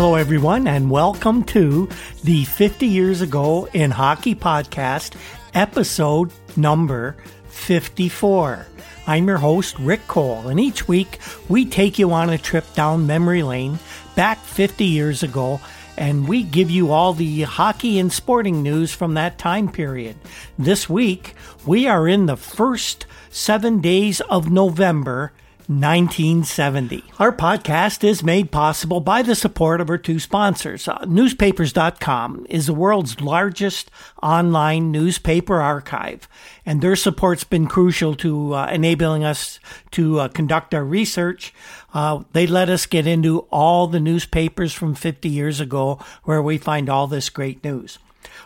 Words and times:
Hello, 0.00 0.14
everyone, 0.14 0.66
and 0.66 0.90
welcome 0.90 1.44
to 1.44 1.86
the 2.24 2.44
50 2.46 2.86
Years 2.86 3.20
Ago 3.20 3.68
in 3.74 3.90
Hockey 3.90 4.34
podcast, 4.34 5.14
episode 5.52 6.32
number 6.56 7.16
54. 7.48 8.66
I'm 9.06 9.28
your 9.28 9.36
host, 9.36 9.78
Rick 9.78 10.08
Cole, 10.08 10.48
and 10.48 10.58
each 10.58 10.88
week 10.88 11.18
we 11.50 11.66
take 11.66 11.98
you 11.98 12.12
on 12.12 12.30
a 12.30 12.38
trip 12.38 12.64
down 12.72 13.06
memory 13.06 13.42
lane 13.42 13.78
back 14.16 14.38
50 14.38 14.86
years 14.86 15.22
ago 15.22 15.60
and 15.98 16.26
we 16.26 16.44
give 16.44 16.70
you 16.70 16.92
all 16.92 17.12
the 17.12 17.42
hockey 17.42 17.98
and 17.98 18.10
sporting 18.10 18.62
news 18.62 18.94
from 18.94 19.12
that 19.14 19.36
time 19.36 19.70
period. 19.70 20.16
This 20.58 20.88
week, 20.88 21.34
we 21.66 21.86
are 21.86 22.08
in 22.08 22.24
the 22.24 22.38
first 22.38 23.04
seven 23.28 23.82
days 23.82 24.22
of 24.22 24.50
November 24.50 25.32
1970. 25.70 27.04
Our 27.20 27.30
podcast 27.30 28.02
is 28.02 28.24
made 28.24 28.50
possible 28.50 28.98
by 28.98 29.22
the 29.22 29.36
support 29.36 29.80
of 29.80 29.88
our 29.88 29.98
two 29.98 30.18
sponsors. 30.18 30.88
Uh, 30.88 31.04
newspapers.com 31.06 32.44
is 32.50 32.66
the 32.66 32.74
world's 32.74 33.20
largest 33.20 33.88
online 34.20 34.90
newspaper 34.90 35.60
archive, 35.60 36.26
and 36.66 36.80
their 36.80 36.96
support's 36.96 37.44
been 37.44 37.68
crucial 37.68 38.16
to 38.16 38.54
uh, 38.54 38.66
enabling 38.66 39.22
us 39.22 39.60
to 39.92 40.18
uh, 40.18 40.26
conduct 40.26 40.74
our 40.74 40.84
research. 40.84 41.54
Uh, 41.94 42.24
they 42.32 42.48
let 42.48 42.68
us 42.68 42.84
get 42.86 43.06
into 43.06 43.46
all 43.52 43.86
the 43.86 44.00
newspapers 44.00 44.72
from 44.72 44.96
50 44.96 45.28
years 45.28 45.60
ago 45.60 46.00
where 46.24 46.42
we 46.42 46.58
find 46.58 46.90
all 46.90 47.06
this 47.06 47.30
great 47.30 47.62
news. 47.62 48.00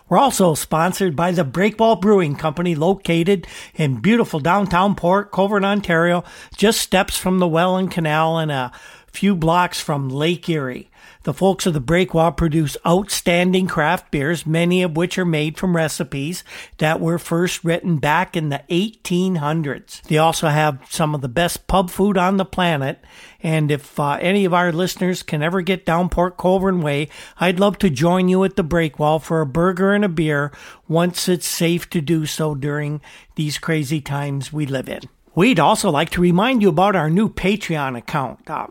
We're 0.07 0.19
also 0.19 0.55
sponsored 0.55 1.17
by 1.17 1.33
the 1.33 1.47
Breakwall 1.47 1.99
Brewing 1.99 2.37
Company 2.37 2.75
located 2.75 3.47
in 3.75 4.03
beautiful 4.03 4.39
downtown 4.39 4.95
Port 4.95 5.31
Colborne, 5.31 5.65
Ontario, 5.65 6.25
just 6.55 6.83
steps 6.83 7.17
from 7.17 7.39
the 7.39 7.49
Welland 7.49 7.91
Canal 7.91 8.39
and 8.39 8.53
a 8.53 8.71
few 9.07 9.35
blocks 9.35 9.81
from 9.81 10.11
Lake 10.11 10.47
Erie. 10.47 10.91
The 11.25 11.33
folks 11.33 11.65
of 11.65 11.73
the 11.73 11.81
Breakwall 11.81 12.37
produce 12.37 12.77
outstanding 12.87 13.67
craft 13.67 14.11
beers, 14.11 14.45
many 14.45 14.83
of 14.83 14.95
which 14.95 15.17
are 15.17 15.25
made 15.25 15.57
from 15.57 15.75
recipes 15.75 16.45
that 16.77 17.01
were 17.01 17.19
first 17.19 17.65
written 17.65 17.97
back 17.97 18.37
in 18.37 18.51
the 18.51 18.63
1800s. 18.69 20.03
They 20.03 20.19
also 20.19 20.49
have 20.49 20.85
some 20.91 21.15
of 21.15 21.23
the 21.23 21.29
best 21.29 21.67
pub 21.67 21.89
food 21.89 22.19
on 22.19 22.37
the 22.37 22.45
planet. 22.45 23.03
And 23.43 23.71
if 23.71 23.99
uh, 23.99 24.19
any 24.21 24.45
of 24.45 24.53
our 24.53 24.71
listeners 24.71 25.23
can 25.23 25.43
ever 25.43 25.63
get 25.63 25.87
down 25.87 26.11
Port 26.11 26.37
Colborne 26.37 26.83
Way, 26.83 27.09
I'd 27.41 27.59
love 27.59 27.79
to 27.79 27.89
join 27.89 28.29
you 28.29 28.45
at 28.45 28.57
the 28.57 28.65
Breakwall 28.65 29.23
for 29.23 29.41
a 29.41 29.47
burger 29.47 29.95
and 29.95 30.05
a 30.05 30.11
beer 30.11 30.53
once 30.89 31.27
it's 31.27 31.47
safe 31.47 31.89
to 31.89 32.03
do 32.03 32.27
so 32.27 32.55
during 32.55 33.01
these 33.37 33.57
crazy 33.57 34.03
times 34.03 34.53
we 34.53 34.67
live 34.67 34.91
in. 34.91 35.01
We'd 35.35 35.59
also 35.59 35.91
like 35.91 36.11
to 36.11 36.21
remind 36.21 36.63
you 36.63 36.69
about 36.69 36.95
our 36.95 37.11
new 37.11 37.29
Patreon 37.29 37.99
account. 37.99 38.49
Uh, 38.49 38.69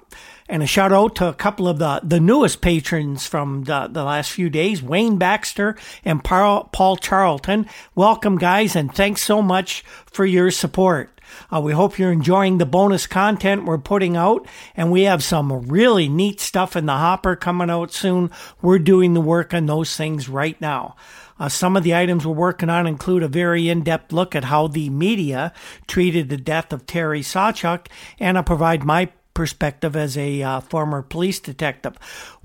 and 0.47 0.64
a 0.64 0.67
shout 0.67 0.94
out 0.94 1.16
to 1.16 1.28
a 1.28 1.33
couple 1.33 1.67
of 1.67 1.80
the, 1.80 2.00
the 2.03 2.19
newest 2.19 2.61
patrons 2.61 3.25
from 3.25 3.64
the, 3.64 3.88
the 3.92 4.03
last 4.03 4.31
few 4.31 4.50
days, 4.50 4.81
Wayne 4.81 5.17
Baxter 5.17 5.75
and 6.06 6.23
Paul, 6.23 6.69
Paul 6.72 6.95
Charlton. 6.97 7.67
Welcome, 7.95 8.38
guys, 8.38 8.75
and 8.75 8.94
thanks 8.94 9.23
so 9.23 9.41
much 9.41 9.84
for 10.06 10.25
your 10.25 10.52
support. 10.52 11.09
Uh, 11.53 11.59
we 11.59 11.73
hope 11.73 11.97
you're 11.97 12.11
enjoying 12.11 12.58
the 12.58 12.66
bonus 12.66 13.08
content 13.08 13.66
we're 13.66 13.78
putting 13.78 14.16
out, 14.16 14.47
and 14.75 14.91
we 14.91 15.03
have 15.03 15.23
some 15.23 15.52
really 15.67 16.08
neat 16.08 16.39
stuff 16.39 16.75
in 16.75 16.86
the 16.86 16.94
hopper 16.94 17.36
coming 17.36 17.69
out 17.69 17.91
soon. 17.91 18.30
We're 18.61 18.80
doing 18.80 19.14
the 19.14 19.22
work 19.22 19.53
on 19.53 19.66
those 19.66 19.95
things 19.95 20.30
right 20.30 20.59
now. 20.61 20.95
Uh, 21.39 21.50
some 21.50 21.76
of 21.76 21.84
the 21.84 21.95
items 21.95 22.26
we're 22.26 22.34
working 22.34 22.70
on 22.70 22.88
include 22.88 23.23
a 23.23 23.28
very 23.28 23.70
in 23.70 23.84
depth 23.84 24.12
look 24.12 24.36
at 24.36 24.45
how 24.45 24.68
the 24.68 24.90
media 24.90 25.53
treated 25.88 26.30
the 26.30 26.38
death 26.38 26.72
of 26.72 26.85
Terry 26.85 27.22
Sawchuk, 27.22 27.88
and 28.19 28.38
I'll 28.38 28.44
provide 28.44 28.84
my 28.84 29.09
perspective 29.34 29.96
as 29.96 30.18
a 30.18 30.41
uh, 30.44 30.59
former 30.59 31.02
police 31.02 31.40
detective. 31.40 31.97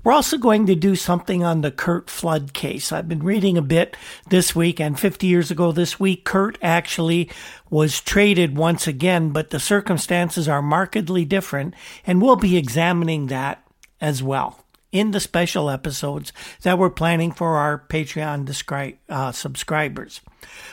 We're 0.03 0.13
also 0.13 0.37
going 0.37 0.65
to 0.67 0.75
do 0.75 0.95
something 0.95 1.43
on 1.43 1.61
the 1.61 1.71
Curt 1.71 2.09
Flood 2.09 2.53
case. 2.53 2.91
I've 2.91 3.07
been 3.07 3.23
reading 3.23 3.57
a 3.57 3.61
bit 3.61 3.95
this 4.29 4.55
week, 4.55 4.79
and 4.79 4.99
50 4.99 5.27
years 5.27 5.51
ago 5.51 5.71
this 5.71 5.99
week, 5.99 6.25
Curt 6.25 6.57
actually 6.61 7.29
was 7.69 8.01
traded 8.01 8.57
once 8.57 8.87
again, 8.87 9.29
but 9.29 9.51
the 9.51 9.59
circumstances 9.59 10.47
are 10.47 10.61
markedly 10.61 11.25
different, 11.25 11.73
and 12.05 12.21
we'll 12.21 12.35
be 12.35 12.57
examining 12.57 13.27
that 13.27 13.63
as 14.01 14.23
well 14.23 14.63
in 14.91 15.11
the 15.11 15.19
special 15.19 15.69
episodes 15.69 16.33
that 16.63 16.77
we're 16.77 16.89
planning 16.89 17.31
for 17.31 17.57
our 17.57 17.83
Patreon 17.89 18.45
descri- 18.45 18.97
uh, 19.07 19.31
subscribers. 19.31 20.21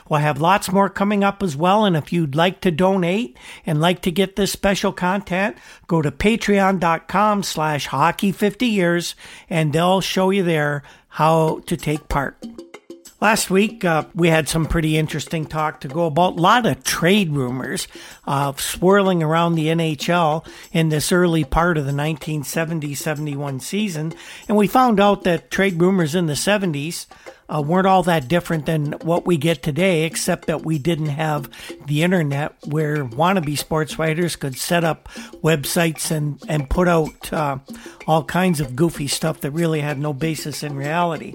We'll 0.09 0.21
have 0.21 0.41
lots 0.41 0.71
more 0.73 0.89
coming 0.89 1.25
up 1.25 1.43
as 1.43 1.57
well. 1.57 1.85
And 1.85 1.97
if 1.97 2.13
you'd 2.13 2.35
like 2.35 2.61
to 2.63 2.71
donate 2.71 3.37
and 3.65 3.81
like 3.81 4.03
to 4.03 4.11
get 4.11 4.37
this 4.37 4.53
special 4.53 4.93
content, 4.93 5.57
go 5.87 6.01
to 6.03 6.11
patreon.com 6.11 7.43
slash 7.43 7.87
hockey 7.87 8.33
50 8.33 8.67
years 8.67 9.15
and 9.51 9.73
they'll 9.73 10.01
show 10.01 10.31
you 10.31 10.43
there 10.43 10.83
how 11.09 11.61
to 11.67 11.77
take 11.77 12.09
part. 12.09 12.37
Last 13.19 13.49
week, 13.49 13.83
uh, 13.83 14.05
we 14.15 14.29
had 14.29 14.47
some 14.47 14.67
pretty 14.67 14.99
interesting 14.99 15.47
talk 15.47 15.81
to 15.81 15.89
go 15.89 16.05
about. 16.05 16.37
A 16.37 16.41
lot 16.41 16.67
of 16.67 16.85
trade 16.85 17.31
rumors 17.33 17.89
uh, 18.27 18.53
swirling 18.59 19.23
around 19.23 19.55
the 19.55 19.69
NHL 19.69 20.47
in 20.71 20.91
this 20.91 21.11
early 21.11 21.43
part 21.43 21.79
of 21.79 21.85
the 21.85 21.95
1970 21.95 22.95
71 22.95 23.61
season. 23.61 24.13
And 24.49 24.57
we 24.59 24.67
found 24.67 25.01
out 25.01 25.25
that 25.25 25.51
trade 25.51 25.81
rumors 25.81 26.15
in 26.15 26.27
the 26.27 26.35
70s 26.35 27.07
uh, 27.49 27.63
weren't 27.63 27.87
all 27.87 28.03
that 28.03 28.29
different 28.29 28.67
than 28.67 28.93
what 29.03 29.25
we 29.25 29.39
get 29.39 29.63
today, 29.63 30.05
except 30.05 30.47
that 30.47 30.67
we 30.67 30.79
didn't 30.79 31.07
have 31.07 31.49
the 31.87 32.03
internet 32.03 32.55
where 32.67 33.05
wannabe 33.05 33.57
sports 33.57 33.99
writers 33.99 34.37
could 34.37 34.57
set 34.57 34.85
up 34.85 35.09
websites 35.43 36.11
and, 36.11 36.43
and 36.49 36.69
put 36.69 36.87
out 36.87 37.33
uh, 37.33 37.57
all 38.07 38.25
kinds 38.25 38.61
of 38.61 38.77
goofy 38.77 39.07
stuff 39.07 39.41
that 39.41 39.53
really 39.53 39.81
had 39.81 39.99
no 39.99 40.13
basis 40.13 40.63
in 40.63 40.77
reality. 40.77 41.35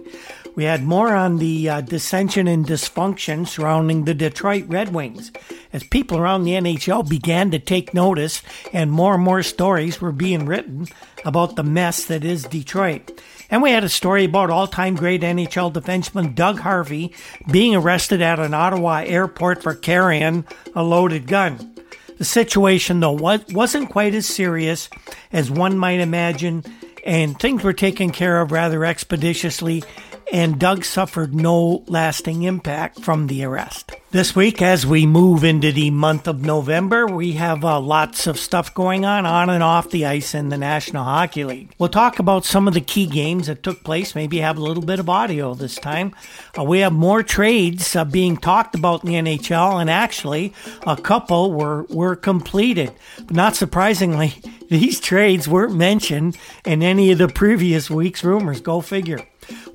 We 0.56 0.66
had 0.66 0.84
more 0.84 1.16
on 1.16 1.38
the 1.38 1.70
uh, 1.70 1.82
dissension 1.82 2.48
and 2.48 2.66
dysfunction 2.66 3.48
surrounding 3.48 4.04
the 4.04 4.14
Detroit 4.14 4.66
Red 4.68 4.94
Wings 4.94 5.32
as 5.72 5.84
people 5.84 6.18
around 6.18 6.44
the 6.44 6.52
NHL 6.52 7.08
began 7.08 7.52
to 7.52 7.60
take 7.60 7.94
notice 7.94 8.42
and 8.74 8.92
more 8.92 9.16
and 9.16 9.24
more 9.24 9.44
stories 9.44 10.02
were 10.02 10.12
being 10.12 10.46
written 10.46 10.88
about 11.24 11.56
the 11.56 11.64
mess 11.64 12.06
that 12.06 12.26
is 12.26 12.44
Detroit. 12.44 13.12
And 13.50 13.62
we 13.62 13.72
had 13.72 13.86
a 13.86 13.90
story 13.90 14.26
about 14.26 14.50
all 14.50 14.68
time 14.68 14.96
great 14.96 15.22
NHL 15.22 15.72
defenseman 15.72 16.36
Doug 16.36 16.60
Harvey 16.60 17.14
being 17.50 17.74
arrested 17.74 18.22
at 18.22 18.40
an 18.40 18.54
Ottawa 18.54 19.04
airport 19.06 19.64
for 19.64 19.74
carrying 19.74 20.46
a 20.76 20.84
loaded 20.84 21.28
gun. 21.28 21.76
The 22.18 22.26
situation, 22.26 23.00
though, 23.00 23.14
wasn't 23.14 23.90
quite 23.90 24.14
as 24.14 24.28
serious 24.28 24.90
as 25.32 25.50
one 25.50 25.78
might 25.78 26.00
imagine, 26.00 26.64
and 27.04 27.40
things 27.40 27.64
were 27.64 27.74
taken 27.74 28.12
care 28.12 28.42
of 28.42 28.52
rather 28.52 28.86
expeditiously 28.86 29.84
and 30.32 30.58
Doug 30.58 30.86
suffered 30.86 31.36
no 31.36 31.84
lasting 31.88 32.44
impact 32.44 33.02
from 33.02 33.28
the 33.28 33.44
arrest. 33.44 33.92
This 34.12 34.36
week, 34.36 34.62
as 34.62 34.86
we 34.86 35.06
move 35.06 35.44
into 35.44 35.72
the 35.72 35.90
month 35.92 36.28
of 36.28 36.44
November, 36.44 37.06
we 37.06 37.34
have 37.34 37.64
uh, 37.64 37.80
lots 37.80 38.28
of 38.28 38.40
stuff 38.40 38.74
going 38.74 39.06
on 39.06 39.26
on 39.26 39.50
and 39.50 39.64
off 39.64 39.90
the 39.90 40.06
ice 40.06 40.34
in 40.34 40.50
the 40.50 40.58
National 40.58 41.04
Hockey 41.04 41.44
League. 41.44 41.74
We'll 41.78 41.90
talk 41.90 42.20
about 42.20 42.46
some 42.46 42.68
of 42.68 42.74
the 42.74 42.82
key 42.82 43.06
games 43.06 43.48
that 43.48 43.64
took 43.64 43.84
place, 43.84 44.16
maybe 44.16 44.40
have 44.40 44.58
a 44.58 44.62
little 44.62 44.84
bit 44.84 45.00
of 45.00 45.10
audio 45.10 45.54
this 45.54 45.76
time. 45.76 46.14
Uh, 46.58 46.64
we 46.64 46.80
have 46.80 46.94
more 46.94 47.24
trades 47.24 47.96
uh, 47.96 48.04
being 48.04 48.36
talked 48.38 48.76
about 48.76 49.04
in 49.04 49.10
the 49.10 49.38
NHL, 49.38 49.80
and 49.80 49.90
actually, 49.90 50.54
a 50.86 50.98
couple 50.98 51.54
were, 51.54 51.84
were 51.84 52.16
completed. 52.16 52.92
But 53.18 53.32
not 53.32 53.56
surprisingly, 53.56 54.34
these 54.70 55.00
trades 55.00 55.48
weren't 55.48 55.76
mentioned 55.76 56.38
in 56.66 56.84
any 56.84 57.12
of 57.12 57.18
the 57.18 57.30
previous 57.30 57.90
week's 57.90 58.24
rumors. 58.24 58.60
Go 58.60 58.82
figure 58.82 59.20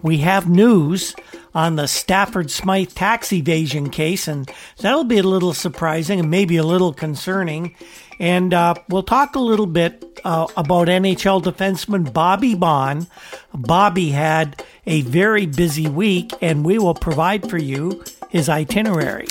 we 0.02 0.18
have 0.18 0.48
news 0.48 1.14
on 1.54 1.76
the 1.76 1.88
Stafford 1.88 2.50
Smythe 2.50 2.90
tax 2.90 3.32
evasion 3.32 3.90
case, 3.90 4.28
and 4.28 4.50
that'll 4.78 5.04
be 5.04 5.18
a 5.18 5.22
little 5.22 5.54
surprising 5.54 6.20
and 6.20 6.30
maybe 6.30 6.56
a 6.56 6.62
little 6.62 6.92
concerning. 6.92 7.74
And 8.18 8.52
uh, 8.52 8.74
we'll 8.88 9.02
talk 9.02 9.36
a 9.36 9.40
little 9.40 9.66
bit 9.66 10.20
uh, 10.24 10.46
about 10.56 10.88
NHL 10.88 11.42
defenseman 11.42 12.12
Bobby 12.12 12.54
Baun. 12.54 13.06
Bobby 13.54 14.10
had 14.10 14.62
a 14.86 15.02
very 15.02 15.46
busy 15.46 15.88
week, 15.88 16.32
and 16.40 16.64
we 16.64 16.78
will 16.78 16.94
provide 16.94 17.48
for 17.48 17.58
you 17.58 18.04
his 18.30 18.48
itinerary. 18.48 19.28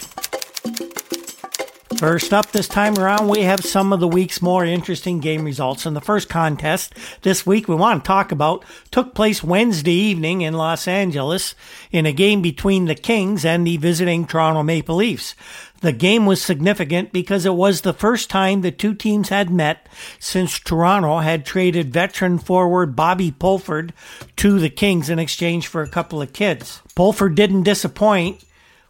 First 1.97 2.33
up 2.33 2.51
this 2.51 2.67
time 2.67 2.97
around, 2.97 3.29
we 3.29 3.43
have 3.43 3.61
some 3.61 3.93
of 3.93 4.01
the 4.01 4.07
week's 4.07 4.41
more 4.41 4.65
interesting 4.65 5.21
game 5.21 5.45
results. 5.45 5.85
And 5.85 5.95
the 5.95 6.01
first 6.01 6.27
contest 6.27 6.93
this 7.21 7.45
week 7.45 7.69
we 7.69 7.75
want 7.75 8.03
to 8.03 8.07
talk 8.07 8.33
about 8.33 8.65
took 8.91 9.15
place 9.15 9.41
Wednesday 9.41 9.93
evening 9.93 10.41
in 10.41 10.55
Los 10.55 10.89
Angeles 10.89 11.55
in 11.91 12.05
a 12.05 12.11
game 12.11 12.41
between 12.41 12.85
the 12.85 12.95
Kings 12.95 13.45
and 13.45 13.65
the 13.65 13.77
visiting 13.77 14.27
Toronto 14.27 14.61
Maple 14.61 14.97
Leafs. 14.97 15.35
The 15.79 15.93
game 15.93 16.25
was 16.25 16.41
significant 16.41 17.13
because 17.13 17.45
it 17.45 17.53
was 17.53 17.81
the 17.81 17.93
first 17.93 18.29
time 18.29 18.59
the 18.59 18.71
two 18.71 18.93
teams 18.93 19.29
had 19.29 19.49
met 19.49 19.87
since 20.19 20.59
Toronto 20.59 21.19
had 21.19 21.45
traded 21.45 21.93
veteran 21.93 22.39
forward 22.39 22.95
Bobby 22.97 23.31
Pulford 23.31 23.93
to 24.35 24.59
the 24.59 24.69
Kings 24.69 25.09
in 25.09 25.17
exchange 25.17 25.67
for 25.67 25.81
a 25.81 25.89
couple 25.89 26.21
of 26.21 26.33
kids. 26.33 26.81
Pulford 26.93 27.35
didn't 27.35 27.63
disappoint 27.63 28.43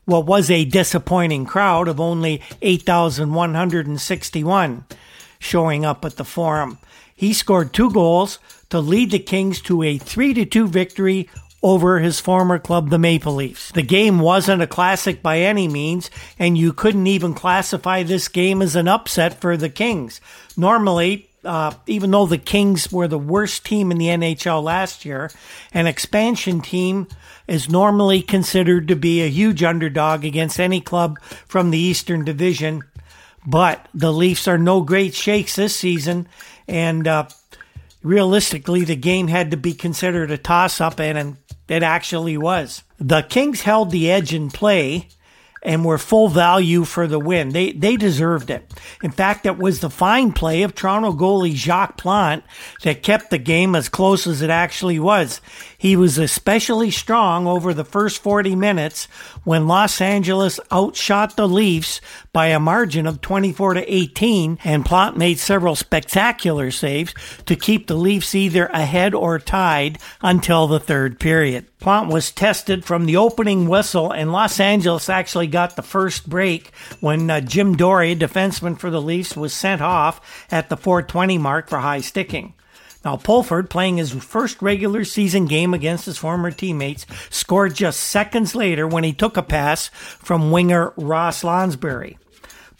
what 0.05 0.25
was 0.25 0.49
a 0.49 0.65
disappointing 0.65 1.45
crowd 1.45 1.87
of 1.87 1.99
only 1.99 2.41
8,161 2.61 4.85
showing 5.39 5.85
up 5.85 6.05
at 6.05 6.17
the 6.17 6.23
forum. 6.23 6.77
He 7.15 7.33
scored 7.33 7.73
two 7.73 7.91
goals 7.91 8.39
to 8.69 8.79
lead 8.79 9.11
the 9.11 9.19
Kings 9.19 9.61
to 9.61 9.83
a 9.83 9.97
3 9.97 10.45
2 10.45 10.67
victory 10.67 11.29
over 11.63 11.99
his 11.99 12.19
former 12.19 12.59
club, 12.59 12.89
the 12.89 12.99
Maple 12.99 13.33
Leafs. 13.33 13.71
The 13.71 13.81
game 13.81 14.19
wasn't 14.19 14.61
a 14.61 14.67
classic 14.67 15.23
by 15.23 15.39
any 15.39 15.67
means, 15.67 16.11
and 16.37 16.57
you 16.57 16.73
couldn't 16.73 17.07
even 17.07 17.33
classify 17.33 18.03
this 18.03 18.27
game 18.27 18.61
as 18.61 18.75
an 18.75 18.87
upset 18.87 19.41
for 19.41 19.57
the 19.57 19.69
Kings. 19.69 20.21
Normally, 20.55 21.27
uh, 21.43 21.73
even 21.87 22.11
though 22.11 22.27
the 22.27 22.37
Kings 22.37 22.91
were 22.91 23.07
the 23.07 23.17
worst 23.17 23.65
team 23.65 23.91
in 23.91 23.97
the 23.97 24.07
NHL 24.07 24.61
last 24.61 25.05
year, 25.05 25.31
an 25.73 25.87
expansion 25.87 26.61
team 26.61 27.07
is 27.47 27.69
normally 27.69 28.21
considered 28.21 28.87
to 28.87 28.95
be 28.95 29.21
a 29.21 29.29
huge 29.29 29.63
underdog 29.63 30.25
against 30.25 30.59
any 30.59 30.81
club 30.81 31.19
from 31.47 31.71
the 31.71 31.77
Eastern 31.77 32.25
Division. 32.25 32.83
But 33.45 33.87
the 33.93 34.11
Leafs 34.11 34.47
are 34.47 34.57
no 34.57 34.81
great 34.81 35.13
shakes 35.13 35.55
this 35.55 35.75
season, 35.75 36.27
and 36.67 37.07
uh, 37.07 37.27
realistically, 38.01 38.83
the 38.83 38.95
game 38.95 39.27
had 39.27 39.51
to 39.51 39.57
be 39.57 39.73
considered 39.73 40.31
a 40.31 40.37
toss 40.37 40.81
up, 40.81 40.99
and 40.99 41.37
it 41.67 41.83
actually 41.83 42.37
was. 42.37 42.83
The 42.99 43.21
Kings 43.21 43.61
held 43.61 43.91
the 43.91 44.11
edge 44.11 44.33
in 44.33 44.49
play 44.49 45.09
and 45.65 45.83
were 45.83 45.97
full 45.97 46.29
value 46.29 46.83
for 46.83 47.07
the 47.07 47.19
win. 47.19 47.49
They 47.49 47.71
they 47.71 47.97
deserved 47.97 48.49
it. 48.51 48.71
In 49.03 49.11
fact, 49.11 49.45
it 49.45 49.57
was 49.57 49.79
the 49.79 49.89
fine 49.89 50.31
play 50.31 50.61
of 50.61 50.75
Toronto 50.75 51.11
goalie 51.11 51.55
Jacques 51.55 51.97
Plante 51.97 52.45
that 52.83 53.03
kept 53.03 53.31
the 53.31 53.39
game 53.39 53.75
as 53.75 53.89
close 53.89 54.27
as 54.27 54.41
it 54.41 54.51
actually 54.51 54.99
was. 54.99 55.41
He 55.85 55.95
was 55.95 56.17
especially 56.17 56.89
strong 56.89 57.45
over 57.45 57.71
the 57.71 57.85
first 57.85 58.23
40 58.23 58.55
minutes 58.55 59.05
when 59.43 59.67
Los 59.67 60.01
Angeles 60.01 60.59
outshot 60.73 61.35
the 61.35 61.47
Leafs 61.47 62.01
by 62.33 62.47
a 62.47 62.59
margin 62.59 63.05
of 63.05 63.21
24 63.21 63.75
to 63.75 63.93
18 63.93 64.57
and 64.63 64.83
Plante 64.83 65.15
made 65.15 65.37
several 65.37 65.75
spectacular 65.75 66.71
saves 66.71 67.13
to 67.45 67.55
keep 67.55 67.85
the 67.85 67.93
Leafs 67.93 68.33
either 68.33 68.65
ahead 68.65 69.13
or 69.13 69.37
tied 69.37 69.99
until 70.23 70.65
the 70.65 70.79
third 70.79 71.19
period. 71.19 71.67
Plante 71.77 72.11
was 72.11 72.31
tested 72.31 72.83
from 72.83 73.05
the 73.05 73.17
opening 73.17 73.67
whistle 73.67 74.11
and 74.11 74.31
Los 74.31 74.59
Angeles 74.59 75.07
actually 75.07 75.45
got 75.45 75.75
the 75.75 75.83
first 75.83 76.27
break 76.27 76.73
when 76.99 77.29
uh, 77.29 77.41
Jim 77.41 77.77
Dorey, 77.77 78.15
defenseman 78.15 78.79
for 78.79 78.89
the 78.89 78.99
Leafs, 78.99 79.37
was 79.37 79.53
sent 79.53 79.83
off 79.83 80.19
at 80.49 80.69
the 80.69 80.77
420 80.77 81.37
mark 81.37 81.69
for 81.69 81.77
high 81.77 82.01
sticking. 82.01 82.55
Now, 83.05 83.17
Pulford, 83.17 83.69
playing 83.69 83.97
his 83.97 84.11
first 84.11 84.63
regular 84.63 85.05
season 85.05 85.45
game 85.45 85.75
against 85.75 86.07
his 86.07 86.17
former 86.17 86.49
teammates, 86.49 87.05
scored 87.29 87.75
just 87.75 87.99
seconds 87.99 88.55
later 88.55 88.87
when 88.87 89.03
he 89.03 89.13
took 89.13 89.37
a 89.37 89.43
pass 89.43 89.89
from 89.89 90.49
winger 90.49 90.91
Ross 90.97 91.43
Lonsberry. 91.43 92.17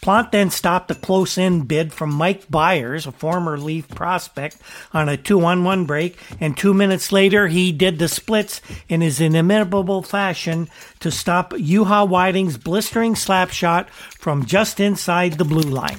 Plante 0.02 0.32
then 0.32 0.50
stopped 0.50 0.90
a 0.90 0.94
close 0.94 1.38
in 1.38 1.62
bid 1.62 1.92
from 1.92 2.12
Mike 2.12 2.50
Byers, 2.50 3.06
a 3.06 3.12
former 3.12 3.56
Leaf 3.56 3.88
prospect, 3.88 4.58
on 4.92 5.08
a 5.08 5.16
two 5.16 5.42
on 5.44 5.64
one 5.64 5.86
break, 5.86 6.18
and 6.38 6.56
two 6.56 6.74
minutes 6.74 7.12
later 7.12 7.46
he 7.46 7.72
did 7.72 7.98
the 7.98 8.08
splits 8.08 8.60
in 8.88 9.00
his 9.00 9.20
inimitable 9.20 10.02
fashion 10.02 10.68
to 11.00 11.10
stop 11.10 11.52
Juha 11.52 12.06
Widing's 12.06 12.58
blistering 12.58 13.14
slap 13.14 13.50
shot 13.50 13.88
from 13.90 14.44
just 14.44 14.80
inside 14.80 15.34
the 15.34 15.44
blue 15.44 15.62
line. 15.62 15.98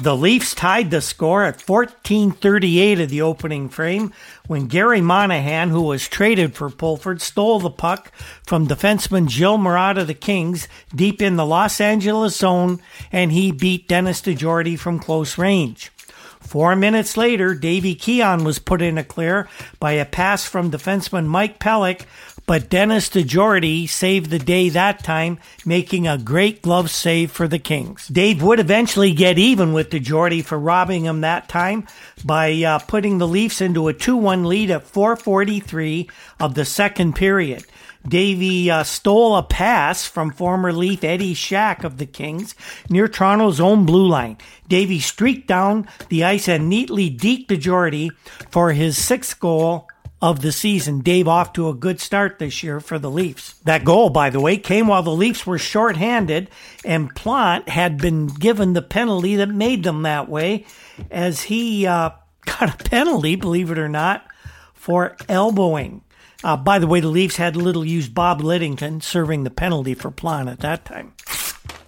The 0.00 0.16
Leafs 0.16 0.56
tied 0.56 0.90
the 0.90 1.00
score 1.00 1.44
at 1.44 1.60
14:38 1.60 3.00
of 3.00 3.10
the 3.10 3.22
opening 3.22 3.68
frame 3.68 4.12
when 4.48 4.66
Gary 4.66 5.00
Monahan, 5.00 5.70
who 5.70 5.82
was 5.82 6.08
traded 6.08 6.56
for 6.56 6.68
Pulford, 6.68 7.22
stole 7.22 7.60
the 7.60 7.70
puck 7.70 8.10
from 8.44 8.66
defenseman 8.66 9.28
Gilles 9.28 9.56
Marotte 9.56 9.98
of 9.98 10.08
the 10.08 10.14
Kings 10.14 10.66
deep 10.92 11.22
in 11.22 11.36
the 11.36 11.46
Los 11.46 11.80
Angeles 11.80 12.36
zone, 12.36 12.80
and 13.12 13.30
he 13.30 13.52
beat 13.52 13.86
Denis 13.86 14.20
DeJordy 14.20 14.76
from 14.76 14.98
close 14.98 15.38
range. 15.38 15.92
Four 16.40 16.74
minutes 16.76 17.16
later, 17.16 17.54
Davy 17.54 17.94
Keon 17.94 18.44
was 18.44 18.58
put 18.58 18.82
in 18.82 18.98
a 18.98 19.04
clear 19.04 19.48
by 19.78 19.92
a 19.92 20.04
pass 20.04 20.44
from 20.44 20.70
defenseman 20.70 21.26
Mike 21.26 21.58
Pelyk, 21.58 22.02
but 22.46 22.68
Denis 22.68 23.08
DeJordy 23.08 23.88
saved 23.88 24.30
the 24.30 24.38
day 24.38 24.68
that 24.68 25.02
time, 25.02 25.38
making 25.64 26.06
a 26.06 26.18
great 26.18 26.60
glove 26.62 26.90
save 26.90 27.30
for 27.30 27.48
the 27.48 27.58
Kings. 27.58 28.08
Dave 28.08 28.42
would 28.42 28.60
eventually 28.60 29.12
get 29.12 29.38
even 29.38 29.72
with 29.72 29.90
DeJordy 29.90 30.44
for 30.44 30.58
robbing 30.58 31.04
him 31.04 31.22
that 31.22 31.48
time 31.48 31.86
by 32.24 32.52
uh, 32.62 32.78
putting 32.80 33.18
the 33.18 33.28
Leafs 33.28 33.60
into 33.60 33.88
a 33.88 33.94
2-1 33.94 34.44
lead 34.44 34.70
at 34.70 34.86
4:43 34.86 36.10
of 36.38 36.54
the 36.54 36.64
second 36.64 37.14
period. 37.14 37.64
Davey 38.06 38.70
uh, 38.70 38.82
stole 38.82 39.36
a 39.36 39.42
pass 39.42 40.06
from 40.06 40.30
former 40.30 40.74
Leaf 40.74 41.02
Eddie 41.02 41.32
Shack 41.32 41.84
of 41.84 41.96
the 41.96 42.04
Kings 42.04 42.54
near 42.90 43.08
Toronto's 43.08 43.60
own 43.60 43.86
blue 43.86 44.06
line. 44.06 44.36
Davey 44.68 45.00
streaked 45.00 45.48
down 45.48 45.88
the 46.10 46.22
ice 46.22 46.46
and 46.46 46.68
neatly 46.68 47.10
deked 47.10 47.46
DeJordy 47.46 48.10
for 48.50 48.72
his 48.72 49.02
sixth 49.02 49.40
goal 49.40 49.88
of 50.24 50.40
the 50.40 50.52
season. 50.52 51.00
Dave 51.00 51.28
off 51.28 51.52
to 51.52 51.68
a 51.68 51.74
good 51.74 52.00
start 52.00 52.38
this 52.38 52.62
year 52.62 52.80
for 52.80 52.98
the 52.98 53.10
Leafs. 53.10 53.56
That 53.64 53.84
goal, 53.84 54.08
by 54.08 54.30
the 54.30 54.40
way, 54.40 54.56
came 54.56 54.86
while 54.86 55.02
the 55.02 55.10
Leafs 55.10 55.46
were 55.46 55.58
shorthanded 55.58 56.48
and 56.82 57.14
Plante 57.14 57.68
had 57.68 57.98
been 57.98 58.28
given 58.28 58.72
the 58.72 58.80
penalty 58.80 59.36
that 59.36 59.50
made 59.50 59.82
them 59.82 60.00
that 60.00 60.26
way 60.26 60.64
as 61.10 61.42
he 61.42 61.86
uh, 61.86 62.08
got 62.46 62.80
a 62.80 62.84
penalty, 62.84 63.36
believe 63.36 63.70
it 63.70 63.78
or 63.78 63.90
not, 63.90 64.26
for 64.72 65.14
elbowing. 65.28 66.00
Uh, 66.42 66.56
by 66.56 66.78
the 66.78 66.86
way, 66.86 67.00
the 67.00 67.08
Leafs 67.08 67.36
had 67.36 67.54
little 67.54 67.84
used 67.84 68.14
Bob 68.14 68.40
Liddington 68.40 69.02
serving 69.02 69.44
the 69.44 69.50
penalty 69.50 69.92
for 69.92 70.10
Plante 70.10 70.50
at 70.50 70.60
that 70.60 70.86
time. 70.86 71.12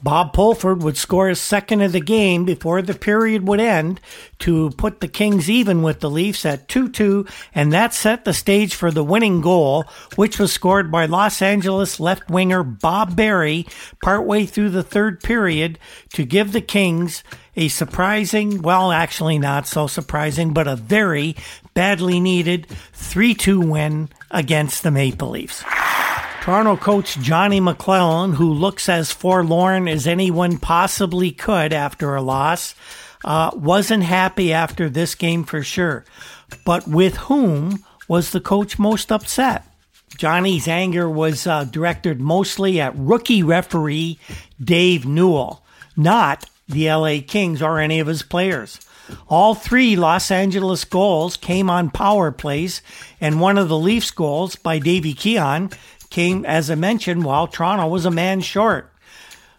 Bob 0.02 0.32
Pulford 0.32 0.82
would 0.82 0.96
score 0.96 1.28
his 1.28 1.40
second 1.40 1.80
of 1.80 1.92
the 1.92 2.00
game 2.00 2.44
before 2.44 2.82
the 2.82 2.94
period 2.94 3.46
would 3.46 3.60
end 3.60 4.00
to 4.40 4.70
put 4.70 5.00
the 5.00 5.08
Kings 5.08 5.48
even 5.50 5.82
with 5.82 6.00
the 6.00 6.10
Leafs 6.10 6.44
at 6.44 6.68
2 6.68 6.88
2, 6.90 7.26
and 7.54 7.72
that 7.72 7.94
set 7.94 8.24
the 8.24 8.34
stage 8.34 8.74
for 8.74 8.90
the 8.90 9.04
winning 9.04 9.40
goal, 9.40 9.84
which 10.16 10.38
was 10.38 10.52
scored 10.52 10.90
by 10.90 11.06
Los 11.06 11.40
Angeles 11.40 11.98
left 11.98 12.30
winger 12.30 12.62
Bob 12.62 13.16
Berry 13.16 13.66
partway 14.02 14.46
through 14.46 14.70
the 14.70 14.82
third 14.82 15.22
period 15.22 15.78
to 16.12 16.24
give 16.24 16.52
the 16.52 16.60
Kings 16.60 17.24
a 17.56 17.68
surprising, 17.68 18.60
well, 18.60 18.92
actually 18.92 19.38
not 19.38 19.66
so 19.66 19.86
surprising, 19.86 20.52
but 20.52 20.68
a 20.68 20.76
very 20.76 21.34
badly 21.74 22.20
needed 22.20 22.66
3 22.92 23.34
2 23.34 23.60
win 23.60 24.08
against 24.30 24.82
the 24.82 24.90
Maple 24.90 25.30
Leafs. 25.30 25.64
Toronto 26.46 26.76
coach 26.76 27.18
Johnny 27.18 27.60
McLellan, 27.60 28.36
who 28.36 28.52
looks 28.52 28.88
as 28.88 29.10
forlorn 29.10 29.88
as 29.88 30.06
anyone 30.06 30.58
possibly 30.58 31.32
could 31.32 31.72
after 31.72 32.14
a 32.14 32.22
loss, 32.22 32.76
uh, 33.24 33.50
wasn't 33.52 34.04
happy 34.04 34.52
after 34.52 34.88
this 34.88 35.16
game 35.16 35.42
for 35.42 35.64
sure. 35.64 36.04
But 36.64 36.86
with 36.86 37.16
whom 37.16 37.84
was 38.06 38.30
the 38.30 38.40
coach 38.40 38.78
most 38.78 39.10
upset? 39.10 39.64
Johnny's 40.16 40.68
anger 40.68 41.10
was 41.10 41.48
uh, 41.48 41.64
directed 41.64 42.20
mostly 42.20 42.80
at 42.80 42.94
rookie 42.96 43.42
referee 43.42 44.20
Dave 44.62 45.04
Newell, 45.04 45.64
not 45.96 46.48
the 46.68 46.88
LA 46.88 47.16
Kings 47.26 47.60
or 47.60 47.80
any 47.80 47.98
of 47.98 48.06
his 48.06 48.22
players. 48.22 48.78
All 49.28 49.54
three 49.54 49.96
Los 49.96 50.30
Angeles 50.30 50.84
goals 50.84 51.36
came 51.36 51.70
on 51.70 51.90
power 51.90 52.30
plays, 52.30 52.82
and 53.20 53.40
one 53.40 53.58
of 53.58 53.68
the 53.68 53.78
Leafs 53.78 54.10
goals 54.10 54.56
by 54.56 54.78
Davy 54.78 55.14
Keon 55.14 55.70
came, 56.16 56.46
as 56.46 56.70
I 56.70 56.76
mentioned, 56.76 57.24
while 57.24 57.46
Toronto 57.46 57.88
was 57.88 58.06
a 58.06 58.10
man 58.10 58.40
short. 58.40 58.90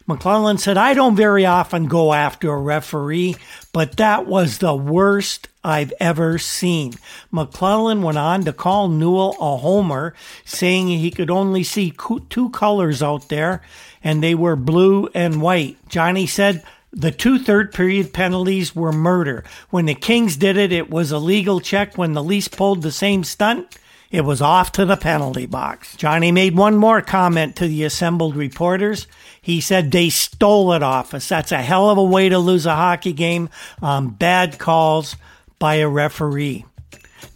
McLellan 0.09 0.57
said, 0.57 0.75
I 0.75 0.95
don't 0.95 1.15
very 1.15 1.45
often 1.45 1.85
go 1.85 2.13
after 2.13 2.51
a 2.51 2.57
referee, 2.57 3.35
but 3.71 3.97
that 3.97 4.25
was 4.25 4.57
the 4.57 4.73
worst 4.73 5.49
I've 5.63 5.93
ever 5.99 6.39
seen. 6.39 6.95
McLellan 7.31 8.01
went 8.01 8.17
on 8.17 8.43
to 8.45 8.53
call 8.53 8.89
Newell 8.89 9.35
a 9.39 9.57
homer, 9.57 10.15
saying 10.45 10.87
he 10.87 11.11
could 11.11 11.29
only 11.29 11.61
see 11.61 11.93
two 12.29 12.49
colors 12.49 13.03
out 13.03 13.29
there, 13.29 13.61
and 14.03 14.23
they 14.23 14.33
were 14.33 14.55
blue 14.55 15.09
and 15.13 15.43
white. 15.43 15.77
Johnny 15.89 16.25
said, 16.25 16.63
the 16.91 17.11
two 17.11 17.37
third 17.37 17.71
period 17.71 18.13
penalties 18.13 18.75
were 18.75 18.91
murder. 18.91 19.43
When 19.69 19.85
the 19.85 19.93
Kings 19.93 20.37
did 20.37 20.57
it, 20.57 20.71
it 20.71 20.89
was 20.89 21.11
a 21.11 21.19
legal 21.19 21.59
check. 21.59 21.99
When 21.99 22.13
the 22.13 22.23
Leafs 22.23 22.47
pulled 22.47 22.81
the 22.81 22.91
same 22.91 23.23
stunt, 23.23 23.77
it 24.09 24.21
was 24.21 24.41
off 24.41 24.71
to 24.73 24.85
the 24.85 24.95
penalty 24.95 25.45
box. 25.45 25.95
Johnny 25.97 26.31
made 26.31 26.55
one 26.55 26.77
more 26.77 27.01
comment 27.01 27.55
to 27.57 27.67
the 27.67 27.83
assembled 27.83 28.35
reporters. 28.35 29.07
He 29.41 29.59
said 29.59 29.91
they 29.91 30.09
stole 30.09 30.73
it 30.73 30.83
off 30.83 31.13
us. 31.13 31.27
That's 31.27 31.51
a 31.51 31.61
hell 31.61 31.89
of 31.89 31.97
a 31.97 32.03
way 32.03 32.29
to 32.29 32.39
lose 32.39 32.65
a 32.65 32.75
hockey 32.75 33.13
game 33.13 33.49
on 33.81 34.09
bad 34.09 34.59
calls 34.59 35.15
by 35.59 35.75
a 35.75 35.89
referee. 35.89 36.65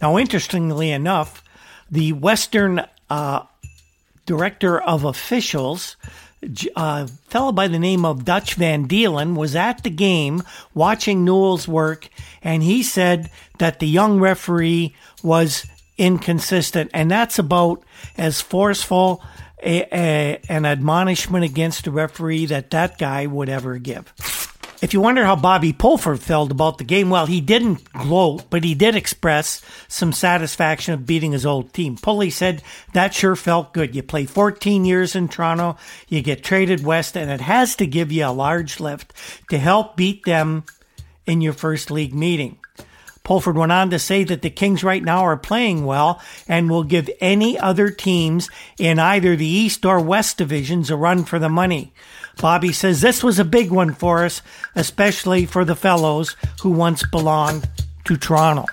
Now, 0.00 0.16
interestingly 0.18 0.90
enough, 0.90 1.42
the 1.90 2.12
Western 2.12 2.86
uh, 3.10 3.42
director 4.24 4.80
of 4.80 5.04
officials, 5.04 5.96
a 6.74 7.06
fellow 7.28 7.52
by 7.52 7.68
the 7.68 7.78
name 7.78 8.04
of 8.04 8.24
Dutch 8.24 8.54
Van 8.54 8.88
Deelen, 8.88 9.36
was 9.36 9.54
at 9.54 9.82
the 9.82 9.90
game 9.90 10.42
watching 10.74 11.24
Newell's 11.24 11.68
work, 11.68 12.08
and 12.42 12.62
he 12.62 12.82
said 12.82 13.30
that 13.58 13.78
the 13.78 13.86
young 13.86 14.18
referee 14.18 14.94
was 15.22 15.66
inconsistent, 15.98 16.90
and 16.94 17.10
that's 17.10 17.38
about 17.38 17.82
as 18.16 18.40
forceful 18.40 19.22
a, 19.62 19.82
a, 19.92 20.40
an 20.48 20.66
admonishment 20.66 21.44
against 21.44 21.86
a 21.86 21.90
referee 21.90 22.46
that 22.46 22.70
that 22.70 22.98
guy 22.98 23.26
would 23.26 23.48
ever 23.48 23.78
give. 23.78 24.12
If 24.82 24.92
you 24.92 25.00
wonder 25.00 25.24
how 25.24 25.36
Bobby 25.36 25.72
Pulford 25.72 26.18
felt 26.18 26.50
about 26.50 26.78
the 26.78 26.84
game, 26.84 27.08
well, 27.08 27.26
he 27.26 27.40
didn't 27.40 27.84
gloat, 27.92 28.50
but 28.50 28.64
he 28.64 28.74
did 28.74 28.96
express 28.96 29.62
some 29.86 30.12
satisfaction 30.12 30.92
of 30.92 31.06
beating 31.06 31.30
his 31.30 31.46
old 31.46 31.72
team. 31.72 31.96
Pulley 31.96 32.30
said 32.30 32.64
that 32.92 33.14
sure 33.14 33.36
felt 33.36 33.72
good. 33.72 33.94
You 33.94 34.02
play 34.02 34.26
14 34.26 34.84
years 34.84 35.14
in 35.14 35.28
Toronto, 35.28 35.76
you 36.08 36.20
get 36.20 36.42
traded 36.42 36.84
west, 36.84 37.16
and 37.16 37.30
it 37.30 37.40
has 37.40 37.76
to 37.76 37.86
give 37.86 38.10
you 38.10 38.26
a 38.26 38.32
large 38.32 38.80
lift 38.80 39.12
to 39.50 39.58
help 39.58 39.96
beat 39.96 40.24
them 40.24 40.64
in 41.26 41.40
your 41.40 41.52
first 41.52 41.92
league 41.92 42.12
meeting. 42.14 42.58
Pulford 43.24 43.56
went 43.56 43.72
on 43.72 43.90
to 43.90 43.98
say 43.98 44.24
that 44.24 44.42
the 44.42 44.50
Kings 44.50 44.82
right 44.82 45.02
now 45.02 45.24
are 45.24 45.36
playing 45.36 45.84
well 45.84 46.20
and 46.48 46.68
will 46.68 46.82
give 46.82 47.08
any 47.20 47.58
other 47.58 47.90
teams 47.90 48.50
in 48.78 48.98
either 48.98 49.36
the 49.36 49.46
East 49.46 49.84
or 49.84 50.00
West 50.00 50.38
divisions 50.38 50.90
a 50.90 50.96
run 50.96 51.24
for 51.24 51.38
the 51.38 51.48
money. 51.48 51.92
Bobby 52.40 52.72
says 52.72 53.00
this 53.00 53.22
was 53.22 53.38
a 53.38 53.44
big 53.44 53.70
one 53.70 53.94
for 53.94 54.24
us, 54.24 54.42
especially 54.74 55.46
for 55.46 55.64
the 55.64 55.76
fellows 55.76 56.36
who 56.62 56.70
once 56.70 57.06
belonged 57.06 57.68
to 58.04 58.16
Toronto. 58.16 58.66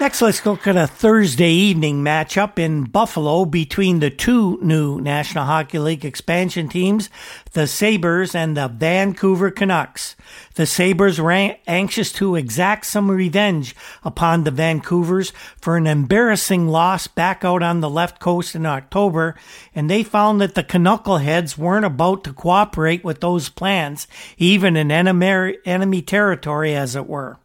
Next, 0.00 0.22
let's 0.22 0.46
look 0.46 0.68
at 0.68 0.76
a 0.76 0.86
Thursday 0.86 1.50
evening 1.50 2.04
matchup 2.04 2.56
in 2.56 2.84
Buffalo 2.84 3.44
between 3.44 3.98
the 3.98 4.10
two 4.10 4.56
new 4.62 5.00
National 5.00 5.44
Hockey 5.44 5.80
League 5.80 6.04
expansion 6.04 6.68
teams, 6.68 7.10
the 7.52 7.66
Sabres 7.66 8.32
and 8.32 8.56
the 8.56 8.68
Vancouver 8.68 9.50
Canucks. 9.50 10.14
The 10.54 10.66
Sabres 10.66 11.20
were 11.20 11.56
anxious 11.66 12.12
to 12.12 12.36
exact 12.36 12.86
some 12.86 13.10
revenge 13.10 13.74
upon 14.04 14.44
the 14.44 14.52
Vancouvers 14.52 15.32
for 15.60 15.76
an 15.76 15.88
embarrassing 15.88 16.68
loss 16.68 17.08
back 17.08 17.44
out 17.44 17.64
on 17.64 17.80
the 17.80 17.90
left 17.90 18.20
coast 18.20 18.54
in 18.54 18.66
October, 18.66 19.34
and 19.74 19.90
they 19.90 20.04
found 20.04 20.40
that 20.40 20.54
the 20.54 20.62
Knuckleheads 20.62 21.58
weren't 21.58 21.84
about 21.84 22.22
to 22.22 22.32
cooperate 22.32 23.02
with 23.02 23.20
those 23.20 23.48
plans, 23.48 24.06
even 24.36 24.76
in 24.76 24.92
enemy 24.92 26.02
territory, 26.02 26.76
as 26.76 26.94
it 26.94 27.08
were. 27.08 27.36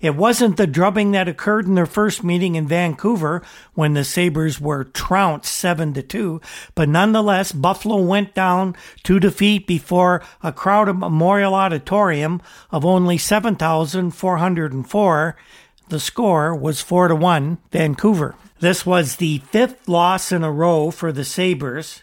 It 0.00 0.16
wasn't 0.16 0.56
the 0.56 0.66
drubbing 0.66 1.12
that 1.12 1.28
occurred 1.28 1.66
in 1.66 1.74
their 1.74 1.86
first 1.86 2.24
meeting 2.24 2.54
in 2.54 2.66
Vancouver 2.66 3.42
when 3.74 3.94
the 3.94 4.02
Sabres 4.02 4.60
were 4.60 4.84
trounced 4.84 5.54
7 5.54 5.92
to 5.94 6.02
2, 6.02 6.40
but 6.74 6.88
nonetheless, 6.88 7.52
Buffalo 7.52 7.98
went 7.98 8.34
down 8.34 8.74
to 9.04 9.20
defeat 9.20 9.66
before 9.66 10.22
a 10.42 10.52
crowd 10.52 10.80
crowded 10.80 10.94
Memorial 10.94 11.54
Auditorium 11.54 12.40
of 12.70 12.86
only 12.86 13.18
7,404. 13.18 15.36
The 15.88 16.00
score 16.00 16.54
was 16.54 16.80
4 16.80 17.08
to 17.08 17.16
1 17.16 17.58
Vancouver. 17.70 18.34
This 18.60 18.86
was 18.86 19.16
the 19.16 19.42
fifth 19.50 19.86
loss 19.88 20.32
in 20.32 20.42
a 20.42 20.50
row 20.50 20.90
for 20.90 21.12
the 21.12 21.24
Sabres 21.24 22.02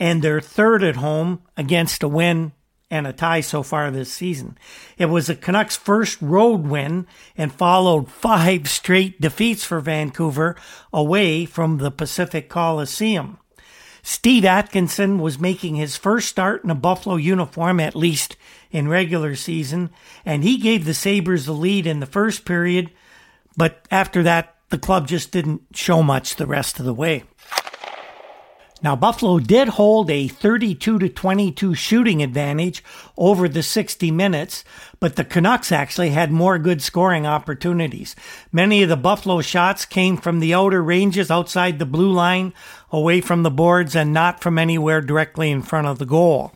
and 0.00 0.22
their 0.22 0.40
third 0.40 0.82
at 0.82 0.96
home 0.96 1.42
against 1.56 2.02
a 2.02 2.08
win 2.08 2.50
and 2.90 3.06
a 3.06 3.12
tie 3.12 3.40
so 3.40 3.62
far 3.62 3.90
this 3.90 4.12
season. 4.12 4.56
It 4.96 5.06
was 5.06 5.26
the 5.26 5.36
Canucks' 5.36 5.76
first 5.76 6.20
road 6.22 6.66
win 6.66 7.06
and 7.36 7.52
followed 7.52 8.10
five 8.10 8.68
straight 8.68 9.20
defeats 9.20 9.64
for 9.64 9.80
Vancouver 9.80 10.56
away 10.92 11.44
from 11.44 11.78
the 11.78 11.90
Pacific 11.90 12.48
Coliseum. 12.48 13.38
Steve 14.02 14.44
Atkinson 14.44 15.18
was 15.18 15.38
making 15.38 15.74
his 15.74 15.96
first 15.96 16.28
start 16.28 16.64
in 16.64 16.70
a 16.70 16.74
Buffalo 16.74 17.16
uniform, 17.16 17.78
at 17.78 17.94
least 17.94 18.36
in 18.70 18.88
regular 18.88 19.34
season, 19.34 19.90
and 20.24 20.42
he 20.42 20.56
gave 20.56 20.84
the 20.84 20.94
Sabres 20.94 21.44
the 21.44 21.52
lead 21.52 21.86
in 21.86 22.00
the 22.00 22.06
first 22.06 22.44
period, 22.44 22.90
but 23.56 23.86
after 23.90 24.22
that, 24.22 24.54
the 24.70 24.78
club 24.78 25.08
just 25.08 25.32
didn't 25.32 25.62
show 25.74 26.02
much 26.02 26.36
the 26.36 26.46
rest 26.46 26.78
of 26.78 26.86
the 26.86 26.94
way. 26.94 27.24
Now, 28.80 28.94
Buffalo 28.94 29.40
did 29.40 29.70
hold 29.70 30.08
a 30.08 30.28
32 30.28 31.00
to 31.00 31.08
22 31.08 31.74
shooting 31.74 32.22
advantage 32.22 32.84
over 33.16 33.48
the 33.48 33.62
60 33.62 34.12
minutes, 34.12 34.62
but 35.00 35.16
the 35.16 35.24
Canucks 35.24 35.72
actually 35.72 36.10
had 36.10 36.30
more 36.30 36.58
good 36.58 36.80
scoring 36.80 37.26
opportunities. 37.26 38.14
Many 38.52 38.84
of 38.84 38.88
the 38.88 38.96
Buffalo 38.96 39.40
shots 39.40 39.84
came 39.84 40.16
from 40.16 40.38
the 40.38 40.54
outer 40.54 40.80
ranges 40.80 41.28
outside 41.28 41.78
the 41.78 41.86
blue 41.86 42.12
line, 42.12 42.54
away 42.92 43.20
from 43.20 43.42
the 43.42 43.50
boards, 43.50 43.96
and 43.96 44.12
not 44.12 44.40
from 44.40 44.58
anywhere 44.58 45.00
directly 45.00 45.50
in 45.50 45.62
front 45.62 45.88
of 45.88 45.98
the 45.98 46.06
goal. 46.06 46.52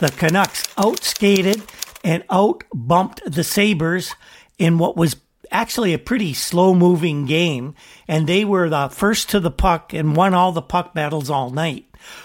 The 0.00 0.12
Canucks 0.16 0.66
outskated 0.74 1.68
and 2.02 2.26
outbumped 2.26 3.20
the 3.24 3.44
Sabres 3.44 4.14
in 4.58 4.78
what 4.78 4.96
was 4.96 5.16
actually 5.50 5.92
a 5.92 5.98
pretty 5.98 6.34
slow 6.34 6.74
moving 6.74 7.26
game, 7.26 7.74
and 8.06 8.26
they 8.26 8.44
were 8.44 8.68
the 8.68 8.88
first 8.88 9.30
to 9.30 9.40
the 9.40 9.50
puck 9.50 9.92
and 9.92 10.16
won 10.16 10.34
all 10.34 10.52
the 10.52 10.62
puck 10.62 10.94
battles 10.94 11.30
all 11.30 11.50
night. 11.50 11.84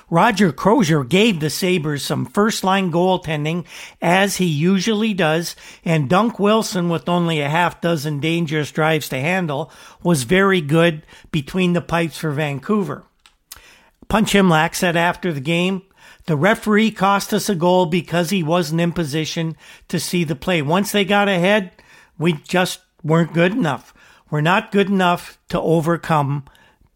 Roger 0.09 0.51
Crozier 0.51 1.03
gave 1.03 1.39
the 1.39 1.49
Sabres 1.49 2.03
some 2.03 2.25
first 2.25 2.63
line 2.63 2.91
goaltending, 2.91 3.65
as 4.01 4.37
he 4.37 4.45
usually 4.45 5.13
does, 5.13 5.55
and 5.83 6.09
Dunc 6.09 6.39
Wilson, 6.39 6.89
with 6.89 7.09
only 7.09 7.41
a 7.41 7.49
half 7.49 7.81
dozen 7.81 8.19
dangerous 8.19 8.71
drives 8.71 9.09
to 9.09 9.19
handle, 9.19 9.71
was 10.03 10.23
very 10.23 10.61
good 10.61 11.05
between 11.31 11.73
the 11.73 11.81
pipes 11.81 12.17
for 12.17 12.31
Vancouver. 12.31 13.03
Punch 14.07 14.33
Imlach 14.33 14.75
said 14.75 14.95
after 14.95 15.33
the 15.33 15.41
game, 15.41 15.81
the 16.25 16.37
referee 16.37 16.91
cost 16.91 17.33
us 17.33 17.49
a 17.49 17.55
goal 17.55 17.85
because 17.85 18.29
he 18.29 18.43
wasn't 18.43 18.79
in 18.79 18.91
position 18.91 19.57
to 19.89 19.99
see 19.99 20.23
the 20.23 20.35
play. 20.35 20.61
Once 20.61 20.91
they 20.91 21.03
got 21.03 21.27
ahead, 21.27 21.71
we 22.17 22.33
just 22.33 22.79
weren't 23.03 23.33
good 23.33 23.53
enough. 23.53 23.93
We're 24.29 24.41
not 24.41 24.71
good 24.71 24.89
enough 24.89 25.37
to 25.49 25.59
overcome 25.59 26.45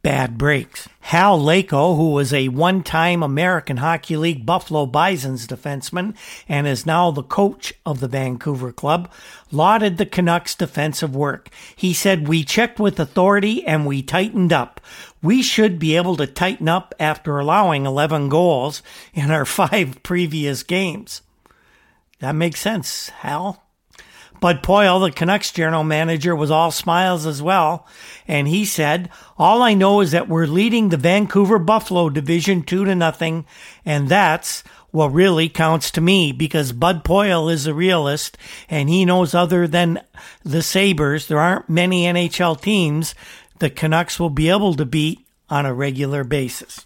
bad 0.08 0.38
breaks. 0.38 0.88
Hal 1.02 1.38
Laycoe, 1.38 1.98
who 1.98 2.12
was 2.12 2.32
a 2.32 2.48
one 2.48 2.82
time 2.82 3.22
American 3.22 3.78
Hockey 3.78 4.16
League 4.16 4.46
Buffalo 4.46 4.86
Bisons 4.86 5.46
defenseman 5.46 6.16
and 6.48 6.66
is 6.66 6.86
now 6.86 7.12
the 7.12 7.24
coach 7.24 7.74
of 7.86 8.00
the 8.00 8.08
Vancouver 8.08 8.72
club, 8.72 9.12
lauded 9.52 9.98
the 9.98 10.06
Canucks' 10.06 10.56
defensive 10.56 11.14
work. 11.14 11.50
He 11.76 11.94
said, 11.94 12.28
We 12.28 12.46
checked 12.46 12.80
with 12.80 13.00
authority 13.00 13.68
and 13.68 13.86
we 13.86 14.02
tightened 14.02 14.54
up. 14.54 14.80
We 15.22 15.42
should 15.42 15.78
be 15.78 15.98
able 15.98 16.16
to 16.16 16.26
tighten 16.26 16.70
up 16.70 16.96
after 17.00 17.38
allowing 17.38 17.86
11 17.86 18.30
goals 18.30 18.82
in 19.14 19.30
our 19.30 19.46
five 19.60 20.02
previous 20.04 20.64
games. 20.64 21.22
That 22.20 22.34
makes 22.34 22.62
sense, 22.62 23.10
Hal. 23.10 23.67
Bud 24.40 24.62
Poile, 24.64 25.06
the 25.06 25.12
Canucks 25.12 25.52
general 25.52 25.84
manager, 25.84 26.36
was 26.36 26.52
all 26.52 26.72
smiles 26.72 27.26
as 27.26 27.42
well. 27.42 27.88
And 28.28 28.48
he 28.48 28.66
said, 28.66 29.10
all 29.38 29.62
I 29.62 29.74
know 29.74 30.02
is 30.02 30.12
that 30.12 30.30
we're 30.30 30.46
leading 30.46 30.90
the 30.90 30.98
Vancouver 30.98 31.60
Buffalo 31.60 32.10
division 32.10 32.64
two 32.64 32.86
to 32.86 32.96
nothing. 32.96 33.46
And 33.86 34.10
that's 34.10 34.64
what 34.92 35.14
really 35.14 35.50
counts 35.50 35.92
to 35.92 36.02
me 36.02 36.32
because 36.32 36.72
Bud 36.72 37.04
Poile 37.04 37.52
is 37.52 37.68
a 37.68 37.74
realist 37.74 38.38
and 38.70 38.90
he 38.90 39.06
knows 39.06 39.34
other 39.34 39.68
than 39.68 40.02
the 40.44 40.62
Sabres, 40.62 41.28
there 41.28 41.40
aren't 41.40 41.70
many 41.70 42.04
NHL 42.04 42.60
teams 42.60 43.14
the 43.60 43.70
Canucks 43.70 44.20
will 44.20 44.30
be 44.30 44.50
able 44.50 44.76
to 44.76 44.86
beat 44.86 45.20
on 45.50 45.66
a 45.66 45.74
regular 45.74 46.24
basis. 46.24 46.84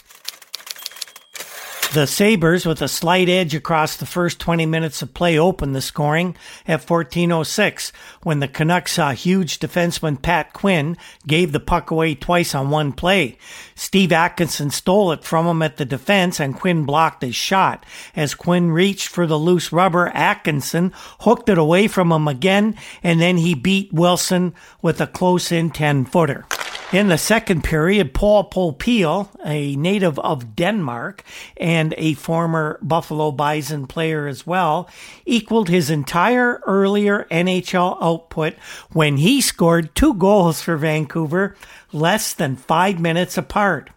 The 1.93 2.07
Sabres, 2.07 2.65
with 2.65 2.81
a 2.81 2.87
slight 2.87 3.27
edge 3.27 3.53
across 3.53 3.97
the 3.97 4.05
first 4.05 4.39
20 4.39 4.65
minutes 4.65 5.01
of 5.01 5.13
play, 5.13 5.37
opened 5.37 5.75
the 5.75 5.81
scoring 5.81 6.37
at 6.65 6.85
14.06 6.85 7.91
when 8.23 8.39
the 8.39 8.47
Canucks 8.47 8.93
saw 8.93 9.11
huge 9.11 9.59
defenseman 9.59 10.21
Pat 10.21 10.53
Quinn 10.53 10.95
gave 11.27 11.51
the 11.51 11.59
puck 11.59 11.91
away 11.91 12.15
twice 12.15 12.55
on 12.55 12.69
one 12.69 12.93
play. 12.93 13.37
Steve 13.75 14.13
Atkinson 14.13 14.69
stole 14.69 15.11
it 15.11 15.25
from 15.25 15.45
him 15.45 15.61
at 15.61 15.75
the 15.75 15.83
defense 15.83 16.39
and 16.39 16.57
Quinn 16.57 16.85
blocked 16.85 17.23
his 17.23 17.35
shot. 17.35 17.85
As 18.15 18.35
Quinn 18.35 18.71
reached 18.71 19.09
for 19.09 19.27
the 19.27 19.37
loose 19.37 19.73
rubber, 19.73 20.07
Atkinson 20.13 20.93
hooked 21.19 21.49
it 21.49 21.57
away 21.57 21.89
from 21.89 22.09
him 22.13 22.25
again 22.25 22.77
and 23.03 23.19
then 23.19 23.35
he 23.35 23.53
beat 23.53 23.91
Wilson 23.91 24.53
with 24.81 25.01
a 25.01 25.07
close 25.07 25.51
in 25.51 25.71
10 25.71 26.05
footer. 26.05 26.45
In 26.91 27.07
the 27.07 27.17
second 27.17 27.63
period, 27.63 28.13
Paul 28.13 28.49
Popiel, 28.49 29.29
a 29.45 29.77
native 29.77 30.19
of 30.19 30.57
Denmark 30.57 31.23
and 31.55 31.93
a 31.97 32.15
former 32.15 32.79
Buffalo 32.81 33.31
Bison 33.31 33.87
player 33.87 34.27
as 34.27 34.45
well, 34.45 34.89
equaled 35.25 35.69
his 35.69 35.89
entire 35.89 36.61
earlier 36.67 37.27
NHL 37.31 37.97
output 38.01 38.55
when 38.91 39.15
he 39.15 39.39
scored 39.39 39.95
two 39.95 40.13
goals 40.15 40.61
for 40.61 40.75
Vancouver 40.75 41.55
less 41.93 42.33
than 42.33 42.57
five 42.57 42.99
minutes 42.99 43.37
apart. 43.37 43.89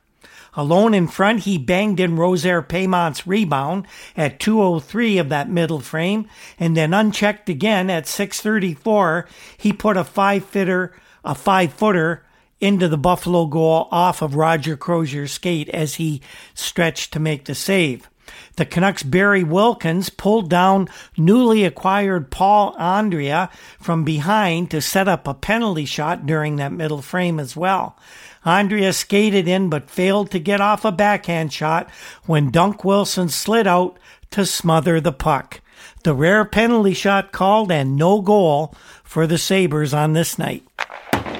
Alone 0.54 0.94
in 0.94 1.08
front, 1.08 1.40
he 1.40 1.58
banged 1.58 1.98
in 1.98 2.14
Rosaire 2.14 2.62
Paiement's 2.62 3.26
rebound 3.26 3.88
at 4.16 4.38
203 4.38 5.18
of 5.18 5.30
that 5.30 5.50
middle 5.50 5.80
frame, 5.80 6.28
and 6.60 6.76
then 6.76 6.94
unchecked 6.94 7.48
again 7.48 7.90
at 7.90 8.06
634, 8.06 9.26
he 9.56 9.72
put 9.72 9.96
a 9.96 10.04
five 10.04 10.44
footer, 10.44 10.94
a 11.24 11.34
five 11.34 11.72
footer 11.72 12.23
into 12.64 12.88
the 12.88 12.96
Buffalo 12.96 13.44
goal 13.44 13.88
off 13.90 14.22
of 14.22 14.34
Roger 14.34 14.74
Crozier's 14.74 15.32
skate 15.32 15.68
as 15.68 15.96
he 15.96 16.22
stretched 16.54 17.12
to 17.12 17.20
make 17.20 17.44
the 17.44 17.54
save. 17.54 18.08
The 18.56 18.64
Canucks' 18.64 19.02
Barry 19.02 19.44
Wilkins 19.44 20.08
pulled 20.08 20.48
down 20.48 20.88
newly 21.14 21.64
acquired 21.64 22.30
Paul 22.30 22.74
Andrea 22.78 23.50
from 23.78 24.02
behind 24.02 24.70
to 24.70 24.80
set 24.80 25.08
up 25.08 25.28
a 25.28 25.34
penalty 25.34 25.84
shot 25.84 26.24
during 26.24 26.56
that 26.56 26.72
middle 26.72 27.02
frame 27.02 27.38
as 27.38 27.54
well. 27.54 27.98
Andrea 28.46 28.94
skated 28.94 29.46
in 29.46 29.68
but 29.68 29.90
failed 29.90 30.30
to 30.30 30.38
get 30.38 30.62
off 30.62 30.86
a 30.86 30.92
backhand 30.92 31.52
shot 31.52 31.90
when 32.24 32.50
Dunc 32.50 32.82
Wilson 32.82 33.28
slid 33.28 33.66
out 33.66 33.98
to 34.30 34.46
smother 34.46 35.02
the 35.02 35.12
puck. 35.12 35.60
The 36.02 36.14
rare 36.14 36.46
penalty 36.46 36.94
shot 36.94 37.30
called 37.30 37.70
and 37.70 37.96
no 37.96 38.22
goal 38.22 38.74
for 39.02 39.26
the 39.26 39.38
Sabres 39.38 39.92
on 39.92 40.14
this 40.14 40.38
night. 40.38 40.62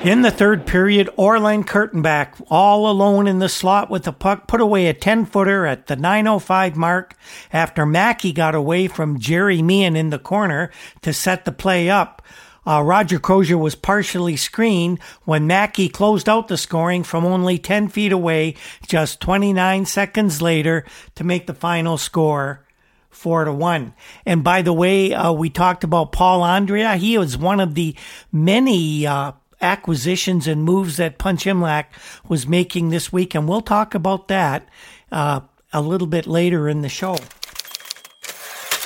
In 0.05 0.21
the 0.21 0.31
third 0.31 0.67
period, 0.67 1.09
Orland 1.17 1.67
Kurtenbach, 1.67 2.45
all 2.51 2.91
alone 2.91 3.27
in 3.27 3.39
the 3.39 3.49
slot 3.49 3.89
with 3.89 4.03
the 4.03 4.13
puck, 4.13 4.47
put 4.47 4.61
away 4.61 4.87
a 4.87 4.93
10 4.93 5.25
footer 5.25 5.65
at 5.65 5.87
the 5.87 5.97
9.05 5.97 6.77
mark 6.77 7.15
after 7.51 7.87
Maki 7.87 8.35
got 8.35 8.55
away 8.55 8.87
from 8.87 9.19
Gerry 9.19 9.63
Meehan 9.63 9.97
in 9.97 10.11
the 10.11 10.19
corner 10.19 10.71
to 11.01 11.15
set 11.15 11.47
the 11.47 11.53
play 11.53 11.89
up. 11.89 12.21
Uh, 12.67 12.83
Roger 12.83 13.19
Crozier 13.19 13.57
was 13.57 13.75
partially 13.75 14.37
screened 14.37 15.01
when 15.25 15.49
Maki 15.49 15.91
closed 15.91 16.29
out 16.29 16.49
the 16.49 16.59
scoring 16.59 17.03
from 17.03 17.25
only 17.25 17.57
10 17.57 17.89
feet 17.89 18.13
away 18.13 18.57
just 18.87 19.23
29 19.23 19.87
seconds 19.87 20.43
later 20.43 20.85
to 21.15 21.25
make 21.25 21.47
the 21.47 21.55
final 21.55 21.97
score 21.97 22.65
four 23.15 23.45
to 23.45 23.53
one. 23.53 23.95
And 24.27 24.45
by 24.45 24.63
the 24.63 24.73
way, 24.73 25.15
uh, 25.15 25.33
we 25.33 25.49
talked 25.49 25.85
about 25.85 26.13
Paul 26.13 26.43
Andrea. 26.43 26.97
He 26.97 27.17
was 27.17 27.39
one 27.39 27.61
of 27.61 27.75
the 27.75 27.95
many 28.33 29.07
uh, 29.07 29.33
acquisitions 29.65 30.47
and 30.47 30.63
moves 30.63 30.99
that 30.99 31.19
Punch 31.19 31.45
Imlach 31.47 31.87
was 32.29 32.47
making 32.47 32.91
this 32.91 33.13
week, 33.13 33.35
and 33.35 33.49
we'll 33.49 33.63
talk 33.63 33.95
about 33.95 34.29
that 34.29 34.69
uh, 35.11 35.41
a 35.73 35.81
little 35.81 36.07
bit 36.07 36.27
later 36.27 36.69
in 36.69 36.83
the 36.83 36.89
show. 36.89 37.17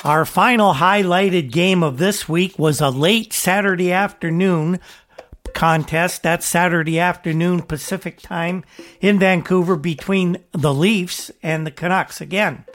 Our 0.03 0.23
final 0.23 0.73
highlighted 0.73 1.51
game 1.51 1.83
of 1.83 1.97
this 1.97 2.29
week 2.29 2.57
was 2.57 2.79
a 2.79 2.89
late 2.89 3.33
Saturday 3.33 3.91
afternoon 3.91 4.79
contest. 5.53 6.23
That's 6.23 6.45
Saturday 6.45 6.99
afternoon 6.99 7.61
Pacific 7.61 8.21
time 8.21 8.63
in 9.01 9.19
Vancouver 9.19 9.75
between 9.75 10.37
the 10.51 10.73
Leafs 10.73 11.31
and 11.43 11.65
the 11.65 11.71
Canucks 11.71 12.21
again. 12.21 12.65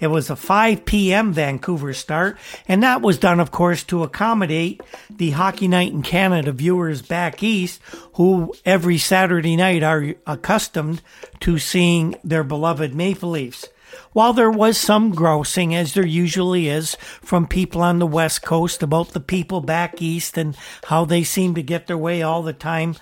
It 0.00 0.08
was 0.08 0.28
a 0.28 0.36
5 0.36 0.84
p.m. 0.84 1.32
Vancouver 1.32 1.94
start, 1.94 2.36
and 2.68 2.82
that 2.82 3.00
was 3.00 3.18
done, 3.18 3.40
of 3.40 3.50
course, 3.50 3.84
to 3.84 4.02
accommodate 4.02 4.82
the 5.08 5.30
Hockey 5.30 5.68
Night 5.68 5.92
in 5.92 6.02
Canada 6.02 6.52
viewers 6.52 7.00
back 7.00 7.42
east 7.42 7.80
who 8.14 8.54
every 8.64 8.98
Saturday 8.98 9.56
night 9.56 9.82
are 9.82 10.14
accustomed 10.26 11.00
to 11.40 11.58
seeing 11.58 12.16
their 12.24 12.44
beloved 12.44 12.94
Maple 12.94 13.30
Leafs. 13.30 13.68
While 14.12 14.32
there 14.32 14.50
was 14.50 14.78
some 14.78 15.10
grousing, 15.10 15.74
as 15.74 15.94
there 15.94 16.06
usually 16.06 16.68
is, 16.68 16.96
from 17.22 17.46
people 17.46 17.82
on 17.82 17.98
the 17.98 18.06
West 18.06 18.42
Coast 18.42 18.82
about 18.82 19.10
the 19.10 19.20
people 19.20 19.60
back 19.60 20.00
east 20.00 20.38
and 20.38 20.56
how 20.84 21.04
they 21.04 21.24
seem 21.24 21.54
to 21.54 21.62
get 21.62 21.86
their 21.86 21.98
way 21.98 22.22
all 22.22 22.42
the 22.42 22.52
time, 22.52 22.96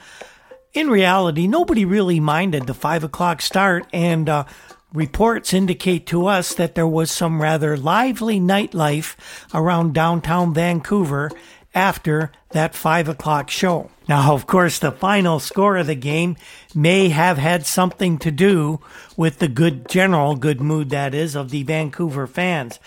in 0.72 0.88
reality, 0.88 1.46
nobody 1.46 1.84
really 1.84 2.20
minded 2.20 2.66
the 2.66 2.74
five 2.74 3.04
o'clock 3.04 3.42
start, 3.42 3.86
and 3.92 4.28
uh, 4.28 4.44
Reports 4.92 5.54
indicate 5.54 6.06
to 6.08 6.26
us 6.26 6.52
that 6.54 6.74
there 6.74 6.86
was 6.86 7.10
some 7.10 7.40
rather 7.40 7.78
lively 7.78 8.38
nightlife 8.38 9.16
around 9.54 9.94
downtown 9.94 10.52
Vancouver 10.52 11.30
after 11.74 12.30
that 12.50 12.74
five 12.74 13.08
o'clock 13.08 13.50
show. 13.50 13.90
Now, 14.08 14.34
of 14.34 14.46
course, 14.46 14.78
the 14.78 14.92
final 14.92 15.40
score 15.40 15.76
of 15.76 15.86
the 15.86 15.94
game 15.94 16.36
may 16.74 17.08
have 17.08 17.38
had 17.38 17.66
something 17.66 18.18
to 18.18 18.30
do 18.30 18.80
with 19.16 19.38
the 19.38 19.48
good 19.48 19.88
general 19.88 20.36
good 20.36 20.60
mood 20.60 20.90
that 20.90 21.14
is 21.14 21.34
of 21.34 21.50
the 21.50 21.62
Vancouver 21.62 22.26
fans. 22.26 22.78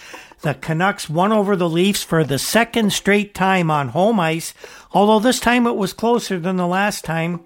The 0.41 0.53
Canucks 0.53 1.09
won 1.09 1.31
over 1.31 1.55
the 1.55 1.69
Leafs 1.69 2.03
for 2.03 2.23
the 2.23 2.37
second 2.37 2.93
straight 2.93 3.33
time 3.33 3.71
on 3.71 3.89
home 3.89 4.19
ice, 4.19 4.53
although 4.91 5.19
this 5.19 5.39
time 5.39 5.65
it 5.65 5.75
was 5.75 5.93
closer 5.93 6.37
than 6.37 6.57
the 6.57 6.67
last 6.67 7.03
time. 7.03 7.41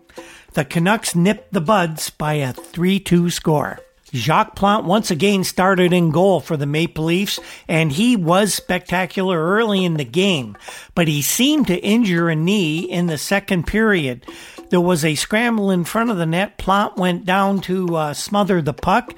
The 0.53 0.65
Canucks 0.65 1.15
nipped 1.15 1.53
the 1.53 1.61
Buds 1.61 2.09
by 2.09 2.33
a 2.33 2.51
3 2.51 2.99
2 2.99 3.29
score. 3.29 3.79
Jacques 4.13 4.55
Plante 4.55 4.87
once 4.87 5.11
again 5.11 5.43
started 5.43 5.93
in 5.93 6.11
goal 6.11 6.39
for 6.39 6.57
the 6.57 6.65
Maple 6.65 7.05
Leafs, 7.05 7.39
and 7.67 7.91
he 7.91 8.15
was 8.15 8.53
spectacular 8.53 9.39
early 9.39 9.85
in 9.85 9.95
the 9.95 10.05
game, 10.05 10.57
but 10.95 11.07
he 11.07 11.21
seemed 11.21 11.67
to 11.67 11.77
injure 11.77 12.29
a 12.29 12.35
knee 12.35 12.79
in 12.79 13.07
the 13.07 13.17
second 13.17 13.67
period. 13.67 14.25
There 14.69 14.81
was 14.81 15.03
a 15.03 15.15
scramble 15.15 15.71
in 15.71 15.83
front 15.83 16.11
of 16.11 16.17
the 16.17 16.25
net. 16.25 16.57
Plante 16.57 16.97
went 16.97 17.25
down 17.25 17.61
to 17.61 17.95
uh, 17.95 18.13
smother 18.13 18.61
the 18.61 18.73
puck, 18.73 19.13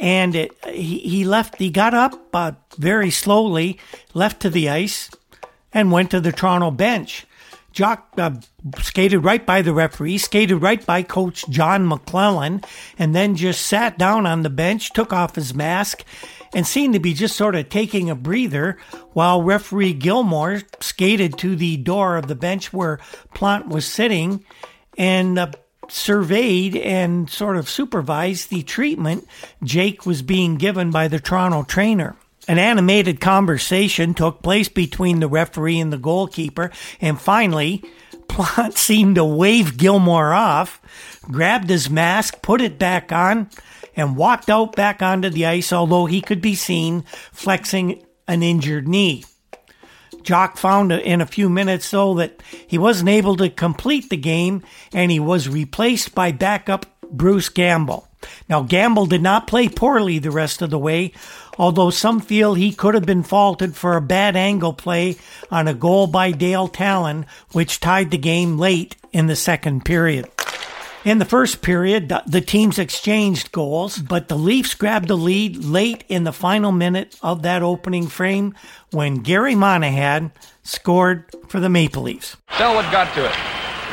and 0.00 0.34
it, 0.34 0.52
he, 0.66 0.98
he 0.98 1.24
left. 1.24 1.58
He 1.58 1.70
got 1.70 1.94
up 1.94 2.14
uh, 2.34 2.52
very 2.78 3.10
slowly, 3.10 3.78
left 4.14 4.40
to 4.42 4.50
the 4.50 4.70
ice, 4.70 5.10
and 5.72 5.92
went 5.92 6.10
to 6.12 6.20
the 6.20 6.32
Toronto 6.32 6.70
bench. 6.70 7.26
Jock 7.74 8.08
uh, 8.16 8.30
skated 8.78 9.24
right 9.24 9.44
by 9.44 9.60
the 9.60 9.74
referee, 9.74 10.18
skated 10.18 10.62
right 10.62 10.84
by 10.86 11.02
Coach 11.02 11.44
John 11.50 11.88
McLellan, 11.88 12.64
and 12.98 13.14
then 13.14 13.34
just 13.34 13.66
sat 13.66 13.98
down 13.98 14.26
on 14.26 14.42
the 14.42 14.50
bench, 14.50 14.92
took 14.92 15.12
off 15.12 15.34
his 15.34 15.54
mask, 15.54 16.04
and 16.54 16.64
seemed 16.64 16.94
to 16.94 17.00
be 17.00 17.12
just 17.12 17.36
sort 17.36 17.56
of 17.56 17.68
taking 17.68 18.08
a 18.08 18.14
breather 18.14 18.78
while 19.12 19.42
referee 19.42 19.92
Gilmore 19.92 20.62
skated 20.80 21.36
to 21.38 21.56
the 21.56 21.76
door 21.76 22.16
of 22.16 22.28
the 22.28 22.36
bench 22.36 22.72
where 22.72 23.00
Plante 23.34 23.68
was 23.68 23.84
sitting 23.84 24.44
and 24.96 25.36
uh, 25.36 25.50
surveyed 25.88 26.76
and 26.76 27.28
sort 27.28 27.56
of 27.56 27.68
supervised 27.68 28.50
the 28.50 28.62
treatment 28.62 29.26
Jake 29.64 30.06
was 30.06 30.22
being 30.22 30.56
given 30.56 30.92
by 30.92 31.08
the 31.08 31.18
Toronto 31.18 31.64
trainer. 31.64 32.16
An 32.46 32.58
animated 32.58 33.20
conversation 33.20 34.12
took 34.12 34.42
place 34.42 34.68
between 34.68 35.20
the 35.20 35.28
referee 35.28 35.80
and 35.80 35.92
the 35.92 35.98
goalkeeper, 35.98 36.70
and 37.00 37.18
finally, 37.18 37.82
Plante 38.28 38.76
seemed 38.76 39.14
to 39.14 39.24
wave 39.24 39.78
Gilmore 39.78 40.34
off, 40.34 40.80
grabbed 41.22 41.70
his 41.70 41.88
mask, 41.88 42.42
put 42.42 42.60
it 42.60 42.78
back 42.78 43.12
on, 43.12 43.48
and 43.96 44.16
walked 44.16 44.50
out 44.50 44.76
back 44.76 45.00
onto 45.00 45.30
the 45.30 45.46
ice, 45.46 45.72
although 45.72 46.06
he 46.06 46.20
could 46.20 46.42
be 46.42 46.54
seen 46.54 47.02
flexing 47.32 48.04
an 48.28 48.42
injured 48.42 48.88
knee. 48.88 49.24
Jock 50.22 50.56
found 50.56 50.90
in 50.90 51.20
a 51.20 51.26
few 51.26 51.48
minutes, 51.48 51.90
though, 51.90 52.14
that 52.14 52.42
he 52.66 52.78
wasn't 52.78 53.10
able 53.10 53.36
to 53.36 53.50
complete 53.50 54.08
the 54.10 54.16
game, 54.16 54.62
and 54.92 55.10
he 55.10 55.20
was 55.20 55.48
replaced 55.48 56.14
by 56.14 56.32
backup 56.32 56.86
Bruce 57.10 57.50
Gamble. 57.50 58.08
Now, 58.48 58.62
Gamble 58.62 59.06
did 59.06 59.22
not 59.22 59.46
play 59.46 59.68
poorly 59.68 60.18
the 60.18 60.30
rest 60.30 60.62
of 60.62 60.70
the 60.70 60.78
way, 60.78 61.12
although 61.58 61.90
some 61.90 62.20
feel 62.20 62.54
he 62.54 62.72
could 62.72 62.94
have 62.94 63.06
been 63.06 63.22
faulted 63.22 63.76
for 63.76 63.96
a 63.96 64.00
bad 64.00 64.36
angle 64.36 64.72
play 64.72 65.16
on 65.50 65.68
a 65.68 65.74
goal 65.74 66.06
by 66.06 66.30
Dale 66.30 66.68
Tallon, 66.68 67.26
which 67.52 67.80
tied 67.80 68.10
the 68.10 68.18
game 68.18 68.58
late 68.58 68.96
in 69.12 69.26
the 69.26 69.36
second 69.36 69.84
period. 69.84 70.30
In 71.04 71.18
the 71.18 71.26
first 71.26 71.60
period, 71.60 72.10
the 72.26 72.40
teams 72.40 72.78
exchanged 72.78 73.52
goals, 73.52 73.98
but 73.98 74.28
the 74.28 74.38
Leafs 74.38 74.74
grabbed 74.74 75.08
the 75.08 75.16
lead 75.16 75.62
late 75.62 76.02
in 76.08 76.24
the 76.24 76.32
final 76.32 76.72
minute 76.72 77.18
of 77.22 77.42
that 77.42 77.62
opening 77.62 78.06
frame 78.06 78.54
when 78.90 79.16
Gary 79.16 79.54
Monahan 79.54 80.32
scored 80.62 81.26
for 81.48 81.60
the 81.60 81.68
Maple 81.68 82.04
Leafs. 82.04 82.38
Selwood 82.56 82.90
got 82.90 83.12
to 83.14 83.26
it. 83.26 83.36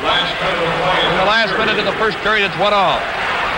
In 0.02 1.18
the 1.18 1.28
last 1.28 1.56
minute 1.58 1.78
of 1.78 1.84
the 1.84 1.98
first 2.00 2.16
period, 2.18 2.46
it's 2.46 2.58
one 2.58 2.72
all. 2.72 2.98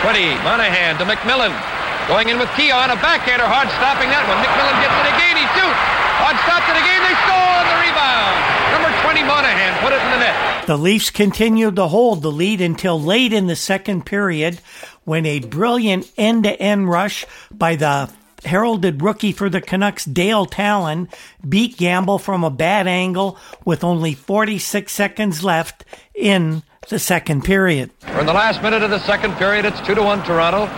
20, 0.03 0.21
Monahan 0.43 0.99
to 0.99 1.05
McMillan. 1.05 1.73
Going 2.09 2.29
in 2.29 2.38
with 2.38 2.53
Keon, 2.53 2.90
a 2.90 2.97
backhander, 3.01 3.49
hard 3.49 3.69
stopping 3.81 4.12
that 4.12 4.29
one. 4.29 4.37
McMillan 4.45 4.77
gets 4.85 4.93
it 4.93 5.09
again, 5.09 5.40
he 5.40 5.47
shoots. 5.57 5.81
Hard 6.21 6.37
stopped 6.45 6.69
it 6.69 6.77
again, 6.77 7.01
they 7.01 7.17
score 7.25 7.49
on 7.57 7.64
the 7.64 7.79
rebound. 7.81 8.37
Number 8.77 8.93
20, 9.09 9.25
Monahan, 9.25 9.73
put 9.81 9.93
it 9.97 10.03
in 10.05 10.11
the 10.12 10.21
net. 10.21 10.67
The 10.67 10.77
Leafs 10.77 11.09
continued 11.09 11.77
to 11.77 11.88
hold 11.88 12.21
the 12.21 12.31
lead 12.31 12.61
until 12.61 13.01
late 13.01 13.33
in 13.33 13.47
the 13.47 13.57
second 13.57 14.05
period 14.05 14.61
when 15.05 15.25
a 15.25 15.40
brilliant 15.40 16.12
end-to-end 16.19 16.90
rush 16.90 17.25
by 17.51 17.77
the 17.77 18.11
heralded 18.45 19.01
rookie 19.01 19.33
for 19.33 19.49
the 19.49 19.62
Canucks, 19.62 20.05
Dale 20.05 20.45
Tallon, 20.45 21.09
beat 21.49 21.79
Gamble 21.79 22.19
from 22.19 22.45
a 22.45 22.51
bad 22.51 22.87
angle 22.87 23.38
with 23.64 23.83
only 23.83 24.12
46 24.12 24.93
seconds 24.93 25.43
left 25.43 25.87
in 26.14 26.62
the 26.90 26.99
second 26.99 27.45
period. 27.45 27.90
We're 28.09 28.21
in 28.21 28.27
the 28.27 28.35
last 28.35 28.62
minute 28.62 28.83
of 28.83 28.90
the 28.90 29.01
second 29.01 29.37
period. 29.37 29.64
It's 29.64 29.81
2 29.81 29.95
to 29.95 30.03
1 30.03 30.23
Toronto. 30.25 30.69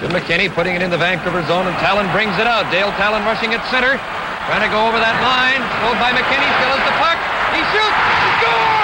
Jim 0.00 0.10
McKenny 0.10 0.48
putting 0.48 0.76
it 0.76 0.82
in 0.82 0.90
the 0.90 0.96
Vancouver 0.96 1.42
zone, 1.46 1.66
and 1.66 1.76
Tallon 1.78 2.06
brings 2.12 2.38
it 2.38 2.46
out. 2.46 2.70
Dale 2.70 2.92
Tallon 2.92 3.24
rushing 3.24 3.52
at 3.52 3.64
center, 3.66 3.98
trying 4.46 4.62
to 4.62 4.70
go 4.70 4.86
over 4.86 4.98
that 4.98 5.18
line. 5.26 5.58
Slowed 5.82 5.98
by 5.98 6.14
McKenny, 6.14 6.46
still 6.54 6.70
has 6.70 6.84
the 6.86 6.94
puck. 7.02 7.18
He 7.50 7.60
shoots, 7.74 7.98
score! 8.38 8.78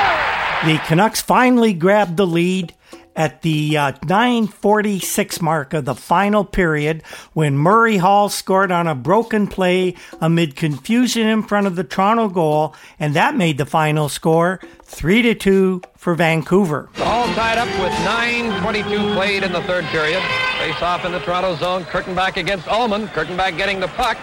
The 0.67 0.79
Canucks 0.89 1.23
finally 1.23 1.73
grabbed 1.73 2.17
the 2.17 2.27
lead 2.27 2.75
at 3.17 3.43
the 3.43 3.77
uh, 3.77 3.93
946 4.07 5.41
mark 5.41 5.73
of 5.73 5.85
the 5.85 5.95
final 5.95 6.45
period 6.45 7.03
when 7.33 7.57
Murray 7.57 7.97
Hall 7.97 8.29
scored 8.29 8.73
on 8.73 8.87
a 8.87 8.95
broken 8.95 9.47
play 9.47 9.95
amid 10.21 10.57
confusion 10.57 11.27
in 11.27 11.43
front 11.43 11.67
of 11.67 11.77
the 11.77 11.85
Toronto 11.85 12.29
goal, 12.29 12.75
and 12.99 13.15
that 13.15 13.37
made 13.37 13.59
the 13.59 13.67
final 13.67 14.09
score 14.09 14.61
3 14.83 15.23
to 15.23 15.35
2 15.35 15.83
for 15.97 16.15
Vancouver. 16.15 16.91
All 16.99 17.27
tied 17.35 17.59
up 17.59 17.69
with 17.81 17.93
9.22 18.07 19.15
played 19.15 19.43
in 19.43 19.53
the 19.53 19.63
third 19.63 19.85
period. 19.87 20.23
Face 20.59 20.81
off 20.83 21.05
in 21.05 21.13
the 21.13 21.21
Toronto 21.21 21.57
zone. 21.57 21.85
Kurtenbach 21.85 22.37
against 22.37 22.69
Ullman. 22.69 23.07
back 23.37 23.57
getting 23.57 23.81
the 23.81 23.89
puck. 23.89 24.19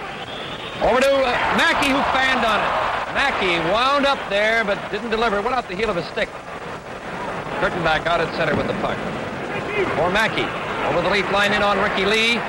Over 0.81 0.99
to 0.99 1.13
uh, 1.13 1.57
Maki 1.59 1.87
who 1.91 2.01
fanned 2.13 2.45
on 2.45 2.59
it. 2.59 2.91
Maki 3.15 3.71
wound 3.71 4.05
up 4.05 4.19
there 4.29 4.63
but 4.63 4.77
didn't 4.91 5.09
deliver. 5.09 5.41
Went 5.41 5.55
off 5.55 5.67
the 5.67 5.75
heel 5.75 5.89
of 5.89 5.95
his 5.95 6.05
stick. 6.05 6.29
Kurtenbach 7.61 8.07
out 8.07 8.19
at 8.19 8.33
center 8.35 8.55
with 8.55 8.65
the 8.65 8.73
puck. 8.81 8.97
For 9.93 10.09
Maki. 10.09 10.49
Over 10.89 11.03
the 11.03 11.11
leaf 11.13 11.31
line 11.31 11.53
in 11.53 11.61
on 11.61 11.77
Ricky 11.77 12.05
Ley. 12.05 12.41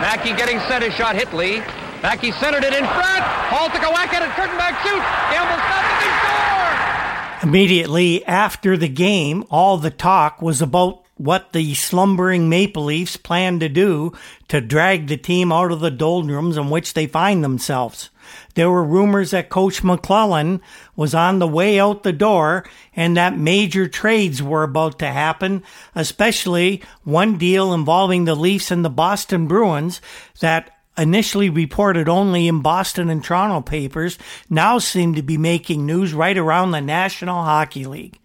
Maki 0.00 0.34
getting 0.36 0.58
center 0.60 0.90
shot 0.90 1.14
hit 1.14 1.34
Ley. 1.34 1.60
Maki 2.00 2.32
centered 2.40 2.64
it 2.64 2.72
in 2.72 2.84
front. 2.96 3.22
Hall 3.52 3.68
took 3.68 3.82
a 3.82 3.90
whack 3.92 4.14
at 4.14 4.22
it. 4.22 4.30
Kurtenbach 4.30 4.80
shoots. 4.80 5.04
Gamble 5.30 5.60
stops 5.68 5.92
it. 5.92 6.00
They 6.00 6.12
score! 6.24 7.48
Immediately 7.48 8.24
after 8.24 8.78
the 8.78 8.88
game, 8.88 9.44
all 9.50 9.76
the 9.76 9.90
talk 9.90 10.40
was 10.40 10.62
about 10.62 11.03
what 11.16 11.52
the 11.52 11.74
slumbering 11.74 12.48
Maple 12.48 12.84
Leafs 12.84 13.16
plan 13.16 13.60
to 13.60 13.68
do 13.68 14.12
to 14.48 14.60
drag 14.60 15.06
the 15.06 15.16
team 15.16 15.52
out 15.52 15.70
of 15.70 15.80
the 15.80 15.90
doldrums 15.90 16.56
in 16.56 16.70
which 16.70 16.94
they 16.94 17.06
find 17.06 17.42
themselves. 17.42 18.10
There 18.54 18.70
were 18.70 18.84
rumors 18.84 19.30
that 19.30 19.50
Coach 19.50 19.82
McLellan 19.82 20.60
was 20.96 21.14
on 21.14 21.38
the 21.38 21.48
way 21.48 21.78
out 21.78 22.02
the 22.02 22.12
door 22.12 22.64
and 22.96 23.16
that 23.16 23.38
major 23.38 23.86
trades 23.86 24.42
were 24.42 24.62
about 24.62 24.98
to 25.00 25.06
happen, 25.06 25.62
especially 25.94 26.82
one 27.04 27.38
deal 27.38 27.72
involving 27.72 28.24
the 28.24 28.34
Leafs 28.34 28.70
and 28.70 28.84
the 28.84 28.90
Boston 28.90 29.46
Bruins 29.46 30.00
that 30.40 30.70
initially 30.96 31.50
reported 31.50 32.08
only 32.08 32.48
in 32.48 32.62
Boston 32.62 33.10
and 33.10 33.22
Toronto 33.22 33.60
papers 33.60 34.18
now 34.48 34.78
seem 34.78 35.14
to 35.14 35.22
be 35.22 35.36
making 35.36 35.84
news 35.84 36.14
right 36.14 36.38
around 36.38 36.70
the 36.70 36.80
National 36.80 37.42
Hockey 37.42 37.84
League. 37.84 38.18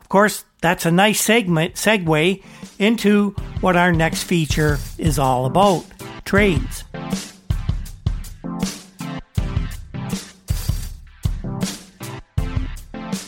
Of 0.00 0.08
course, 0.08 0.44
that's 0.62 0.86
a 0.86 0.90
nice 0.90 1.20
segment 1.20 1.74
segue 1.74 2.42
into 2.78 3.30
what 3.60 3.76
our 3.76 3.92
next 3.92 4.22
feature 4.22 4.78
is 4.96 5.18
all 5.18 5.44
about 5.44 5.84
trades. 6.24 6.84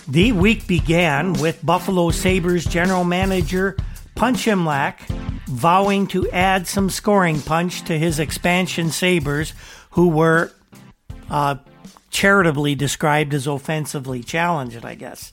The 0.08 0.30
week 0.30 0.68
began 0.68 1.32
with 1.34 1.58
Buffalo 1.66 2.10
Sabres 2.10 2.64
general 2.64 3.02
manager 3.02 3.76
Punch 4.14 4.46
Imlach 4.46 5.00
vowing 5.48 6.06
to 6.06 6.30
add 6.30 6.66
some 6.68 6.88
scoring 6.88 7.40
punch 7.40 7.82
to 7.84 7.98
his 7.98 8.18
expansion 8.18 8.90
Sabres, 8.90 9.52
who 9.90 10.08
were 10.08 10.52
uh, 11.28 11.56
charitably 12.10 12.76
described 12.76 13.34
as 13.34 13.46
offensively 13.46 14.22
challenged, 14.22 14.84
I 14.84 14.94
guess. 14.94 15.32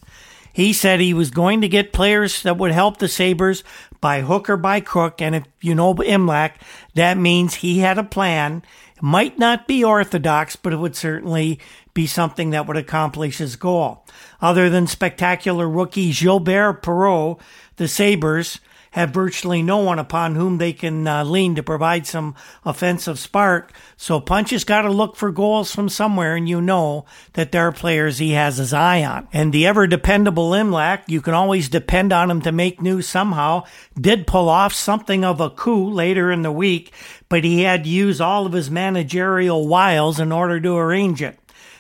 He 0.54 0.74
said 0.74 1.00
he 1.00 1.14
was 1.14 1.32
going 1.32 1.62
to 1.62 1.70
get 1.70 1.94
players 1.94 2.42
that 2.44 2.58
would 2.58 2.72
help 2.72 2.98
the 2.98 3.08
Sabres 3.08 3.64
by 4.02 4.22
hook 4.22 4.50
or 4.50 4.58
by 4.58 4.80
crook. 4.82 5.22
And 5.22 5.36
if 5.36 5.44
you 5.62 5.76
know 5.76 5.94
Imlach, 5.94 6.54
that 6.96 7.18
means 7.18 7.56
he 7.56 7.80
had 7.80 7.98
a 7.98 8.04
plan. 8.04 8.64
It 8.98 9.04
might 9.04 9.40
not 9.40 9.68
be 9.68 9.84
orthodox, 9.84 10.56
but 10.56 10.74
it 10.74 10.78
would 10.78 10.96
certainly 10.96 11.60
be 11.94 12.08
something 12.08 12.50
that 12.52 12.68
would 12.68 12.78
accomplish 12.78 13.38
his 13.38 13.56
goal. 13.56 14.06
Other 14.42 14.70
than 14.70 14.88
spectacular 14.88 15.70
rookie 15.70 16.12
Gilbert 16.12 16.82
Perreault, 16.82 17.40
the 17.78 17.88
Sabres 17.88 18.60
have 18.92 19.12
virtually 19.12 19.62
no 19.62 19.78
one 19.78 20.00
upon 20.00 20.36
whom 20.36 20.58
they 20.58 20.74
can 20.74 21.08
uh, 21.08 21.24
lean 21.24 21.56
to 21.56 21.64
provide 21.64 22.06
some 22.06 22.36
offensive 22.66 23.18
spark. 23.18 23.72
So 23.96 24.20
Punch 24.20 24.50
has 24.52 24.66
got 24.66 24.82
to 24.82 24.92
look 24.92 25.16
for 25.16 25.32
goals 25.32 25.74
from 25.74 25.88
somewhere, 25.88 26.36
and 26.36 26.48
you 26.48 26.62
know 26.62 27.06
that 27.34 27.52
there 27.52 27.68
are 27.68 27.72
players 27.72 28.18
he 28.18 28.32
has 28.32 28.58
his 28.58 28.74
eye 28.74 29.04
on. 29.04 29.30
And 29.32 29.54
the 29.54 29.66
ever 29.66 29.88
dependable 29.88 30.52
Imlach, 30.52 31.04
you 31.08 31.22
can 31.22 31.34
always 31.34 31.70
depend 31.70 32.12
on 32.12 32.30
him 32.30 32.42
to 32.42 32.52
make 32.52 32.82
news 32.82 33.08
somehow, 33.08 33.64
did 34.00 34.28
pull 34.28 34.50
off 34.50 34.74
something 34.74 35.24
of 35.24 35.40
a 35.40 35.50
coup 35.50 35.90
later 35.90 36.30
in 36.30 36.42
the 36.42 36.52
week, 36.52 36.94
but 37.30 37.46
he 37.46 37.64
had 37.64 37.86
to 37.86 37.90
use 37.90 38.20
all 38.20 38.46
of 38.46 38.54
his 38.54 38.70
managerial 38.70 39.68
wiles 39.68 40.20
in 40.20 40.34
order 40.34 40.60
to 40.60 40.76
arrange 40.76 41.22
it. 41.22 41.40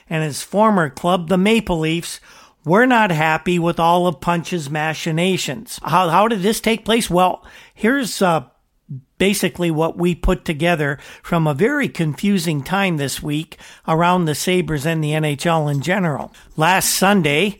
And 0.09 0.23
his 0.23 0.43
former 0.43 0.89
club, 0.89 1.27
the 1.27 1.37
Maple 1.37 1.79
Leafs, 1.79 2.21
we're 2.63 2.85
not 2.85 3.11
happy 3.11 3.57
with 3.59 3.79
all 3.79 4.07
of 4.07 4.21
Punch's 4.21 4.69
machinations. 4.69 5.79
How, 5.83 6.09
how 6.09 6.27
did 6.27 6.41
this 6.41 6.61
take 6.61 6.85
place? 6.85 7.09
Well, 7.09 7.45
here's 7.73 8.21
uh, 8.21 8.45
basically 9.17 9.71
what 9.71 9.97
we 9.97 10.15
put 10.15 10.45
together 10.45 10.99
from 11.23 11.47
a 11.47 11.53
very 11.53 11.87
confusing 11.87 12.63
time 12.63 12.97
this 12.97 13.21
week 13.21 13.57
around 13.87 14.25
the 14.25 14.35
Sabres 14.35 14.85
and 14.85 15.03
the 15.03 15.11
NHL 15.11 15.71
in 15.71 15.81
general. 15.81 16.31
Last 16.55 16.89
Sunday, 16.89 17.59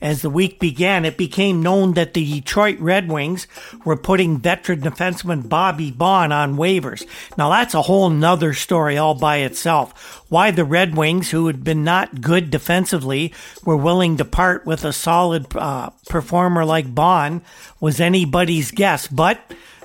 as 0.00 0.22
the 0.22 0.30
week 0.30 0.58
began, 0.58 1.04
it 1.04 1.16
became 1.16 1.62
known 1.62 1.94
that 1.94 2.14
the 2.14 2.24
Detroit 2.24 2.78
Red 2.78 3.08
Wings 3.08 3.46
were 3.84 3.96
putting 3.96 4.38
veteran 4.38 4.80
defenseman 4.80 5.48
Bobby 5.48 5.90
Baun 5.90 6.32
on 6.32 6.56
waivers. 6.56 7.06
Now 7.36 7.50
that's 7.50 7.74
a 7.74 7.82
whole 7.82 8.08
nother 8.08 8.54
story 8.54 8.96
all 8.96 9.14
by 9.14 9.38
itself. 9.38 10.24
Why 10.28 10.50
the 10.50 10.64
Red 10.64 10.96
Wings, 10.96 11.30
who 11.30 11.46
had 11.48 11.62
been 11.62 11.84
not 11.84 12.20
good 12.20 12.50
defensively, 12.50 13.34
were 13.64 13.76
willing 13.76 14.16
to 14.16 14.24
part 14.24 14.64
with 14.64 14.84
a 14.84 14.92
solid 14.92 15.46
uh, 15.54 15.90
performer 16.08 16.64
like 16.64 16.94
Baun 16.94 17.42
was 17.80 18.00
anybody's 18.00 18.70
guess. 18.70 19.06
But 19.06 19.38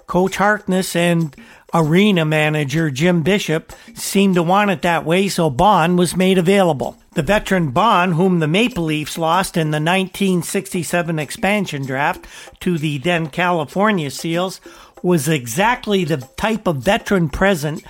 Coach 0.07 0.37
Harkness 0.37 0.95
and 0.95 1.35
arena 1.75 2.23
manager 2.23 2.89
Jim 2.89 3.21
Bishop 3.21 3.73
seemed 3.93 4.35
to 4.35 4.43
want 4.43 4.71
it 4.71 4.81
that 4.81 5.03
way, 5.03 5.27
so 5.27 5.49
Baun 5.49 5.97
was 5.97 6.15
made 6.15 6.37
available. 6.37 6.97
The 7.15 7.21
veteran 7.21 7.71
Baun, 7.71 8.13
whom 8.13 8.39
the 8.39 8.47
Maple 8.47 8.85
Leafs 8.85 9.17
lost 9.17 9.57
in 9.57 9.71
the 9.71 9.81
1967 9.81 11.19
expansion 11.19 11.85
draft 11.85 12.25
to 12.61 12.77
the 12.77 12.97
then 12.99 13.27
California 13.27 14.09
Seals, 14.09 14.61
was 15.03 15.27
exactly 15.27 16.05
the 16.05 16.17
type 16.37 16.65
of 16.65 16.77
veteran 16.77 17.27
present 17.27 17.83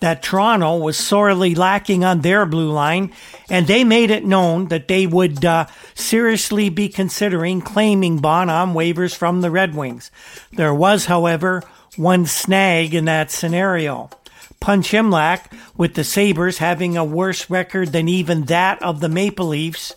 that 0.00 0.22
Toronto 0.22 0.76
was 0.76 0.96
sorely 0.96 1.54
lacking 1.54 2.04
on 2.04 2.20
their 2.20 2.46
blue 2.46 2.70
line, 2.70 3.12
and 3.48 3.66
they 3.66 3.84
made 3.84 4.10
it 4.10 4.24
known 4.24 4.68
that 4.68 4.88
they 4.88 5.06
would 5.06 5.44
uh, 5.44 5.66
seriously 5.94 6.68
be 6.68 6.88
considering 6.88 7.60
claiming 7.60 8.18
Bonham 8.18 8.74
waivers 8.74 9.14
from 9.14 9.40
the 9.40 9.50
Red 9.50 9.74
Wings. 9.74 10.10
There 10.52 10.74
was, 10.74 11.04
however, 11.06 11.62
one 11.96 12.26
snag 12.26 12.94
in 12.94 13.04
that 13.04 13.30
scenario. 13.30 14.10
Punch 14.58 14.92
Imlach, 14.92 15.40
with 15.76 15.94
the 15.94 16.04
Sabres 16.04 16.58
having 16.58 16.96
a 16.96 17.04
worse 17.04 17.48
record 17.48 17.92
than 17.92 18.08
even 18.08 18.44
that 18.44 18.82
of 18.82 19.00
the 19.00 19.08
Maple 19.08 19.48
Leafs, 19.48 19.94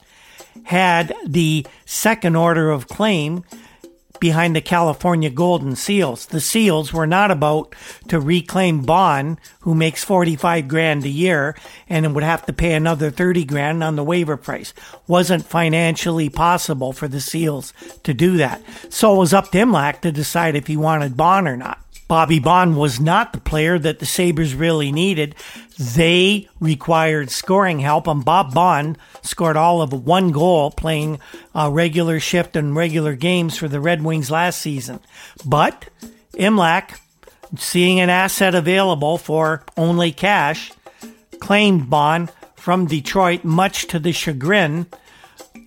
had 0.63 1.13
the 1.25 1.65
second 1.85 2.35
order 2.35 2.69
of 2.69 2.87
claim 2.87 3.43
behind 4.23 4.55
the 4.55 4.61
California 4.61 5.29
Golden 5.29 5.75
Seals. 5.75 6.27
The 6.27 6.39
Seals 6.39 6.93
were 6.93 7.05
not 7.05 7.29
about 7.29 7.75
to 8.07 8.21
reclaim 8.21 8.83
Baun, 8.83 9.37
who 9.59 9.75
makes 9.75 10.05
45 10.05 10.69
grand 10.69 11.03
a 11.03 11.09
year 11.09 11.57
and 11.89 12.15
would 12.15 12.23
have 12.23 12.45
to 12.45 12.53
pay 12.53 12.73
another 12.73 13.11
30 13.11 13.43
grand 13.43 13.83
on 13.83 13.97
the 13.97 14.03
waiver 14.03 14.37
price. 14.37 14.73
Wasn't 15.07 15.45
financially 15.45 16.29
possible 16.29 16.93
for 16.93 17.09
the 17.09 17.19
Seals 17.19 17.73
to 18.03 18.13
do 18.13 18.37
that. 18.37 18.61
So 18.87 19.13
it 19.13 19.17
was 19.17 19.33
up 19.33 19.51
to 19.51 19.57
Imlach 19.57 19.99
to 19.99 20.11
decide 20.13 20.55
if 20.55 20.67
he 20.67 20.77
wanted 20.77 21.17
Baun 21.17 21.45
or 21.45 21.57
not. 21.57 21.79
Bobby 22.13 22.37
Baun 22.37 22.75
was 22.75 22.99
not 22.99 23.33
the 23.33 23.39
player 23.39 23.79
that 23.79 23.97
the 23.97 24.05
Sabres 24.05 24.53
really 24.53 24.91
needed. 24.91 25.33
They 25.79 26.47
required 26.59 27.31
scoring 27.31 27.79
help, 27.79 28.05
and 28.05 28.23
Bob 28.23 28.53
Baun 28.53 28.97
scored 29.23 29.57
all 29.57 29.81
of 29.81 29.91
one 30.05 30.31
goal 30.31 30.69
playing 30.69 31.19
a 31.55 31.71
regular 31.71 32.19
shift 32.19 32.55
and 32.55 32.75
regular 32.75 33.15
games 33.15 33.57
for 33.57 33.67
the 33.67 33.79
Red 33.79 34.03
Wings 34.03 34.29
last 34.29 34.61
season. 34.61 34.99
But 35.43 35.89
Imlach, 36.33 36.99
seeing 37.57 37.99
an 37.99 38.11
asset 38.11 38.53
available 38.53 39.17
for 39.17 39.63
only 39.75 40.11
cash, 40.11 40.71
claimed 41.39 41.89
Baun 41.89 42.29
from 42.55 42.85
Detroit, 42.85 43.43
much 43.43 43.87
to 43.87 43.97
the 43.97 44.11
chagrin 44.11 44.85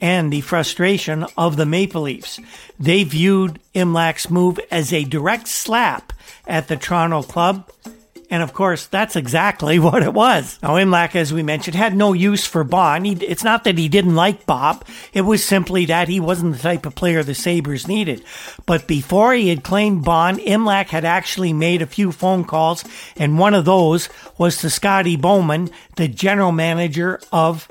and 0.00 0.32
the 0.32 0.40
frustration 0.40 1.26
of 1.36 1.56
the 1.56 1.66
Maple 1.66 2.02
Leafs. 2.02 2.40
They 2.78 3.04
viewed 3.04 3.60
Imlach's 3.74 4.30
move 4.30 4.58
as 4.70 4.92
a 4.92 5.04
direct 5.04 5.48
slap 5.48 6.12
at 6.46 6.68
the 6.68 6.76
Toronto 6.76 7.22
club. 7.22 7.70
And 8.28 8.42
of 8.42 8.52
course, 8.52 8.86
that's 8.86 9.14
exactly 9.14 9.78
what 9.78 10.02
it 10.02 10.12
was. 10.12 10.58
Now, 10.62 10.74
Imlach, 10.74 11.14
as 11.14 11.32
we 11.32 11.42
mentioned, 11.42 11.76
had 11.76 11.94
no 11.94 12.12
use 12.12 12.44
for 12.44 12.64
Baun. 12.64 13.04
He, 13.04 13.12
it's 13.12 13.44
not 13.44 13.64
that 13.64 13.78
he 13.78 13.88
didn't 13.88 14.16
like 14.16 14.46
Bob. 14.46 14.84
It 15.12 15.22
was 15.22 15.44
simply 15.44 15.86
that 15.86 16.08
he 16.08 16.20
wasn't 16.20 16.54
the 16.56 16.62
type 16.62 16.86
of 16.86 16.94
player 16.94 17.22
the 17.22 17.34
Sabres 17.34 17.86
needed. 17.86 18.24
But 18.66 18.86
before 18.88 19.32
he 19.34 19.48
had 19.48 19.62
claimed 19.62 20.04
Baun, 20.04 20.38
Imlach 20.38 20.88
had 20.88 21.04
actually 21.04 21.52
made 21.52 21.82
a 21.82 21.86
few 21.86 22.10
phone 22.12 22.44
calls, 22.44 22.84
and 23.16 23.38
one 23.38 23.54
of 23.54 23.64
those 23.64 24.08
was 24.38 24.58
to 24.58 24.70
Scotty 24.70 25.16
Bowman, 25.16 25.70
the 25.96 26.08
general 26.08 26.52
manager 26.52 27.20
of 27.32 27.68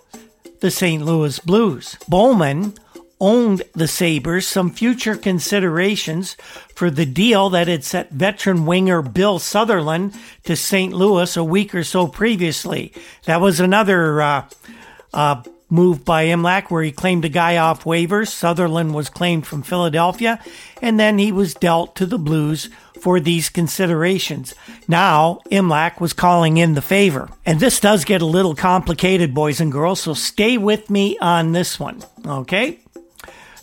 the 0.66 0.72
St. 0.72 1.06
Louis 1.06 1.38
Blues. 1.38 1.96
Bowman 2.08 2.74
owned 3.22 3.62
the 3.74 3.88
Sabres 3.88 4.48
some 4.48 4.72
future 4.72 5.16
considerations 5.16 6.36
for 6.74 6.90
the 6.90 7.06
deal 7.06 7.52
that 7.52 7.68
had 7.68 7.84
set 7.84 8.10
veteran 8.10 8.66
winger 8.66 9.04
Bill 9.04 9.38
Sutherland 9.38 10.16
to 10.46 10.56
St. 10.56 10.92
Louis 10.92 11.38
a 11.38 11.44
week 11.44 11.76
or 11.76 11.84
so 11.84 12.08
previously. 12.08 12.92
That 13.26 13.42
was 13.42 13.60
another 13.60 14.20
uh, 14.20 14.50
uh, 15.14 15.44
move 15.70 16.06
by 16.06 16.26
Imlach 16.26 16.70
where 16.70 16.84
he 16.84 16.92
claimed 16.92 17.26
a 17.26 17.30
guy 17.30 17.58
off 17.58 17.84
waivers. 17.84 18.30
Sutherland 18.30 18.94
was 18.94 19.10
claimed 19.10 19.46
from 19.48 19.64
Philadelphia, 19.64 20.40
and 20.82 21.00
then 21.00 21.18
he 21.18 21.32
was 21.32 21.54
dealt 21.54 21.96
to 21.96 22.06
the 22.06 22.20
Blues 22.20 22.70
for 23.02 23.20
these 23.20 23.50
considerations. 23.50 24.56
Now, 24.88 25.42
Imlach 25.52 26.00
was 26.00 26.14
calling 26.14 26.58
in 26.58 26.74
the 26.74 26.82
favor. 26.82 27.30
And 27.46 27.60
this 27.60 27.80
does 27.80 28.06
get 28.06 28.22
a 28.22 28.26
little 28.26 28.56
complicated, 28.56 29.34
boys 29.34 29.60
and 29.60 29.72
girls, 29.72 30.02
so 30.02 30.14
stay 30.14 30.58
with 30.58 30.90
me 30.90 31.18
on 31.20 31.52
this 31.52 31.80
one, 31.80 32.04
okay? 32.26 32.80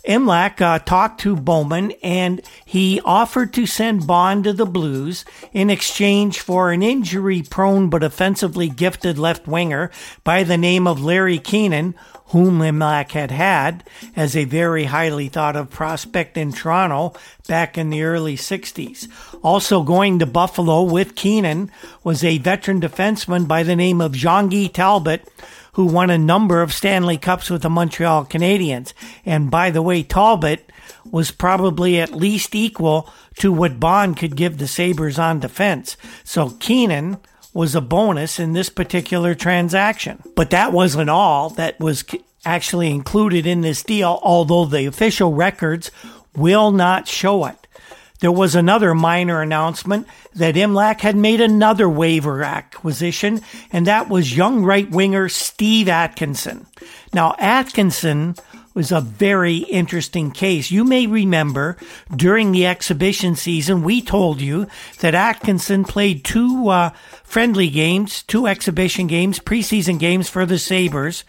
Imlach 0.07 0.59
uh, 0.59 0.79
talked 0.79 1.21
to 1.21 1.35
Bowman 1.35 1.91
and 2.03 2.41
he 2.65 2.99
offered 3.05 3.53
to 3.53 3.65
send 3.65 4.05
Baun 4.05 4.43
to 4.43 4.51
the 4.51 4.65
Blues 4.65 5.23
in 5.53 5.69
exchange 5.69 6.41
for 6.41 6.71
an 6.71 6.83
injury 6.83 7.41
prone 7.41 7.89
but 7.89 8.03
offensively 8.03 8.67
gifted 8.67 9.17
left 9.17 9.47
winger 9.47 9.91
by 10.25 10.43
the 10.43 10.57
name 10.57 10.87
of 10.87 11.01
Larry 11.01 11.39
Keenan, 11.39 11.95
whom 12.27 12.59
Imlach 12.59 13.11
had 13.11 13.31
had 13.31 13.83
as 14.15 14.35
a 14.35 14.43
very 14.43 14.85
highly 14.85 15.29
thought 15.29 15.55
of 15.55 15.69
prospect 15.69 16.35
in 16.35 16.51
Toronto 16.51 17.13
back 17.47 17.77
in 17.77 17.89
the 17.89 18.03
early 18.03 18.35
60s. 18.35 19.07
Also 19.41 19.83
going 19.83 20.19
to 20.19 20.25
Buffalo 20.25 20.83
with 20.83 21.15
Keenan 21.15 21.71
was 22.03 22.25
a 22.25 22.39
veteran 22.39 22.81
defenseman 22.81 23.47
by 23.47 23.63
the 23.63 23.75
name 23.75 24.01
of 24.01 24.13
Jean-Guy 24.13 24.67
Talbot, 24.67 25.25
who 25.73 25.85
won 25.85 26.09
a 26.09 26.17
number 26.17 26.61
of 26.61 26.73
Stanley 26.73 27.17
Cups 27.17 27.49
with 27.49 27.61
the 27.61 27.69
Montreal 27.69 28.25
Canadiens. 28.25 28.93
And 29.25 29.51
by 29.51 29.71
the 29.71 29.81
way, 29.81 30.03
Talbot 30.03 30.71
was 31.05 31.31
probably 31.31 31.99
at 31.99 32.13
least 32.13 32.55
equal 32.55 33.09
to 33.37 33.51
what 33.51 33.79
Baun 33.79 34.15
could 34.15 34.35
give 34.35 34.57
the 34.57 34.67
Sabres 34.67 35.19
on 35.19 35.39
defense. 35.39 35.97
So 36.23 36.51
Keenan 36.59 37.17
was 37.53 37.75
a 37.75 37.81
bonus 37.81 38.39
in 38.39 38.53
this 38.53 38.69
particular 38.69 39.35
transaction. 39.35 40.21
But 40.35 40.49
that 40.51 40.73
wasn't 40.73 41.09
all 41.09 41.49
that 41.51 41.79
was 41.79 42.03
actually 42.45 42.89
included 42.89 43.45
in 43.45 43.61
this 43.61 43.83
deal, 43.83 44.19
although 44.23 44.65
the 44.65 44.85
official 44.85 45.33
records 45.33 45.91
will 46.35 46.71
not 46.71 47.07
show 47.07 47.45
it. 47.45 47.67
There 48.23 48.31
was 48.31 48.55
another 48.55 48.95
minor 48.95 49.41
announcement 49.41 50.07
that 50.33 50.55
Imlach 50.55 51.01
had 51.01 51.17
made 51.17 51.41
another 51.41 51.89
waiver 51.89 52.41
acquisition, 52.41 53.41
and 53.69 53.85
that 53.85 54.07
was 54.07 54.37
young 54.37 54.63
right 54.63 54.89
winger 54.89 55.27
Steve 55.27 55.89
Atkinson. 55.89 56.65
Now, 57.11 57.35
Atkinson 57.37 58.35
was 58.73 58.93
a 58.93 59.01
very 59.01 59.57
interesting 59.57 60.31
case. 60.31 60.71
You 60.71 60.85
may 60.85 61.05
remember 61.05 61.75
during 62.15 62.53
the 62.53 62.65
exhibition 62.65 63.35
season, 63.35 63.83
we 63.83 64.01
told 64.01 64.39
you 64.39 64.67
that 65.01 65.15
Atkinson 65.15 65.83
played 65.83 66.23
two 66.23 66.69
uh, 66.69 66.91
friendly 67.25 67.69
games, 67.69 68.23
two 68.23 68.47
exhibition 68.47 69.07
games, 69.07 69.39
preseason 69.39 69.99
games 69.99 70.29
for 70.29 70.45
the 70.45 70.59
Sabres 70.59 71.25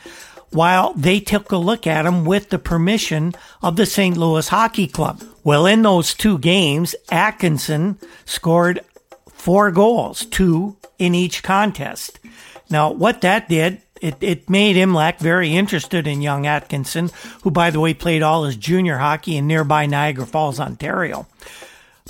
while 0.55 0.93
they 0.95 1.19
took 1.19 1.51
a 1.51 1.57
look 1.57 1.87
at 1.87 2.07
him 2.07 2.25
with 2.25 2.51
the 2.51 2.59
permission 2.59 3.35
of 3.61 3.75
the 3.75 3.85
St. 3.85 4.17
Louis 4.17 4.49
Hockey 4.49 4.87
Club. 4.87 5.23
Well, 5.43 5.67
in 5.67 5.83
those 5.83 6.15
two 6.15 6.39
games, 6.39 6.95
Atkinson 7.11 7.99
scored 8.25 8.81
four 9.33 9.73
goals, 9.73 10.25
two 10.27 10.77
in 10.99 11.15
each 11.15 11.43
contest. 11.43 12.21
Now, 12.71 12.93
what 12.93 13.21
that 13.23 13.49
did, 13.49 13.83
it, 14.01 14.17
it 14.21 14.49
made 14.49 14.77
Imlach 14.77 15.19
very 15.19 15.55
interested 15.55 16.07
in 16.07 16.23
young 16.23 16.47
Atkinson, 16.47 17.11
who, 17.43 17.51
by 17.51 17.71
the 17.71 17.81
way, 17.81 17.93
played 17.93 18.23
all 18.23 18.45
his 18.45 18.57
junior 18.57 18.99
hockey 18.99 19.37
in 19.37 19.49
nearby 19.49 19.87
Niagara 19.87 20.27
Falls, 20.27 20.61
Ontario. 20.61 21.27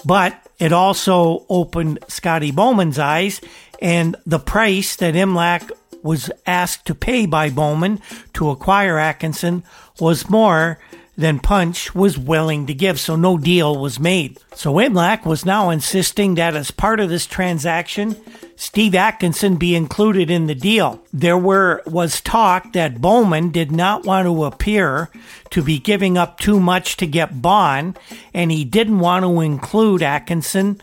But 0.04 0.38
it 0.58 0.72
also 0.72 1.46
opened 1.48 2.00
Scotty 2.08 2.50
Bowman's 2.50 2.98
eyes, 2.98 3.40
and 3.80 4.16
the 4.26 4.38
price 4.38 4.96
that 4.96 5.14
Imlach 5.14 5.70
was 6.04 6.30
asked 6.46 6.86
to 6.86 6.94
pay 6.94 7.26
by 7.26 7.50
Bowman 7.50 8.00
to 8.34 8.50
acquire 8.50 8.98
Atkinson 8.98 9.64
was 9.98 10.30
more 10.30 10.78
than 11.16 11.38
Punch 11.38 11.94
was 11.94 12.18
willing 12.18 12.66
to 12.66 12.74
give, 12.74 12.98
so 12.98 13.16
no 13.16 13.38
deal 13.38 13.78
was 13.78 14.00
made. 14.00 14.38
So 14.54 14.74
Imlach 14.74 15.24
was 15.24 15.44
now 15.44 15.70
insisting 15.70 16.34
that 16.34 16.56
as 16.56 16.70
part 16.70 17.00
of 17.00 17.08
this 17.08 17.26
transaction, 17.26 18.16
Steve 18.56 18.94
Atkinson 18.94 19.56
be 19.56 19.74
included 19.74 20.30
in 20.30 20.46
the 20.46 20.54
deal. 20.54 21.02
There 21.12 21.38
were 21.38 21.82
was 21.86 22.20
talk 22.20 22.72
that 22.72 23.00
Bowman 23.00 23.50
did 23.50 23.70
not 23.70 24.04
want 24.04 24.26
to 24.26 24.44
appear 24.44 25.08
to 25.50 25.62
be 25.62 25.78
giving 25.78 26.18
up 26.18 26.38
too 26.38 26.58
much 26.60 26.96
to 26.98 27.06
get 27.06 27.40
Baun, 27.40 27.96
and 28.32 28.50
he 28.50 28.64
didn't 28.64 28.98
want 28.98 29.24
to 29.24 29.40
include 29.40 30.02
Atkinson 30.02 30.80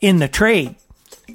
in 0.00 0.18
the 0.18 0.28
trade. 0.28 0.74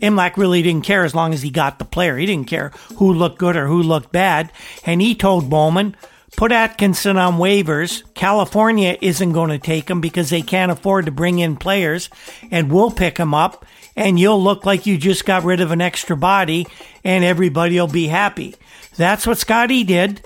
Imlach 0.03 0.35
really 0.35 0.61
didn't 0.61 0.83
care 0.83 1.05
as 1.05 1.15
long 1.15 1.33
as 1.33 1.41
he 1.41 1.49
got 1.49 1.79
the 1.79 1.85
player. 1.85 2.17
He 2.17 2.25
didn't 2.25 2.49
care 2.49 2.73
who 2.97 3.13
looked 3.13 3.39
good 3.39 3.55
or 3.55 3.67
who 3.67 3.81
looked 3.81 4.11
bad. 4.11 4.51
And 4.85 5.01
he 5.01 5.15
told 5.15 5.49
Bowman, 5.49 5.95
put 6.35 6.51
Atkinson 6.51 7.17
on 7.17 7.39
waivers. 7.39 8.03
California 8.13 8.97
isn't 9.01 9.31
going 9.31 9.49
to 9.49 9.59
take 9.59 9.89
him 9.89 10.01
because 10.01 10.29
they 10.29 10.41
can't 10.41 10.73
afford 10.73 11.05
to 11.05 11.11
bring 11.11 11.39
in 11.39 11.55
players, 11.55 12.09
and 12.51 12.71
we'll 12.71 12.91
pick 12.91 13.17
him 13.17 13.33
up. 13.33 13.65
And 13.95 14.19
you'll 14.19 14.43
look 14.43 14.65
like 14.65 14.85
you 14.85 14.97
just 14.97 15.23
got 15.23 15.43
rid 15.43 15.61
of 15.61 15.71
an 15.71 15.79
extra 15.79 16.17
body, 16.17 16.67
and 17.03 17.23
everybody 17.23 17.79
will 17.79 17.87
be 17.87 18.07
happy. 18.07 18.55
That's 18.97 19.25
what 19.25 19.37
Scotty 19.37 19.83
did. 19.83 20.25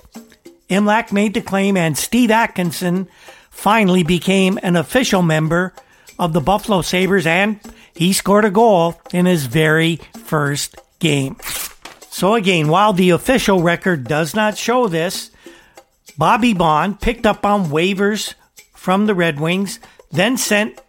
Imlach 0.68 1.12
made 1.12 1.34
the 1.34 1.40
claim, 1.40 1.76
and 1.76 1.96
Steve 1.96 2.30
Atkinson 2.30 3.08
finally 3.50 4.02
became 4.02 4.58
an 4.62 4.74
official 4.74 5.22
member 5.22 5.72
of 6.18 6.32
the 6.32 6.40
Buffalo 6.40 6.82
Sabres, 6.82 7.26
and 7.26 7.60
he 7.94 8.12
scored 8.12 8.44
a 8.44 8.50
goal 8.50 9.00
in 9.12 9.26
his 9.26 9.46
very 9.46 9.96
first 10.24 10.76
game. 10.98 11.36
So, 12.10 12.34
again, 12.34 12.68
while 12.68 12.92
the 12.92 13.10
official 13.10 13.62
record 13.62 14.04
does 14.04 14.34
not 14.34 14.58
show 14.58 14.88
this, 14.88 15.30
Bobby 16.16 16.52
Baun 16.52 16.96
picked 16.96 17.26
up 17.26 17.46
on 17.46 17.66
waivers 17.66 18.34
from 18.74 19.06
the 19.06 19.14
Red 19.14 19.38
Wings, 19.38 19.78
then 20.10 20.36
sent 20.36 20.80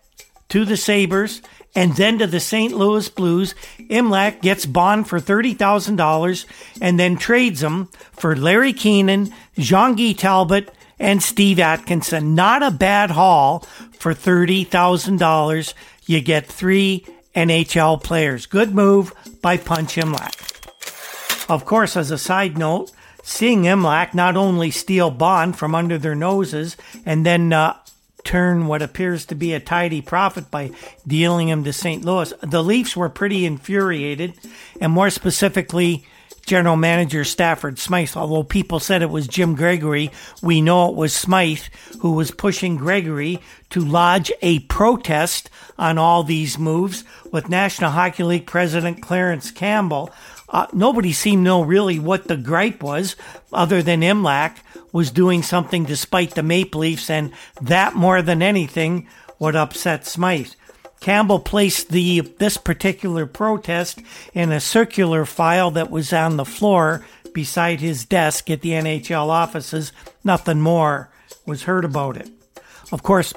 to 0.50 0.66
the 0.66 0.78
Sabres, 0.78 1.42
and 1.76 1.96
then 1.96 2.18
to 2.20 2.28
the 2.28 2.40
St. 2.40 2.74
Louis 2.74 3.08
Blues. 3.10 3.54
Imlach 3.90 4.42
gets 4.42 4.66
Baun 4.66 5.04
for 5.04 5.20
$30,000 5.20 6.46
and 6.82 7.00
then 7.00 7.16
trades 7.16 7.62
him 7.62 7.90
for 8.12 8.36
Larry 8.36 8.74
Keenan, 8.74 9.32
Jean 9.58 9.96
Guy 9.96 10.14
Talbot, 10.14 10.74
and 11.00 11.24
Steve 11.24 11.60
Atkinson. 11.60 12.36
Not 12.36 12.62
a 12.62 12.72
bad 12.72 13.12
haul 13.12 13.60
for 13.98 14.14
$30,000. 14.14 15.74
You 16.06 16.22
get 16.22 16.46
three 16.46 17.06
NHL 17.36 18.04
players. 18.04 18.46
Good 18.46 18.74
move 18.74 19.14
by 19.42 19.58
Punch 19.58 19.96
Imlach. 19.96 21.50
Of 21.50 21.66
course, 21.66 21.96
as 21.96 22.12
a 22.12 22.18
side 22.18 22.58
note, 22.58 22.92
seeing 23.24 23.64
Imlach 23.64 24.14
not 24.14 24.36
only 24.36 24.72
steal 24.72 25.12
Baun 25.12 25.54
from 25.54 25.74
under 25.74 25.98
their 25.98 26.16
noses 26.16 26.78
and 27.06 27.26
then 27.26 27.54
uh, 27.54 27.76
turn 28.24 28.68
what 28.68 28.82
appears 28.82 29.26
to 29.26 29.36
be 29.36 29.54
a 29.54 29.60
tidy 29.60 30.02
profit 30.02 30.52
by 30.52 30.72
dealing 31.08 31.48
him 31.50 31.64
to 31.64 31.74
St. 31.74 32.04
Louis, 32.04 32.34
the 32.42 32.64
Leafs 32.64 32.96
were 32.96 33.10
pretty 33.10 33.46
infuriated, 33.46 34.34
and 34.80 34.92
more 34.92 35.10
specifically, 35.10 36.06
general 36.50 36.76
manager 36.76 37.24
Stafford 37.24 37.78
Smythe. 37.78 38.16
Although 38.16 38.42
people 38.42 38.80
said 38.80 39.04
it 39.04 39.12
was 39.12 39.28
Jim 39.28 39.54
Gregory, 39.54 40.10
we 40.42 40.62
know 40.62 40.90
it 40.90 40.96
was 40.96 41.14
Smythe 41.14 41.62
who 42.00 42.14
was 42.14 42.32
pushing 42.32 42.76
Gregory 42.76 43.40
to 43.70 43.86
lodge 43.86 44.32
a 44.42 44.58
protest 44.62 45.52
on 45.78 46.00
all 46.00 46.24
these 46.24 46.58
moves 46.58 47.04
with 47.32 47.50
National 47.50 47.92
Hockey 47.92 48.24
League 48.24 48.48
President 48.48 49.00
Clarence 49.00 49.52
Campbell. 49.52 50.10
Uh, 50.50 50.66
nobody 50.74 51.14
seemed 51.14 51.42
to 51.42 51.44
know 51.44 51.62
really 51.62 52.00
what 52.00 52.28
the 52.28 52.36
gripe 52.36 52.82
was, 52.82 53.16
other 53.54 53.84
than 53.84 54.02
Imlach 54.02 54.58
was 54.92 55.12
doing 55.12 55.44
something 55.44 55.86
despite 55.86 56.34
the 56.34 56.42
Maple 56.42 56.82
Leafs, 56.82 57.12
and 57.12 57.32
that 57.62 57.94
more 57.94 58.24
than 58.24 58.42
anything 58.42 59.08
would 59.38 59.56
upset 59.56 60.08
Smythe. 60.08 60.54
Campbell 61.00 61.40
placed 61.40 61.90
the 61.90 62.22
this 62.22 62.58
particular 62.58 63.26
protest 63.26 64.00
in 64.34 64.52
a 64.52 64.60
circular 64.60 65.26
file 65.26 65.72
that 65.72 65.90
was 65.90 66.12
on 66.12 66.38
the 66.38 66.46
floor 66.46 67.06
beside 67.34 67.80
his 67.80 68.06
desk 68.06 68.50
at 68.50 68.62
the 68.62 68.72
NHL 68.72 69.28
offices. 69.28 69.92
Nothing 70.24 70.62
more 70.62 71.10
was 71.46 71.64
heard 71.64 71.86
about 71.86 72.18
it. 72.18 72.30
Of 72.92 73.04
course, 73.04 73.34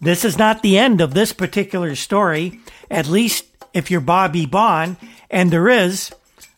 this 0.00 0.24
is 0.24 0.38
not 0.38 0.62
the 0.62 0.78
end 0.78 1.00
of 1.00 1.14
this 1.14 1.32
particular 1.32 1.94
story, 1.94 2.60
at 2.90 3.06
least 3.06 3.44
if 3.72 3.90
you're 3.90 4.00
Bobby 4.00 4.46
Baun, 4.46 4.96
and 5.30 5.50
there 5.50 5.68
is 5.68 6.12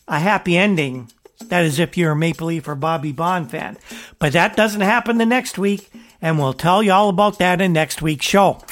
a 0.06 0.18
happy 0.18 0.56
ending. 0.56 1.10
That 1.46 1.64
is 1.64 1.78
if 1.78 1.96
you're 1.96 2.12
a 2.12 2.16
Maple 2.16 2.48
Leaf 2.48 2.68
or 2.68 2.74
Bobby 2.74 3.12
Baun 3.12 3.46
fan. 3.46 3.78
But 4.18 4.32
that 4.32 4.56
doesn't 4.56 4.80
happen 4.80 5.18
the 5.18 5.26
next 5.26 5.58
week, 5.58 5.90
and 6.20 6.38
we'll 6.38 6.54
tell 6.54 6.82
you 6.82 6.92
all 6.92 7.08
about 7.08 7.38
that 7.38 7.60
in 7.60 7.72
next 7.72 8.02
week's 8.02 8.26
show. 8.26 8.62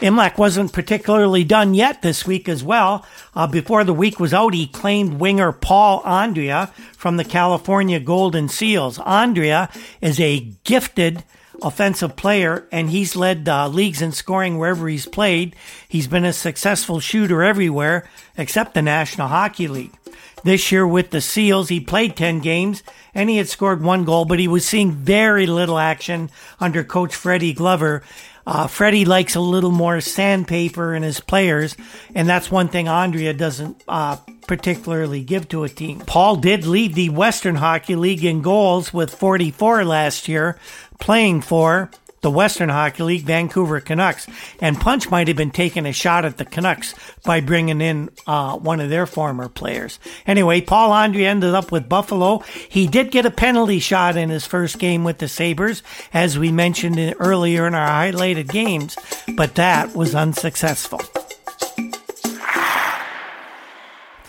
Imlach 0.00 0.38
wasn't 0.38 0.72
particularly 0.72 1.44
done 1.44 1.74
yet 1.74 2.00
this 2.00 2.26
week 2.26 2.48
as 2.48 2.64
well. 2.64 3.04
Uh, 3.34 3.46
before 3.46 3.84
the 3.84 3.92
week 3.92 4.18
was 4.18 4.32
out, 4.32 4.54
he 4.54 4.66
claimed 4.66 5.20
winger 5.20 5.52
Paul 5.52 6.00
Andrea 6.06 6.72
from 6.96 7.18
the 7.18 7.24
California 7.24 8.00
Golden 8.00 8.48
Seals. 8.48 8.98
Andrea 9.00 9.68
is 10.00 10.18
a 10.18 10.40
gifted 10.64 11.22
offensive 11.62 12.16
player, 12.16 12.66
and 12.72 12.88
he's 12.88 13.14
led 13.14 13.46
uh, 13.46 13.68
leagues 13.68 14.00
in 14.00 14.12
scoring 14.12 14.56
wherever 14.56 14.88
he's 14.88 15.06
played. 15.06 15.54
He's 15.86 16.06
been 16.06 16.24
a 16.24 16.32
successful 16.32 17.00
shooter 17.00 17.42
everywhere 17.42 18.08
except 18.38 18.72
the 18.72 18.82
National 18.82 19.28
Hockey 19.28 19.68
League. 19.68 19.92
This 20.42 20.72
year 20.72 20.86
with 20.86 21.10
the 21.10 21.20
Seals, 21.20 21.68
he 21.68 21.80
played 21.80 22.16
10 22.16 22.40
games 22.40 22.82
and 23.14 23.28
he 23.28 23.36
had 23.36 23.48
scored 23.48 23.82
one 23.82 24.04
goal, 24.04 24.24
but 24.24 24.38
he 24.38 24.48
was 24.48 24.66
seeing 24.66 24.92
very 24.92 25.46
little 25.46 25.78
action 25.78 26.30
under 26.58 26.82
coach 26.82 27.14
Freddie 27.14 27.52
Glover. 27.52 28.02
Uh, 28.50 28.66
Freddie 28.66 29.04
likes 29.04 29.36
a 29.36 29.40
little 29.40 29.70
more 29.70 30.00
sandpaper 30.00 30.92
in 30.92 31.04
his 31.04 31.20
players, 31.20 31.76
and 32.16 32.28
that's 32.28 32.50
one 32.50 32.66
thing 32.66 32.88
Andrea 32.88 33.32
doesn't 33.32 33.80
uh, 33.86 34.16
particularly 34.48 35.22
give 35.22 35.48
to 35.50 35.62
a 35.62 35.68
team. 35.68 36.00
Paul 36.00 36.34
did 36.34 36.66
lead 36.66 36.94
the 36.94 37.10
Western 37.10 37.54
Hockey 37.54 37.94
League 37.94 38.24
in 38.24 38.42
goals 38.42 38.92
with 38.92 39.14
44 39.14 39.84
last 39.84 40.26
year, 40.26 40.58
playing 40.98 41.42
for 41.42 41.92
the 42.20 42.30
Western 42.30 42.68
Hockey 42.68 43.02
League, 43.02 43.24
Vancouver 43.24 43.80
Canucks. 43.80 44.26
And 44.60 44.78
Punch 44.78 45.10
might 45.10 45.28
have 45.28 45.36
been 45.36 45.50
taking 45.50 45.86
a 45.86 45.92
shot 45.92 46.24
at 46.24 46.36
the 46.36 46.44
Canucks 46.44 46.94
by 47.24 47.40
bringing 47.40 47.80
in 47.80 48.10
uh, 48.26 48.56
one 48.56 48.80
of 48.80 48.90
their 48.90 49.06
former 49.06 49.48
players. 49.48 49.98
Anyway, 50.26 50.60
Paul 50.60 50.92
Andre 50.92 51.24
ended 51.24 51.54
up 51.54 51.72
with 51.72 51.88
Buffalo. 51.88 52.38
He 52.68 52.86
did 52.86 53.10
get 53.10 53.26
a 53.26 53.30
penalty 53.30 53.78
shot 53.78 54.16
in 54.16 54.30
his 54.30 54.46
first 54.46 54.78
game 54.78 55.04
with 55.04 55.18
the 55.18 55.28
Sabres, 55.28 55.82
as 56.12 56.38
we 56.38 56.52
mentioned 56.52 57.14
earlier 57.18 57.66
in 57.66 57.74
our 57.74 57.88
highlighted 57.88 58.50
games, 58.50 58.96
but 59.36 59.54
that 59.54 59.94
was 59.94 60.14
unsuccessful. 60.14 61.00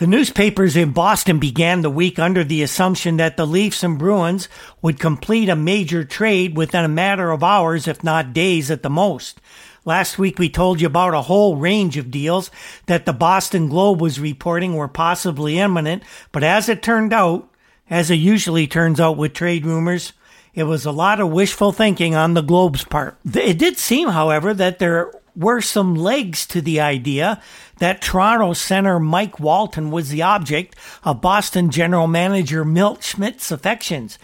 The 0.02 0.08
newspapers 0.08 0.74
in 0.74 0.90
Boston 0.90 1.38
began 1.38 1.82
the 1.82 1.88
week 1.88 2.18
under 2.18 2.42
the 2.42 2.60
assumption 2.64 3.18
that 3.18 3.36
the 3.36 3.46
Leafs 3.46 3.84
and 3.84 3.96
Bruins 3.96 4.48
would 4.82 4.98
complete 4.98 5.48
a 5.48 5.54
major 5.54 6.02
trade 6.02 6.56
within 6.56 6.84
a 6.84 6.88
matter 6.88 7.30
of 7.30 7.44
hours, 7.44 7.86
if 7.86 8.02
not 8.02 8.32
days 8.32 8.68
at 8.68 8.82
the 8.82 8.90
most. 8.90 9.40
Last 9.84 10.18
week 10.18 10.40
we 10.40 10.48
told 10.48 10.80
you 10.80 10.88
about 10.88 11.14
a 11.14 11.22
whole 11.22 11.54
range 11.54 11.96
of 11.96 12.10
deals 12.10 12.50
that 12.86 13.06
the 13.06 13.12
Boston 13.12 13.68
Globe 13.68 14.00
was 14.00 14.18
reporting 14.18 14.74
were 14.74 14.88
possibly 14.88 15.60
imminent, 15.60 16.02
but 16.32 16.42
as 16.42 16.68
it 16.68 16.82
turned 16.82 17.12
out, 17.12 17.48
as 17.88 18.10
it 18.10 18.16
usually 18.16 18.66
turns 18.66 18.98
out 18.98 19.16
with 19.16 19.34
trade 19.34 19.64
rumors, 19.64 20.14
it 20.54 20.64
was 20.64 20.84
a 20.84 20.92
lot 20.92 21.20
of 21.20 21.30
wishful 21.30 21.72
thinking 21.72 22.14
on 22.14 22.34
the 22.34 22.42
Globe's 22.42 22.84
part. 22.84 23.16
It 23.34 23.58
did 23.58 23.78
seem, 23.78 24.08
however, 24.08 24.52
that 24.54 24.78
there 24.78 25.12
were 25.34 25.60
some 25.60 25.94
legs 25.94 26.46
to 26.46 26.60
the 26.60 26.80
idea 26.80 27.40
that 27.78 28.02
Toronto 28.02 28.52
center 28.52 29.00
Mike 29.00 29.40
Walton 29.40 29.90
was 29.90 30.10
the 30.10 30.22
object 30.22 30.76
of 31.04 31.22
Boston 31.22 31.70
general 31.70 32.06
manager 32.06 32.64
Milt 32.64 33.02
Schmidt's 33.02 33.50
affections. 33.50 34.18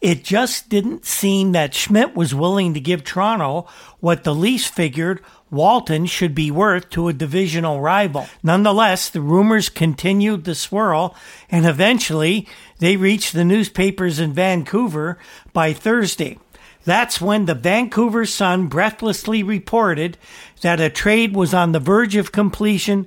It 0.00 0.22
just 0.22 0.68
didn't 0.68 1.06
seem 1.06 1.52
that 1.52 1.74
Schmidt 1.74 2.14
was 2.14 2.34
willing 2.34 2.74
to 2.74 2.80
give 2.80 3.04
Toronto 3.04 3.66
what 4.00 4.22
the 4.22 4.34
Leafs 4.34 4.66
figured 4.66 5.20
Walton 5.50 6.06
should 6.06 6.34
be 6.34 6.50
worth 6.50 6.90
to 6.90 7.08
a 7.08 7.12
divisional 7.12 7.80
rival. 7.80 8.26
Nonetheless, 8.42 9.08
the 9.08 9.20
rumors 9.20 9.68
continued 9.68 10.44
to 10.44 10.54
swirl, 10.54 11.14
and 11.48 11.64
eventually 11.64 12.46
they 12.84 12.96
reached 12.96 13.32
the 13.32 13.44
newspapers 13.44 14.18
in 14.18 14.32
Vancouver 14.32 15.18
by 15.52 15.72
Thursday. 15.72 16.38
That's 16.84 17.20
when 17.20 17.46
the 17.46 17.54
Vancouver 17.54 18.26
Sun 18.26 18.66
breathlessly 18.66 19.42
reported 19.42 20.18
that 20.60 20.80
a 20.80 20.90
trade 20.90 21.34
was 21.34 21.54
on 21.54 21.72
the 21.72 21.80
verge 21.80 22.16
of 22.16 22.32
completion 22.32 23.06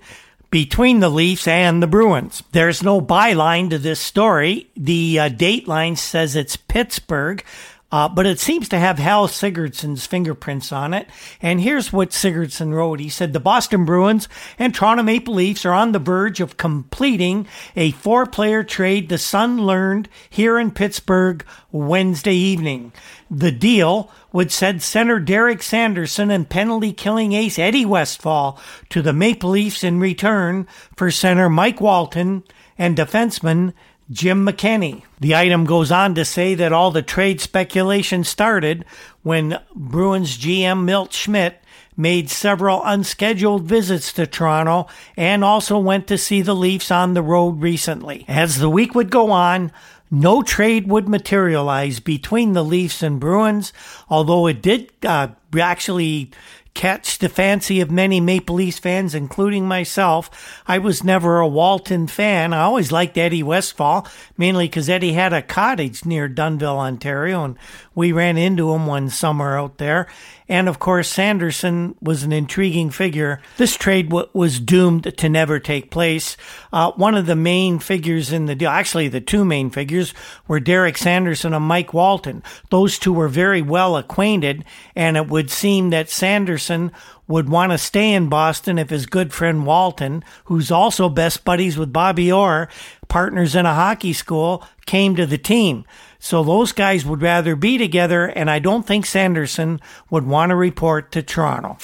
between 0.49 0.99
the 0.99 1.09
Leafs 1.09 1.47
and 1.47 1.83
the 1.83 1.87
Bruins. 1.87 2.41
There's 2.53 2.81
no 2.81 3.01
byline 3.01 3.69
to 3.69 3.77
this 3.77 3.99
story. 3.99 4.69
The 4.75 5.19
uh, 5.19 5.29
dateline 5.29 5.97
says 5.97 6.35
it's 6.35 6.55
Pittsburgh, 6.55 7.43
uh, 7.91 8.09
but 8.09 8.25
it 8.25 8.39
seems 8.39 8.67
to 8.69 8.79
have 8.79 8.99
Hal 8.99 9.27
Sigurdsson's 9.27 10.05
fingerprints 10.05 10.71
on 10.73 10.93
it. 10.93 11.07
And 11.41 11.61
here's 11.61 11.93
what 11.93 12.09
Sigurdsson 12.09 12.73
wrote. 12.73 12.99
He 12.99 13.09
said, 13.09 13.31
the 13.31 13.39
Boston 13.39 13.85
Bruins 13.85 14.27
and 14.59 14.75
Toronto 14.75 15.03
Maple 15.03 15.35
Leafs 15.35 15.65
are 15.65 15.73
on 15.73 15.93
the 15.93 15.99
verge 15.99 16.41
of 16.41 16.57
completing 16.57 17.47
a 17.75 17.91
four 17.91 18.25
player 18.25 18.63
trade 18.63 19.07
the 19.07 19.17
Sun 19.17 19.61
learned 19.61 20.09
here 20.29 20.59
in 20.59 20.71
Pittsburgh 20.71 21.45
Wednesday 21.71 22.35
evening. 22.35 22.91
The 23.31 23.51
deal 23.51 24.11
would 24.33 24.51
send 24.51 24.83
center 24.83 25.19
Derek 25.19 25.63
Sanderson 25.63 26.29
and 26.29 26.49
penalty 26.49 26.91
killing 26.91 27.33
ace 27.33 27.57
Eddie 27.57 27.85
Westfall 27.85 28.59
to 28.89 29.01
the 29.01 29.13
Maple 29.13 29.51
Leafs 29.51 29.83
in 29.83 29.99
return 29.99 30.67
for 30.95 31.09
center 31.09 31.49
Mike 31.49 31.79
Walton 31.79 32.43
and 32.77 32.97
defenseman 32.97 33.73
Jim 34.09 34.45
McKenny. 34.45 35.03
The 35.19 35.35
item 35.35 35.65
goes 35.65 35.91
on 35.91 36.15
to 36.15 36.23
say 36.23 36.55
that 36.55 36.71
all 36.71 36.91
the 36.91 37.01
trade 37.01 37.41
speculation 37.41 38.23
started 38.23 38.85
when 39.23 39.59
Bruins 39.75 40.37
GM 40.37 40.85
Milt 40.85 41.11
Schmidt 41.11 41.61
made 41.97 42.29
several 42.29 42.83
unscheduled 42.85 43.63
visits 43.63 44.13
to 44.13 44.27
Toronto 44.27 44.87
and 45.17 45.43
also 45.43 45.77
went 45.79 46.07
to 46.07 46.17
see 46.17 46.41
the 46.41 46.55
Leafs 46.55 46.91
on 46.91 47.13
the 47.13 47.23
road 47.23 47.61
recently. 47.61 48.23
As 48.27 48.57
the 48.57 48.69
week 48.69 48.93
would 48.95 49.09
go 49.09 49.31
on, 49.31 49.71
no 50.09 50.41
trade 50.41 50.87
would 50.87 51.09
materialize 51.09 51.99
between 51.99 52.53
the 52.53 52.63
Leafs 52.63 53.03
and 53.03 53.19
Bruins, 53.19 53.73
although 54.09 54.47
it 54.47 54.61
did 54.61 54.91
uh, 55.03 55.29
actually 55.59 56.31
catch 56.77 57.17
the 57.17 57.27
fancy 57.27 57.81
of 57.81 57.89
many 57.89 58.21
Maple 58.21 58.55
Leafs 58.55 58.77
fans, 58.77 59.15
including 59.15 59.67
myself. 59.67 60.61
I 60.67 60.77
was 60.77 61.03
never 61.03 61.39
a 61.39 61.47
Walton 61.47 62.05
fan. 62.05 62.53
I 62.53 62.61
always 62.61 62.91
liked 62.91 63.17
Eddie 63.17 63.41
Westfall, 63.41 64.07
mainly 64.37 64.67
because 64.67 64.87
Eddie 64.87 65.13
had 65.13 65.33
a 65.33 65.41
cottage 65.41 66.05
near 66.05 66.29
Dunnville, 66.29 66.77
Ontario, 66.77 67.43
and 67.43 67.57
we 67.95 68.11
ran 68.11 68.37
into 68.37 68.71
him 68.71 68.85
one 68.85 69.09
summer 69.09 69.57
out 69.57 69.79
there. 69.79 70.07
And 70.49 70.69
of 70.69 70.79
course, 70.79 71.09
Sanderson 71.09 71.95
was 72.01 72.23
an 72.23 72.31
intriguing 72.31 72.89
figure. 72.89 73.41
This 73.57 73.75
trade 73.75 74.09
w- 74.09 74.29
was 74.33 74.59
doomed 74.59 75.17
to 75.17 75.29
never 75.29 75.59
take 75.59 75.91
place. 75.91 76.37
Uh, 76.71 76.91
one 76.91 77.15
of 77.15 77.25
the 77.25 77.35
main 77.35 77.79
figures 77.79 78.31
in 78.31 78.45
the 78.45 78.55
deal, 78.55 78.69
actually, 78.69 79.09
the 79.09 79.19
two 79.19 79.43
main 79.43 79.69
figures 79.69 80.13
were 80.47 80.61
Derek 80.61 80.97
Sanderson 80.97 81.53
and 81.53 81.65
Mike 81.65 81.93
Walton. 81.93 82.43
Those 82.69 82.97
two 82.97 83.11
were 83.11 83.27
very 83.27 83.61
well 83.61 83.97
acquainted, 83.97 84.63
and 84.95 85.17
it 85.17 85.27
would 85.27 85.51
seem 85.51 85.89
that 85.89 86.09
Sanderson 86.09 86.93
would 87.27 87.49
want 87.49 87.73
to 87.73 87.77
stay 87.77 88.13
in 88.13 88.29
Boston 88.29 88.79
if 88.79 88.89
his 88.89 89.05
good 89.05 89.33
friend 89.33 89.65
Walton, 89.65 90.23
who's 90.45 90.71
also 90.71 91.09
best 91.09 91.43
buddies 91.43 91.77
with 91.77 91.91
Bobby 91.91 92.31
Orr, 92.31 92.69
partners 93.09 93.53
in 93.53 93.65
a 93.65 93.73
hockey 93.73 94.13
school, 94.13 94.63
came 94.85 95.15
to 95.17 95.25
the 95.25 95.37
team. 95.37 95.83
So 96.19 96.43
those 96.43 96.71
guys 96.71 97.05
would 97.05 97.21
rather 97.21 97.55
be 97.55 97.77
together, 97.77 98.25
and 98.25 98.49
I 98.49 98.59
don't 98.59 98.85
think 98.85 99.05
Sanderson 99.05 99.79
would 100.09 100.25
want 100.25 100.49
to 100.49 100.55
report 100.55 101.11
to 101.11 101.21
Toronto. 101.21 101.77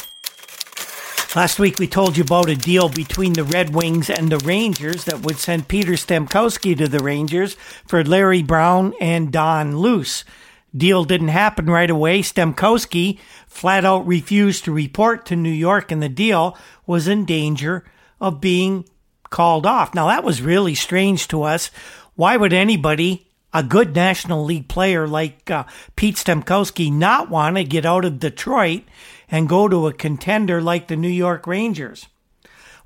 Last 1.35 1.57
week 1.57 1.79
we 1.79 1.87
told 1.87 2.15
you 2.15 2.23
about 2.23 2.47
a 2.47 2.55
deal 2.55 2.89
between 2.89 3.33
the 3.33 3.43
Red 3.43 3.73
Wings 3.73 4.09
and 4.09 4.31
the 4.31 4.37
Rangers 4.37 5.05
that 5.05 5.21
would 5.21 5.37
send 5.37 5.67
Peter 5.67 5.93
Stemkowski 5.93 6.77
to 6.77 6.87
the 6.87 6.99
Rangers 6.99 7.55
for 7.87 8.03
Larry 8.03 8.43
Brown 8.43 8.93
and 9.01 9.31
Don 9.31 9.77
Luce. 9.77 10.25
Deal 10.75 11.03
didn't 11.03 11.29
happen 11.29 11.65
right 11.65 11.89
away. 11.89 12.21
Stemkowski 12.21 13.17
flat 13.47 13.83
out 13.83 14.05
refused 14.05 14.65
to 14.65 14.71
report 14.71 15.25
to 15.25 15.35
New 15.35 15.49
York, 15.49 15.91
and 15.91 16.03
the 16.03 16.09
deal 16.09 16.57
was 16.85 17.07
in 17.07 17.25
danger 17.25 17.83
of 18.21 18.41
being 18.41 18.85
called 19.31 19.65
off. 19.65 19.95
Now, 19.95 20.07
that 20.07 20.23
was 20.23 20.41
really 20.41 20.75
strange 20.75 21.27
to 21.29 21.43
us. 21.43 21.71
Why 22.15 22.37
would 22.37 22.53
anybody 22.53 23.27
a 23.53 23.63
good 23.63 23.95
National 23.95 24.43
League 24.43 24.67
player 24.67 25.07
like 25.07 25.49
uh, 25.51 25.65
Pete 25.95 26.15
Stemkowski 26.15 26.91
not 26.91 27.29
want 27.29 27.55
to 27.57 27.63
get 27.63 27.85
out 27.85 28.05
of 28.05 28.19
Detroit 28.19 28.83
and 29.29 29.49
go 29.49 29.67
to 29.67 29.87
a 29.87 29.93
contender 29.93 30.61
like 30.61 30.87
the 30.87 30.95
New 30.95 31.07
York 31.07 31.45
Rangers? 31.47 32.07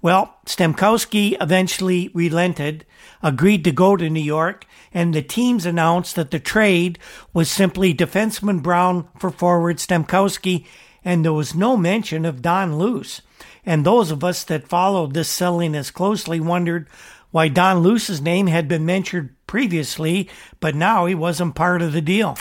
Well, 0.01 0.38
Stemkowski 0.45 1.36
eventually 1.41 2.10
relented, 2.13 2.86
agreed 3.23 3.63
to 3.63 3.71
go 3.71 3.95
to 3.95 4.10
New 4.10 4.21
York, 4.21 4.65
and 4.93 5.13
the 5.13 5.23
teams 5.23 5.65
announced 5.65 6.15
that 6.15 6.32
the 6.32 6.39
trade 6.39 6.99
was 7.34 7.49
simply 7.49 7.93
defenseman 7.93 8.62
Brown 8.62 9.08
for 9.17 9.32
forward 9.32 9.77
Stemkowski, 9.77 10.65
and 11.03 11.25
there 11.25 11.34
was 11.34 11.56
no 11.56 11.75
mention 11.75 12.25
of 12.25 12.41
Don 12.41 12.77
Luce. 12.77 13.21
And 13.65 13.86
those 13.86 14.12
of 14.12 14.23
us 14.23 14.43
that 14.45 14.67
followed 14.67 15.13
this 15.13 15.30
selling 15.30 15.75
as 15.75 15.91
closely 15.91 16.39
wondered 16.39 16.88
why 17.32 17.47
Don 17.47 17.80
Luce's 17.80 18.21
name 18.21 18.47
had 18.47 18.67
been 18.67 18.86
mentioned 18.86 19.32
previously, 19.47 20.29
but 20.60 20.75
now 20.75 21.05
he 21.05 21.15
wasn't 21.15 21.55
part 21.55 21.81
of 21.81 21.93
the 21.93 22.01
deal. 22.01 22.38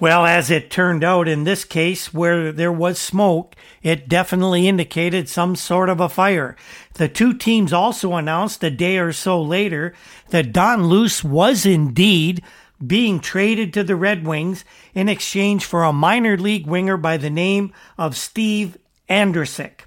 Well, 0.00 0.26
as 0.26 0.50
it 0.50 0.70
turned 0.70 1.04
out 1.04 1.28
in 1.28 1.44
this 1.44 1.64
case, 1.64 2.12
where 2.12 2.50
there 2.50 2.72
was 2.72 2.98
smoke, 2.98 3.54
it 3.82 4.08
definitely 4.08 4.66
indicated 4.66 5.28
some 5.28 5.54
sort 5.54 5.88
of 5.88 6.00
a 6.00 6.08
fire. 6.08 6.56
The 6.94 7.08
two 7.08 7.34
teams 7.34 7.72
also 7.72 8.14
announced 8.14 8.64
a 8.64 8.70
day 8.70 8.98
or 8.98 9.12
so 9.12 9.40
later 9.40 9.94
that 10.30 10.52
Don 10.52 10.86
Luce 10.86 11.22
was 11.22 11.64
indeed 11.64 12.42
being 12.84 13.20
traded 13.20 13.72
to 13.74 13.84
the 13.84 13.94
Red 13.94 14.26
Wings 14.26 14.64
in 14.94 15.08
exchange 15.08 15.64
for 15.64 15.84
a 15.84 15.92
minor 15.92 16.36
league 16.36 16.66
winger 16.66 16.96
by 16.96 17.16
the 17.16 17.30
name 17.30 17.72
of 17.96 18.16
Steve 18.16 18.76
Andrascik. 19.08 19.80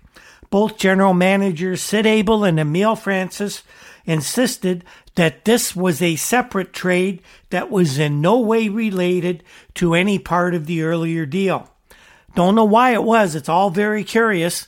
Both 0.49 0.77
general 0.77 1.13
managers 1.13 1.81
Sid 1.81 2.05
Abel 2.05 2.45
and 2.45 2.59
Emile 2.59 2.95
Francis 2.95 3.63
insisted 4.05 4.85
that 5.17 5.45
this 5.45 5.75
was 5.75 5.99
a 5.99 6.15
separate 6.15 6.71
trade 6.71 7.23
that 7.49 7.71
was 7.71 7.97
in 7.97 8.21
no 8.21 8.39
way 8.39 8.69
related 8.69 9.43
to 9.73 9.95
any 9.95 10.19
part 10.19 10.53
of 10.53 10.67
the 10.67 10.83
earlier 10.83 11.25
deal. 11.25 11.67
Don't 12.35 12.53
know 12.53 12.63
why 12.63 12.93
it 12.93 13.01
was, 13.01 13.33
it's 13.33 13.49
all 13.49 13.71
very 13.71 14.03
curious, 14.03 14.67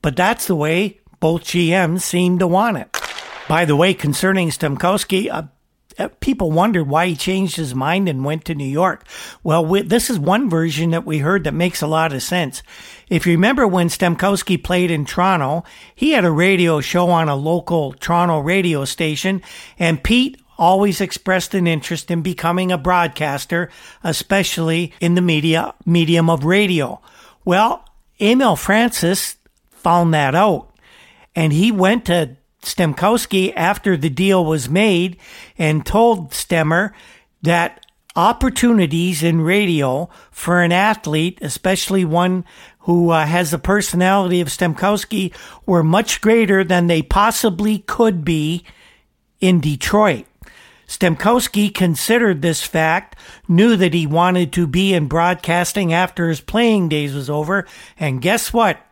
but 0.00 0.16
that's 0.16 0.46
the 0.46 0.56
way 0.56 1.00
both 1.20 1.42
GMs 1.42 2.00
seemed 2.00 2.40
to 2.40 2.46
want 2.46 2.78
it. 2.78 2.98
By 3.46 3.66
the 3.66 3.76
way, 3.76 3.92
concerning 3.92 4.48
Stemkowski, 4.48 5.30
uh, 5.30 5.42
Uh, 5.98 6.08
people 6.20 6.50
wondered 6.50 6.84
why 6.88 7.06
he 7.06 7.16
changed 7.16 7.56
his 7.56 7.74
mind 7.74 8.08
and 8.08 8.24
went 8.24 8.44
to 8.44 8.54
New 8.54 8.64
York. 8.64 9.04
Well, 9.42 9.64
we, 9.64 9.82
this 9.82 10.10
is 10.10 10.18
one 10.18 10.48
version 10.48 10.90
that 10.90 11.06
we 11.06 11.18
heard 11.18 11.44
that 11.44 11.54
makes 11.54 11.82
a 11.82 11.86
lot 11.86 12.12
of 12.12 12.22
sense. 12.22 12.62
If 13.08 13.26
you 13.26 13.32
remember 13.32 13.66
when 13.66 13.88
Stemkowski 13.88 14.62
played 14.62 14.90
in 14.90 15.04
Toronto, 15.04 15.64
he 15.94 16.12
had 16.12 16.24
a 16.24 16.30
radio 16.30 16.80
show 16.80 17.10
on 17.10 17.28
a 17.28 17.36
local 17.36 17.92
Toronto 17.94 18.38
radio 18.38 18.84
station, 18.84 19.42
and 19.78 20.02
Pete 20.02 20.40
always 20.58 21.00
expressed 21.00 21.54
an 21.54 21.66
interest 21.66 22.10
in 22.10 22.22
becoming 22.22 22.70
a 22.70 22.78
broadcaster, 22.78 23.70
especially 24.04 24.92
in 25.00 25.14
the 25.14 25.22
media 25.22 25.74
medium 25.86 26.28
of 26.28 26.44
radio. 26.44 27.00
Well, 27.44 27.84
Emile 28.20 28.56
Francis 28.56 29.36
found 29.70 30.12
that 30.12 30.34
out 30.34 30.70
and 31.34 31.52
he 31.52 31.72
went 31.72 32.06
to 32.06 32.36
Stemkowski 32.62 33.52
after 33.56 33.96
the 33.96 34.10
deal 34.10 34.44
was 34.44 34.68
made 34.68 35.16
and 35.58 35.84
told 35.84 36.30
Stemmer 36.30 36.92
that 37.42 37.86
opportunities 38.16 39.22
in 39.22 39.40
radio 39.40 40.08
for 40.30 40.60
an 40.60 40.72
athlete, 40.72 41.38
especially 41.42 42.04
one 42.04 42.44
who 42.80 43.10
uh, 43.10 43.24
has 43.24 43.50
the 43.50 43.58
personality 43.58 44.40
of 44.40 44.48
Stemkowski, 44.48 45.32
were 45.64 45.82
much 45.82 46.20
greater 46.20 46.64
than 46.64 46.86
they 46.86 47.02
possibly 47.02 47.78
could 47.78 48.24
be 48.24 48.64
in 49.40 49.60
Detroit. 49.60 50.26
Stemkowski 50.86 51.72
considered 51.72 52.42
this 52.42 52.64
fact, 52.64 53.16
knew 53.46 53.76
that 53.76 53.94
he 53.94 54.08
wanted 54.08 54.52
to 54.52 54.66
be 54.66 54.92
in 54.92 55.06
broadcasting 55.06 55.92
after 55.92 56.28
his 56.28 56.40
playing 56.40 56.88
days 56.88 57.14
was 57.14 57.30
over, 57.30 57.64
and 57.96 58.20
guess 58.20 58.52
what? 58.52 58.84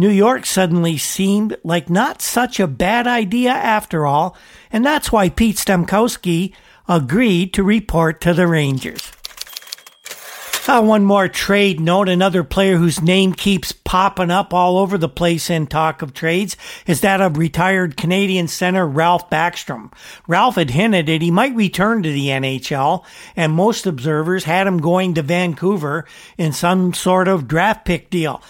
New 0.00 0.08
York 0.08 0.46
suddenly 0.46 0.96
seemed 0.96 1.56
like 1.64 1.90
not 1.90 2.22
such 2.22 2.60
a 2.60 2.68
bad 2.68 3.08
idea 3.08 3.50
after 3.50 4.06
all, 4.06 4.36
and 4.70 4.86
that's 4.86 5.10
why 5.10 5.28
Pete 5.28 5.56
Stemkowski 5.56 6.54
agreed 6.88 7.52
to 7.54 7.64
report 7.64 8.20
to 8.20 8.32
the 8.32 8.46
Rangers. 8.46 9.12
Uh, 10.68 10.82
one 10.82 11.02
more 11.02 11.28
trade 11.28 11.80
note. 11.80 12.10
Another 12.10 12.44
player 12.44 12.76
whose 12.76 13.00
name 13.00 13.32
keeps 13.32 13.72
popping 13.72 14.30
up 14.30 14.52
all 14.52 14.76
over 14.76 14.98
the 14.98 15.08
place 15.08 15.48
in 15.48 15.66
talk 15.66 16.02
of 16.02 16.12
trades 16.12 16.58
is 16.86 17.00
that 17.00 17.22
of 17.22 17.38
retired 17.38 17.96
Canadian 17.96 18.46
center 18.48 18.86
Ralph 18.86 19.30
Backstrom. 19.30 19.90
Ralph 20.26 20.56
had 20.56 20.68
hinted 20.68 21.06
that 21.06 21.22
he 21.22 21.30
might 21.30 21.54
return 21.56 22.02
to 22.02 22.12
the 22.12 22.28
NHL, 22.28 23.02
and 23.34 23.54
most 23.54 23.86
observers 23.86 24.44
had 24.44 24.66
him 24.66 24.76
going 24.76 25.14
to 25.14 25.22
Vancouver 25.22 26.04
in 26.36 26.52
some 26.52 26.92
sort 26.92 27.28
of 27.28 27.48
draft 27.48 27.86
pick 27.86 28.10
deal. 28.10 28.42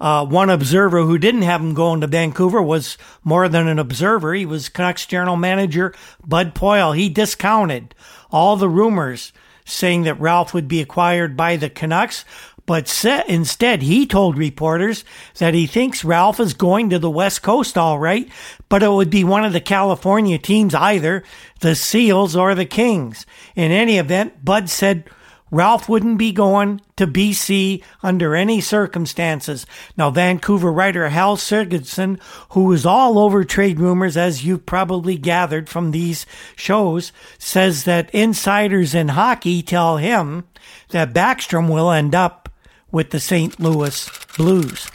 Uh, 0.00 0.24
one 0.24 0.48
observer 0.48 1.02
who 1.02 1.18
didn't 1.18 1.42
have 1.42 1.60
him 1.60 1.74
going 1.74 2.00
to 2.00 2.06
Vancouver 2.06 2.62
was 2.62 2.96
more 3.22 3.48
than 3.48 3.68
an 3.68 3.78
observer. 3.78 4.32
He 4.32 4.46
was 4.46 4.68
Canucks 4.68 5.04
general 5.04 5.36
manager 5.36 5.94
Bud 6.26 6.54
Poile. 6.54 6.96
He 6.96 7.08
discounted 7.08 7.94
all 8.30 8.56
the 8.56 8.68
rumors 8.68 9.32
saying 9.64 10.02
that 10.04 10.20
Ralph 10.20 10.54
would 10.54 10.68
be 10.68 10.80
acquired 10.80 11.36
by 11.36 11.56
the 11.56 11.70
Canucks, 11.70 12.24
but 12.66 13.04
instead 13.28 13.82
he 13.82 14.06
told 14.06 14.38
reporters 14.38 15.04
that 15.38 15.54
he 15.54 15.66
thinks 15.66 16.04
Ralph 16.04 16.40
is 16.40 16.54
going 16.54 16.90
to 16.90 16.98
the 16.98 17.10
West 17.10 17.42
Coast 17.42 17.76
all 17.76 17.98
right, 17.98 18.28
but 18.68 18.82
it 18.82 18.90
would 18.90 19.10
be 19.10 19.24
one 19.24 19.44
of 19.44 19.52
the 19.52 19.60
California 19.60 20.38
teams, 20.38 20.74
either 20.74 21.24
the 21.60 21.74
Seals 21.74 22.36
or 22.36 22.54
the 22.54 22.66
Kings. 22.66 23.26
In 23.54 23.70
any 23.70 23.98
event, 23.98 24.44
Bud 24.44 24.70
said 24.70 25.04
Ralph 25.50 25.88
wouldn't 25.88 26.18
be 26.18 26.32
going 26.32 26.80
to 26.96 27.06
BC 27.06 27.82
under 28.02 28.34
any 28.34 28.60
circumstances. 28.60 29.66
Now, 29.96 30.10
Vancouver 30.10 30.72
writer 30.72 31.08
Hal 31.08 31.36
Sigurdsson, 31.36 32.20
who 32.50 32.72
is 32.72 32.86
all 32.86 33.18
over 33.18 33.44
trade 33.44 33.80
rumors, 33.80 34.16
as 34.16 34.44
you've 34.44 34.66
probably 34.66 35.16
gathered 35.16 35.68
from 35.68 35.90
these 35.90 36.24
shows, 36.54 37.12
says 37.38 37.84
that 37.84 38.10
insiders 38.14 38.94
in 38.94 39.08
hockey 39.08 39.62
tell 39.62 39.96
him 39.96 40.44
that 40.90 41.12
Backstrom 41.12 41.68
will 41.68 41.90
end 41.90 42.14
up 42.14 42.48
with 42.92 43.10
the 43.10 43.20
St. 43.20 43.58
Louis 43.58 44.08
Blues. 44.36 44.88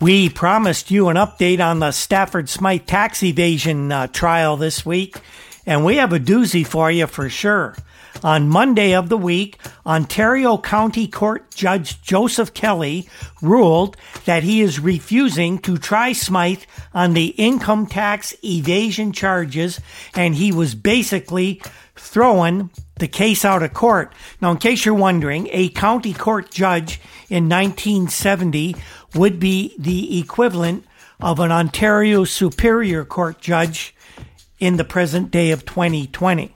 We 0.00 0.28
promised 0.28 0.90
you 0.90 1.08
an 1.08 1.16
update 1.16 1.64
on 1.64 1.78
the 1.78 1.92
Stafford 1.92 2.48
Smythe 2.48 2.86
tax 2.86 3.22
evasion 3.22 3.92
uh, 3.92 4.08
trial 4.08 4.56
this 4.56 4.84
week, 4.84 5.16
and 5.66 5.84
we 5.84 5.96
have 5.96 6.12
a 6.12 6.18
doozy 6.18 6.66
for 6.66 6.90
you 6.90 7.06
for 7.06 7.28
sure. 7.28 7.76
On 8.22 8.48
Monday 8.48 8.94
of 8.94 9.08
the 9.08 9.18
week, 9.18 9.58
Ontario 9.84 10.56
County 10.56 11.06
Court 11.06 11.50
Judge 11.54 12.00
Joseph 12.00 12.54
Kelly 12.54 13.08
ruled 13.42 13.96
that 14.24 14.42
he 14.42 14.62
is 14.62 14.80
refusing 14.80 15.58
to 15.60 15.76
try 15.76 16.12
Smythe 16.12 16.62
on 16.94 17.14
the 17.14 17.28
income 17.36 17.86
tax 17.86 18.34
evasion 18.42 19.12
charges, 19.12 19.80
and 20.14 20.34
he 20.34 20.52
was 20.52 20.74
basically 20.74 21.60
throwing 21.96 22.70
the 22.96 23.08
case 23.08 23.44
out 23.44 23.62
of 23.62 23.74
court. 23.74 24.12
Now, 24.40 24.52
in 24.52 24.58
case 24.58 24.84
you're 24.84 24.94
wondering, 24.94 25.48
a 25.50 25.68
county 25.70 26.12
court 26.12 26.50
judge 26.50 27.00
in 27.28 27.48
1970 27.48 28.76
would 29.14 29.38
be 29.38 29.74
the 29.78 30.18
equivalent 30.18 30.84
of 31.20 31.40
an 31.40 31.52
Ontario 31.52 32.24
Superior 32.24 33.04
Court 33.04 33.40
judge 33.40 33.94
in 34.58 34.76
the 34.76 34.84
present 34.84 35.30
day 35.30 35.50
of 35.50 35.64
2020. 35.64 36.52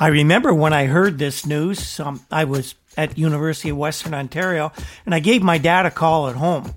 I 0.00 0.08
remember 0.08 0.52
when 0.52 0.72
I 0.72 0.86
heard 0.86 1.18
this 1.18 1.46
news, 1.46 2.00
um, 2.00 2.20
I 2.30 2.44
was 2.44 2.74
at 2.96 3.16
University 3.16 3.68
of 3.68 3.76
Western 3.76 4.12
Ontario, 4.12 4.72
and 5.06 5.14
I 5.14 5.20
gave 5.20 5.42
my 5.42 5.58
dad 5.58 5.86
a 5.86 5.90
call 5.90 6.28
at 6.28 6.34
home. 6.34 6.74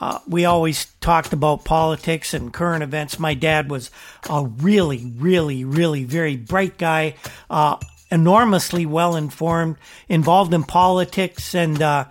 Uh, 0.00 0.18
we 0.26 0.46
always 0.46 0.86
talked 1.00 1.34
about 1.34 1.64
politics 1.64 2.32
and 2.32 2.52
current 2.52 2.82
events. 2.82 3.18
My 3.18 3.34
dad 3.34 3.70
was 3.70 3.90
a 4.28 4.46
really, 4.46 5.12
really, 5.16 5.64
really 5.64 6.04
very 6.04 6.36
bright 6.36 6.78
guy, 6.78 7.16
uh, 7.50 7.76
enormously 8.10 8.86
well 8.86 9.14
informed, 9.14 9.76
involved 10.08 10.54
in 10.54 10.64
politics 10.64 11.54
and 11.54 11.80
uh, 11.82 12.06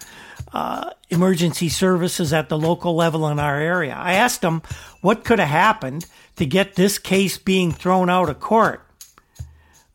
uh, 0.54 0.92
emergency 1.10 1.70
services 1.70 2.32
at 2.32 2.50
the 2.50 2.58
local 2.58 2.96
level 2.96 3.28
in 3.28 3.40
our 3.40 3.60
area. 3.60 3.96
I 3.96 4.14
asked 4.14 4.44
him 4.44 4.62
what 5.02 5.24
could 5.24 5.40
have 5.40 5.50
happened 5.50 6.06
to 6.36 6.46
get 6.46 6.76
this 6.76 7.00
case 7.00 7.40
being 7.40 7.72
thrown 7.72 8.10
out 8.10 8.30
of 8.30 8.40
court. 8.40 8.83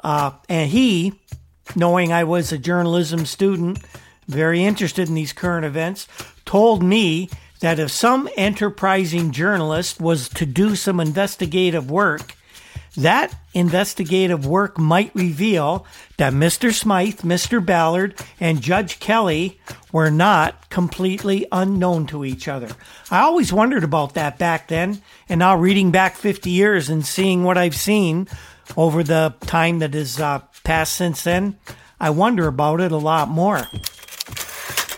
Uh, 0.02 0.32
and 0.48 0.70
he, 0.70 1.14
knowing 1.74 2.12
I 2.12 2.24
was 2.24 2.52
a 2.52 2.58
journalism 2.58 3.26
student, 3.26 3.78
very 4.26 4.62
interested 4.62 5.08
in 5.08 5.14
these 5.14 5.32
current 5.32 5.64
events, 5.64 6.06
told 6.44 6.82
me 6.82 7.30
that 7.60 7.78
if 7.78 7.90
some 7.90 8.28
enterprising 8.36 9.32
journalist 9.32 10.00
was 10.00 10.28
to 10.30 10.46
do 10.46 10.76
some 10.76 11.00
investigative 11.00 11.90
work, 11.90 12.34
that 12.96 13.34
investigative 13.54 14.46
work 14.46 14.76
might 14.78 15.14
reveal 15.14 15.86
that 16.16 16.32
Mr. 16.32 16.72
Smythe, 16.72 17.20
Mr. 17.20 17.64
Ballard, 17.64 18.14
and 18.40 18.60
Judge 18.60 18.98
Kelly 18.98 19.60
were 19.92 20.10
not 20.10 20.68
completely 20.68 21.46
unknown 21.52 22.06
to 22.08 22.24
each 22.24 22.48
other. 22.48 22.68
I 23.10 23.20
always 23.20 23.52
wondered 23.52 23.84
about 23.84 24.14
that 24.14 24.38
back 24.38 24.68
then, 24.68 25.00
and 25.28 25.38
now 25.38 25.56
reading 25.56 25.90
back 25.90 26.16
50 26.16 26.50
years 26.50 26.88
and 26.88 27.06
seeing 27.06 27.44
what 27.44 27.58
I've 27.58 27.76
seen 27.76 28.26
over 28.76 29.02
the 29.02 29.34
time 29.42 29.78
that 29.80 29.94
has 29.94 30.20
uh, 30.20 30.40
passed 30.64 30.94
since 30.94 31.22
then, 31.22 31.58
I 32.00 32.10
wonder 32.10 32.46
about 32.46 32.80
it 32.80 32.92
a 32.92 32.96
lot 32.96 33.28
more. 33.28 33.66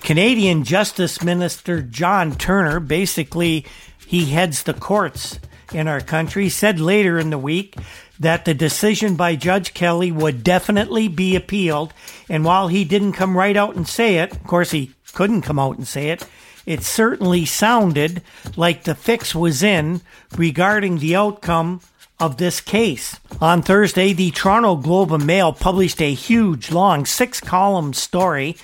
Canadian 0.03 0.65
Justice 0.65 1.23
Minister 1.23 1.83
John 1.83 2.35
Turner, 2.35 2.81
basically, 2.81 3.65
he 4.07 4.27
heads 4.27 4.65
the 4.65 4.75
courts 4.75 5.39
in 5.73 5.87
our 5.87 6.01
country, 6.01 6.49
said 6.49 6.81
later 6.81 7.19
in 7.19 7.31
the 7.31 7.39
week 7.39 7.77
that 8.19 8.45
the 8.45 8.55
decision 8.55 9.15
by 9.15 9.37
Judge 9.37 9.73
Kelly 9.73 10.11
would 10.11 10.43
definitely 10.43 11.09
be 11.09 11.37
appealed. 11.37 11.95
And 12.29 12.45
while 12.45 12.69
he 12.69 12.85
didn't 12.85 13.13
come 13.13 13.37
right 13.37 13.57
out 13.57 13.77
and 13.77 13.89
say 13.89 14.17
it, 14.17 14.33
of 14.33 14.45
course, 14.45 14.73
he 14.73 14.93
couldn't 15.15 15.43
come 15.43 15.59
out 15.59 15.79
and 15.79 15.87
say 15.87 16.11
it, 16.11 16.27
it 16.67 16.83
certainly 16.83 17.47
sounded 17.47 18.23
like 18.57 18.85
the 18.85 18.95
fix 18.95 19.35
was 19.35 19.63
in 19.63 20.01
regarding 20.37 20.99
the 20.99 21.17
outcome 21.17 21.81
of 22.21 22.37
this 22.37 22.61
case. 22.61 23.19
On 23.41 23.63
Thursday, 23.63 24.13
the 24.13 24.31
Toronto 24.31 24.77
Globe 24.77 25.13
and 25.13 25.27
Mail 25.27 25.53
published 25.53 26.01
a 26.03 26.13
huge, 26.13 26.71
long, 26.71 27.07
six 27.07 27.41
column 27.41 27.93
story, 27.95 28.57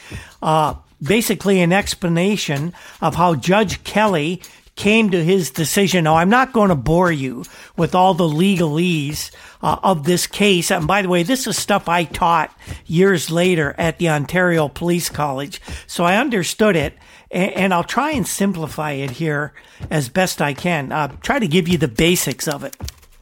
uh, 0.43 0.75
basically 1.03 1.61
an 1.61 1.73
explanation 1.73 2.75
of 3.01 3.15
how 3.15 3.35
Judge 3.35 3.83
Kelly 3.85 4.43
came 4.77 5.09
to 5.11 5.25
his 5.25 5.51
decision. 5.51 6.05
Now, 6.05 6.17
I'm 6.17 6.29
not 6.29 6.53
going 6.53 6.69
to 6.69 6.75
bore 6.75 7.11
you 7.11 7.45
with 7.77 7.95
all 7.95 8.13
the 8.13 8.29
legalese 8.29 9.31
uh, 9.63 9.79
of 9.83 10.05
this 10.05 10.27
case. 10.27 10.71
And 10.71 10.87
by 10.87 11.01
the 11.01 11.09
way, 11.09 11.23
this 11.23 11.47
is 11.47 11.57
stuff 11.57 11.89
I 11.89 12.05
taught 12.05 12.55
years 12.85 13.31
later 13.31 13.75
at 13.79 13.99
the 13.99 14.11
Ontario 14.11 14.69
Police 14.69 15.09
College. 15.09 15.63
So 15.87 16.05
I 16.05 16.17
understood 16.17 16.77
it. 16.77 16.95
And, 17.29 17.75
I'll 17.75 17.85
try 17.85 18.13
and 18.13 18.27
simplify 18.27 18.93
it 18.93 19.11
here 19.11 19.53
as 19.91 20.09
best 20.09 20.41
I 20.41 20.55
can. 20.55 20.93
Uh, 20.93 21.09
try 21.23 21.41
to 21.41 21.49
give 21.49 21.67
you 21.67 21.77
the 21.77 21.89
basics 21.89 22.47
of 22.47 22.63
it. 22.63 22.77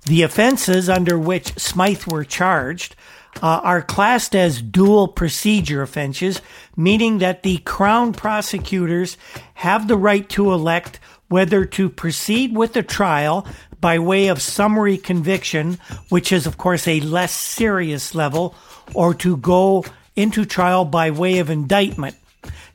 The 0.05 0.23
offenses 0.23 0.89
under 0.89 1.19
which 1.19 1.59
Smythe 1.59 2.05
were 2.07 2.25
charged 2.25 2.95
uh, 3.43 3.61
are 3.63 3.83
classed 3.83 4.37
as 4.37 4.63
dual 4.63 5.09
procedure 5.09 5.83
offenses, 5.83 6.41
meaning 6.77 7.19
that 7.19 7.43
the 7.43 7.59
Crown 7.59 8.13
prosecutors 8.13 9.17
have 9.55 9.89
the 9.89 9.97
right 9.97 10.29
to 10.31 10.53
elect 10.53 11.01
whether 11.29 11.65
to 11.65 11.89
proceed 11.89 12.57
with 12.57 12.75
the 12.75 12.83
trial 12.83 13.47
by 13.81 13.99
way 13.99 14.29
of 14.29 14.41
summary 14.41 14.97
conviction, 14.97 15.79
which 16.09 16.33
is, 16.33 16.47
of 16.47 16.59
course, 16.59 16.87
a 16.87 17.01
less 17.01 17.35
serious 17.35 18.15
level, 18.15 18.55
or 18.95 19.15
to 19.15 19.37
go 19.39 19.85
into 20.17 20.45
trial 20.45 20.85
by 20.85 21.11
way 21.11 21.39
of 21.39 21.51
indictment. 21.51 22.17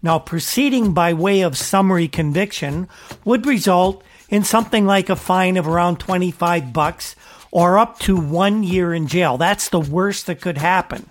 Now, 0.01 0.19
proceeding 0.19 0.93
by 0.93 1.13
way 1.13 1.41
of 1.41 1.57
summary 1.57 2.07
conviction 2.07 2.87
would 3.23 3.45
result 3.45 4.03
in 4.29 4.43
something 4.43 4.85
like 4.85 5.09
a 5.09 5.15
fine 5.15 5.57
of 5.57 5.67
around 5.67 5.99
25 5.99 6.71
bucks 6.71 7.15
or 7.51 7.77
up 7.77 7.99
to 7.99 8.15
one 8.15 8.63
year 8.63 8.93
in 8.93 9.07
jail. 9.07 9.37
That's 9.37 9.69
the 9.69 9.79
worst 9.79 10.27
that 10.27 10.41
could 10.41 10.57
happen. 10.57 11.09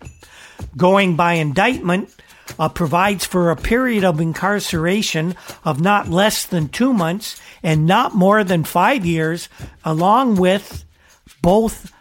Going 0.77 1.17
by 1.17 1.35
indictment 1.35 2.15
uh, 2.59 2.69
provides 2.69 3.25
for 3.25 3.51
a 3.51 3.57
period 3.57 4.05
of 4.05 4.21
incarceration 4.21 5.35
of 5.65 5.81
not 5.81 6.09
less 6.09 6.47
than 6.47 6.69
two 6.69 6.93
months 6.93 7.41
and 7.63 7.87
not 7.87 8.15
more 8.15 8.45
than 8.45 8.65
five 8.65 9.05
years, 9.05 9.49
along 9.85 10.37
with 10.37 10.85
both 11.43 11.93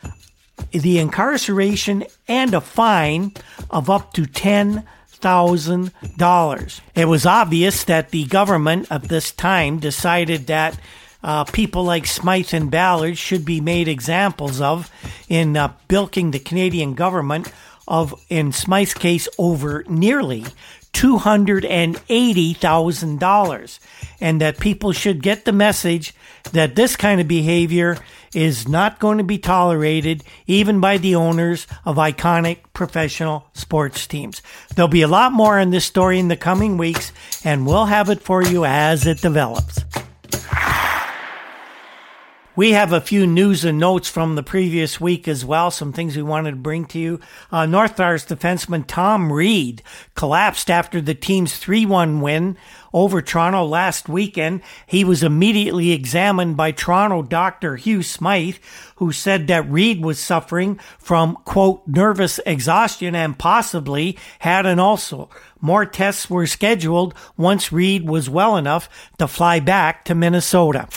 the 0.71 0.99
incarceration 0.99 2.03
and 2.27 2.53
a 2.53 2.61
fine 2.61 3.33
of 3.69 3.89
up 3.89 4.13
to 4.13 4.25
ten 4.25 4.85
thousand 5.05 5.91
dollars. 6.15 6.81
It 6.95 7.05
was 7.05 7.25
obvious 7.25 7.83
that 7.85 8.11
the 8.11 8.25
government 8.25 8.87
at 8.91 9.03
this 9.03 9.31
time 9.31 9.79
decided 9.79 10.47
that 10.47 10.79
uh, 11.23 11.45
people 11.45 11.83
like 11.83 12.05
Smythe 12.05 12.53
and 12.53 12.69
Ballard 12.69 13.17
should 13.17 13.45
be 13.45 13.61
made 13.61 13.87
examples 13.87 14.61
of 14.61 14.91
in 15.27 15.57
uh, 15.57 15.73
bilking 15.87 16.29
the 16.31 16.39
Canadian 16.39 16.93
government 16.93 17.51
of, 17.87 18.13
in 18.29 18.51
Smythe's 18.51 18.93
case, 18.93 19.27
over 19.37 19.83
nearly 19.87 20.45
$280,000. 20.93 23.79
And 24.19 24.41
that 24.41 24.59
people 24.59 24.93
should 24.93 25.21
get 25.21 25.45
the 25.45 25.51
message 25.51 26.15
that 26.53 26.75
this 26.75 26.95
kind 26.95 27.21
of 27.21 27.27
behavior 27.27 27.99
is 28.33 28.67
not 28.67 28.97
going 28.99 29.19
to 29.19 29.23
be 29.23 29.37
tolerated 29.37 30.23
even 30.47 30.79
by 30.79 30.97
the 30.97 31.13
owners 31.15 31.67
of 31.85 31.97
iconic 31.97 32.57
professional 32.73 33.47
sports 33.53 34.07
teams. 34.07 34.41
There'll 34.75 34.89
be 34.89 35.03
a 35.03 35.07
lot 35.07 35.31
more 35.31 35.59
on 35.59 35.69
this 35.69 35.85
story 35.85 36.17
in 36.19 36.27
the 36.27 36.37
coming 36.37 36.77
weeks, 36.77 37.11
and 37.43 37.65
we'll 37.65 37.85
have 37.85 38.09
it 38.09 38.21
for 38.21 38.43
you 38.43 38.65
as 38.65 39.05
it 39.05 39.21
develops. 39.21 39.83
We 42.57 42.71
have 42.71 42.91
a 42.91 42.99
few 42.99 43.27
news 43.27 43.63
and 43.63 43.77
notes 43.77 44.09
from 44.09 44.33
the 44.33 44.41
previous 44.41 44.99
week 44.99 45.27
as 45.27 45.45
well, 45.45 45.69
some 45.69 45.93
things 45.93 46.17
we 46.17 46.23
wanted 46.23 46.49
to 46.49 46.57
bring 46.57 46.85
to 46.85 46.97
you. 46.97 47.19
Uh, 47.51 47.67
North 47.67 47.93
Stars 47.93 48.25
defenseman 48.25 48.87
Tom 48.87 49.31
Reid 49.31 49.83
collapsed 50.15 50.71
after 50.71 50.99
the 50.99 51.13
team's 51.13 51.61
3-1 51.61 52.19
win 52.19 52.57
over 52.91 53.21
Toronto 53.21 53.63
last 53.63 54.09
weekend. 54.09 54.63
He 54.87 55.03
was 55.03 55.21
immediately 55.21 55.91
examined 55.91 56.57
by 56.57 56.71
Toronto 56.71 57.21
doctor 57.21 57.75
Hugh 57.75 58.01
Smythe, 58.01 58.57
who 58.95 59.11
said 59.11 59.45
that 59.45 59.69
Reid 59.69 60.03
was 60.03 60.17
suffering 60.17 60.79
from, 60.97 61.35
quote, 61.45 61.87
nervous 61.87 62.39
exhaustion 62.43 63.13
and 63.13 63.37
possibly 63.37 64.17
had 64.39 64.65
an 64.65 64.79
ulcer. 64.79 65.25
More 65.61 65.85
tests 65.85 66.27
were 66.27 66.47
scheduled 66.47 67.13
once 67.37 67.71
Reid 67.71 68.09
was 68.09 68.31
well 68.31 68.57
enough 68.57 68.89
to 69.19 69.27
fly 69.27 69.59
back 69.59 70.05
to 70.05 70.15
Minnesota. 70.15 70.87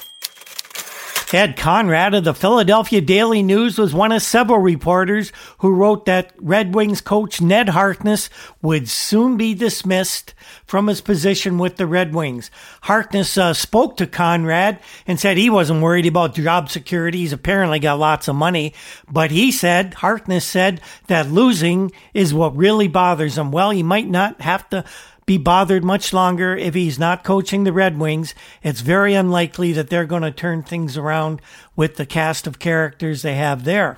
Ed 1.32 1.56
Conrad 1.56 2.14
of 2.14 2.24
the 2.24 2.34
Philadelphia 2.34 3.00
Daily 3.00 3.42
News 3.42 3.78
was 3.78 3.94
one 3.94 4.10
of 4.10 4.20
several 4.20 4.58
reporters 4.58 5.32
who 5.58 5.72
wrote 5.72 6.06
that 6.06 6.32
Red 6.38 6.74
Wings 6.74 7.00
coach 7.00 7.40
Ned 7.40 7.68
Harkness 7.68 8.28
would 8.62 8.88
soon 8.88 9.36
be 9.36 9.54
dismissed 9.54 10.34
from 10.66 10.88
his 10.88 11.00
position 11.00 11.58
with 11.58 11.76
the 11.76 11.86
Red 11.86 12.14
Wings. 12.14 12.50
Harkness 12.82 13.38
uh, 13.38 13.54
spoke 13.54 13.96
to 13.98 14.06
Conrad 14.06 14.80
and 15.06 15.20
said 15.20 15.36
he 15.36 15.50
wasn't 15.50 15.82
worried 15.82 16.06
about 16.06 16.34
job 16.34 16.68
security. 16.68 17.18
He's 17.18 17.32
apparently 17.32 17.78
got 17.78 17.98
lots 17.98 18.26
of 18.26 18.34
money, 18.34 18.74
but 19.08 19.30
he 19.30 19.52
said, 19.52 19.94
Harkness 19.94 20.44
said 20.44 20.80
that 21.06 21.30
losing 21.30 21.92
is 22.12 22.34
what 22.34 22.56
really 22.56 22.88
bothers 22.88 23.38
him. 23.38 23.52
Well, 23.52 23.70
he 23.70 23.84
might 23.84 24.08
not 24.08 24.40
have 24.40 24.68
to 24.70 24.84
be 25.30 25.38
bothered 25.38 25.84
much 25.84 26.12
longer 26.12 26.56
if 26.56 26.74
he's 26.74 26.98
not 26.98 27.22
coaching 27.22 27.62
the 27.62 27.72
Red 27.72 27.96
Wings. 27.96 28.34
It's 28.64 28.80
very 28.80 29.14
unlikely 29.14 29.72
that 29.74 29.88
they're 29.88 30.04
going 30.04 30.22
to 30.22 30.32
turn 30.32 30.64
things 30.64 30.96
around 30.96 31.40
with 31.76 31.94
the 31.94 32.04
cast 32.04 32.48
of 32.48 32.58
characters 32.58 33.22
they 33.22 33.36
have 33.36 33.62
there. 33.62 33.94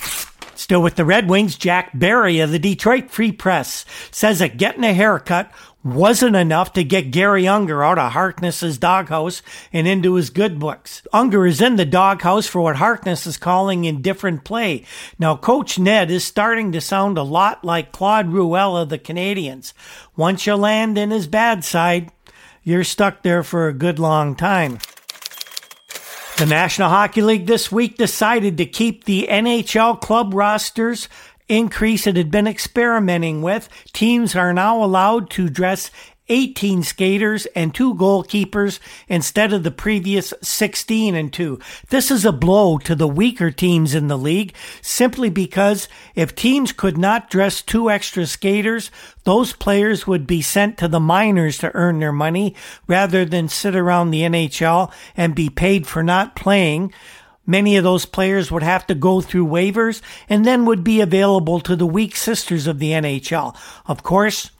Still 0.54 0.82
with 0.82 0.96
the 0.96 1.06
Red 1.06 1.30
Wings, 1.30 1.56
Jack 1.56 1.90
Berry 1.94 2.40
of 2.40 2.50
the 2.50 2.58
Detroit 2.58 3.10
Free 3.10 3.32
Press 3.32 3.86
says 4.10 4.40
that 4.40 4.58
getting 4.58 4.84
a 4.84 4.92
haircut 4.92 5.50
wasn't 5.84 6.36
enough 6.36 6.72
to 6.74 6.84
get 6.84 7.10
Garry 7.10 7.48
Unger 7.48 7.82
out 7.82 7.98
of 7.98 8.12
Harkness's 8.12 8.78
doghouse 8.78 9.42
and 9.72 9.88
into 9.88 10.14
his 10.14 10.30
good 10.30 10.58
books. 10.58 11.02
Unger 11.12 11.46
is 11.46 11.60
in 11.60 11.76
the 11.76 11.84
doghouse 11.84 12.46
for 12.46 12.60
what 12.60 12.76
Harkness 12.76 13.26
is 13.26 13.36
calling 13.36 13.84
indifferent 13.84 14.44
play. 14.44 14.84
Now, 15.18 15.36
Coach 15.36 15.78
Ned 15.78 16.10
is 16.10 16.24
starting 16.24 16.72
to 16.72 16.80
sound 16.80 17.18
a 17.18 17.22
lot 17.22 17.64
like 17.64 17.92
Claude 17.92 18.28
Ruel 18.28 18.76
of 18.76 18.88
the 18.88 18.98
Canadiens. 18.98 19.72
Once 20.16 20.46
you 20.46 20.54
land 20.54 20.96
in 20.98 21.10
his 21.10 21.26
bad 21.26 21.64
side, 21.64 22.12
you're 22.62 22.84
stuck 22.84 23.22
there 23.22 23.42
for 23.42 23.66
a 23.66 23.74
good 23.74 23.98
long 23.98 24.36
time. 24.36 24.78
The 26.38 26.46
National 26.46 26.88
Hockey 26.88 27.22
League 27.22 27.46
this 27.46 27.70
week 27.70 27.96
decided 27.96 28.56
to 28.56 28.66
keep 28.66 29.04
the 29.04 29.28
NHL 29.30 30.00
club 30.00 30.34
rosters 30.34 31.08
increase 31.48 32.06
it 32.06 32.16
had 32.16 32.30
been 32.30 32.46
experimenting 32.46 33.42
with. 33.42 33.68
Teams 33.92 34.34
are 34.34 34.52
now 34.52 34.82
allowed 34.82 35.30
to 35.30 35.48
dress 35.48 35.90
18 36.28 36.82
skaters 36.82 37.46
and 37.54 37.74
two 37.74 37.94
goalkeepers 37.94 38.78
instead 39.08 39.52
of 39.52 39.64
the 39.64 39.70
previous 39.70 40.32
16 40.40 41.14
and 41.14 41.32
two. 41.32 41.58
This 41.90 42.10
is 42.10 42.24
a 42.24 42.32
blow 42.32 42.78
to 42.78 42.94
the 42.94 43.08
weaker 43.08 43.50
teams 43.50 43.94
in 43.94 44.06
the 44.06 44.16
league 44.16 44.54
simply 44.80 45.28
because 45.30 45.88
if 46.14 46.34
teams 46.34 46.72
could 46.72 46.96
not 46.96 47.28
dress 47.28 47.60
two 47.60 47.90
extra 47.90 48.24
skaters, 48.26 48.90
those 49.24 49.52
players 49.52 50.06
would 50.06 50.26
be 50.26 50.40
sent 50.40 50.78
to 50.78 50.88
the 50.88 51.00
minors 51.00 51.58
to 51.58 51.74
earn 51.74 51.98
their 51.98 52.12
money 52.12 52.54
rather 52.86 53.24
than 53.24 53.48
sit 53.48 53.74
around 53.74 54.10
the 54.10 54.22
NHL 54.22 54.92
and 55.16 55.34
be 55.34 55.50
paid 55.50 55.86
for 55.86 56.02
not 56.02 56.36
playing. 56.36 56.92
Many 57.46 57.76
of 57.76 57.84
those 57.84 58.06
players 58.06 58.50
would 58.50 58.62
have 58.62 58.86
to 58.86 58.94
go 58.94 59.20
through 59.20 59.46
waivers 59.46 60.00
and 60.28 60.44
then 60.44 60.64
would 60.64 60.84
be 60.84 61.00
available 61.00 61.60
to 61.60 61.74
the 61.74 61.86
weak 61.86 62.16
sisters 62.16 62.66
of 62.66 62.78
the 62.78 62.90
NHL. 62.90 63.56
Of 63.86 64.02
course, 64.02 64.50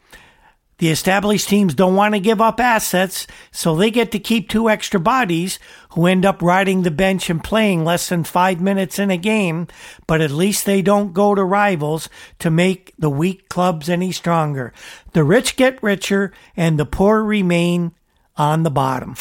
the 0.83 0.91
established 0.91 1.49
teams 1.49 1.75
don't 1.75 1.95
want 1.95 2.15
to 2.15 2.19
give 2.19 2.41
up 2.41 2.59
assets, 2.59 3.29
so 3.53 3.77
they 3.77 3.93
get 3.93 4.11
to 4.11 4.19
keep 4.19 4.49
two 4.49 4.69
extra 4.69 4.99
bodies 4.99 5.61
who 5.91 6.07
end 6.07 6.27
up 6.27 6.43
riding 6.43 6.83
the 6.83 6.91
bench 6.91 7.31
and 7.31 7.45
playing 7.45 7.85
less 7.85 8.09
than 8.09 8.25
five 8.25 8.61
minutes 8.61 8.99
in 8.99 9.09
a 9.09 9.17
game, 9.17 9.69
but 10.09 10.21
at 10.21 10.33
least 10.33 10.67
they 10.67 10.83
don't 10.83 11.13
go 11.13 11.37
to 11.37 11.45
rivals 11.45 12.09
to 12.41 12.51
make 12.51 12.93
the 12.99 13.11
weak 13.11 13.49
clubs 13.49 13.89
any 13.89 14.11
stronger. 14.11 14.73
The 15.13 15.23
rich 15.23 15.55
get 15.55 15.81
richer 15.85 16.33
and 16.57 16.81
the 16.81 16.87
poor 16.87 17.23
remain 17.23 17.93
on 18.37 18.65
the 18.65 18.71
bottom. 18.71 19.15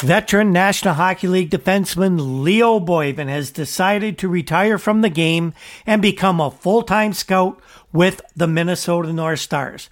Veteran 0.00 0.50
National 0.50 0.94
Hockey 0.94 1.28
League 1.28 1.50
defenseman 1.50 2.42
Leo 2.42 2.80
Boivin 2.80 3.28
has 3.28 3.50
decided 3.50 4.16
to 4.18 4.28
retire 4.28 4.78
from 4.78 5.02
the 5.02 5.10
game 5.10 5.52
and 5.84 6.00
become 6.00 6.40
a 6.40 6.50
full-time 6.50 7.12
scout 7.12 7.60
with 7.92 8.22
the 8.34 8.46
Minnesota 8.46 9.12
North 9.12 9.40
Stars. 9.40 9.90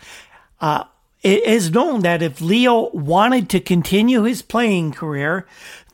Uh, 0.61 0.85
it 1.23 1.45
is 1.45 1.73
known 1.73 2.01
that 2.01 2.23
if 2.23 2.41
Leo 2.41 2.89
wanted 2.91 3.51
to 3.51 3.61
continue 3.61 4.23
his 4.23 4.41
playing 4.41 4.93
career, 4.93 5.47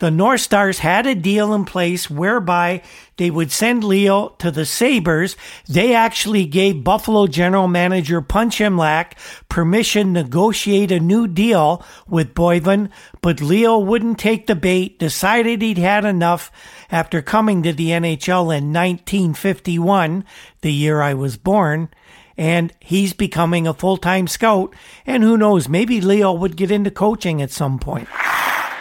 the 0.04 0.10
North 0.10 0.42
Stars 0.42 0.80
had 0.80 1.06
a 1.06 1.14
deal 1.14 1.54
in 1.54 1.64
place 1.64 2.10
whereby 2.10 2.82
they 3.16 3.30
would 3.30 3.50
send 3.50 3.82
Leo 3.82 4.36
to 4.38 4.50
the 4.50 4.66
Sabres. 4.66 5.34
They 5.66 5.94
actually 5.94 6.44
gave 6.44 6.84
Buffalo 6.84 7.26
general 7.26 7.68
manager 7.68 8.20
Punch 8.20 8.58
Imlach 8.58 9.14
permission 9.48 10.12
to 10.12 10.22
negotiate 10.22 10.92
a 10.92 11.00
new 11.00 11.26
deal 11.26 11.82
with 12.06 12.34
Boivin, 12.34 12.90
but 13.22 13.40
Leo 13.40 13.78
wouldn't 13.78 14.18
take 14.18 14.46
the 14.46 14.54
bait, 14.54 14.98
decided 14.98 15.62
he'd 15.62 15.78
had 15.78 16.04
enough 16.04 16.52
after 16.90 17.22
coming 17.22 17.62
to 17.62 17.72
the 17.72 17.88
NHL 17.88 18.54
in 18.54 18.74
1951, 18.74 20.22
the 20.60 20.70
year 20.70 21.00
I 21.00 21.14
was 21.14 21.38
born 21.38 21.88
and 22.36 22.74
he's 22.78 23.14
becoming 23.14 23.66
a 23.66 23.72
full 23.72 23.96
time 23.96 24.26
scout. 24.26 24.74
And 25.06 25.22
who 25.22 25.38
knows, 25.38 25.66
maybe 25.66 26.02
Leo 26.02 26.30
would 26.30 26.58
get 26.58 26.70
into 26.70 26.90
coaching 26.90 27.40
at 27.40 27.50
some 27.50 27.78
point. 27.78 28.06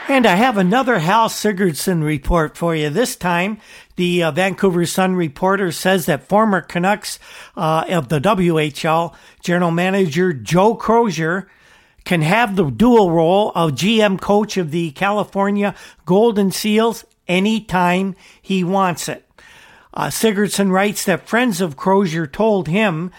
And 0.10 0.26
I 0.26 0.36
have 0.36 0.58
another 0.58 0.99
Hal 0.99 1.30
Sigurdsson 1.30 2.04
report 2.04 2.58
for 2.58 2.76
you. 2.76 2.89
This 2.89 3.16
time, 3.16 3.60
the 3.95 4.24
uh, 4.24 4.32
Vancouver 4.32 4.86
Sun 4.86 5.16
reporter 5.16 5.72
says 5.72 6.08
that 6.08 6.28
former 6.28 6.60
Canucks 6.60 7.20
uh, 7.56 7.86
of 7.88 8.10
the 8.10 8.20
WHL 8.20 9.16
general 9.41 9.72
manager 9.72 10.34
Joe 10.34 10.76
Crozier 10.76 11.49
can 12.04 12.22
have 12.22 12.58
the 12.58 12.70
dual 12.70 13.12
role 13.12 13.54
of 13.56 13.72
GM 13.72 14.20
coach 14.20 14.58
of 14.58 14.72
the 14.72 14.91
California 14.91 15.74
Golden 16.06 16.51
Seals 16.51 17.06
anytime 17.26 18.14
he 18.41 18.62
wants 18.62 19.08
it. 19.08 19.26
Uh, 19.93 20.08
Sigurdsson 20.08 20.70
writes 20.70 21.06
that 21.06 21.30
friends 21.30 21.62
of 21.62 21.78
Crozier 21.78 22.28
told 22.28 22.68
him 22.68 23.10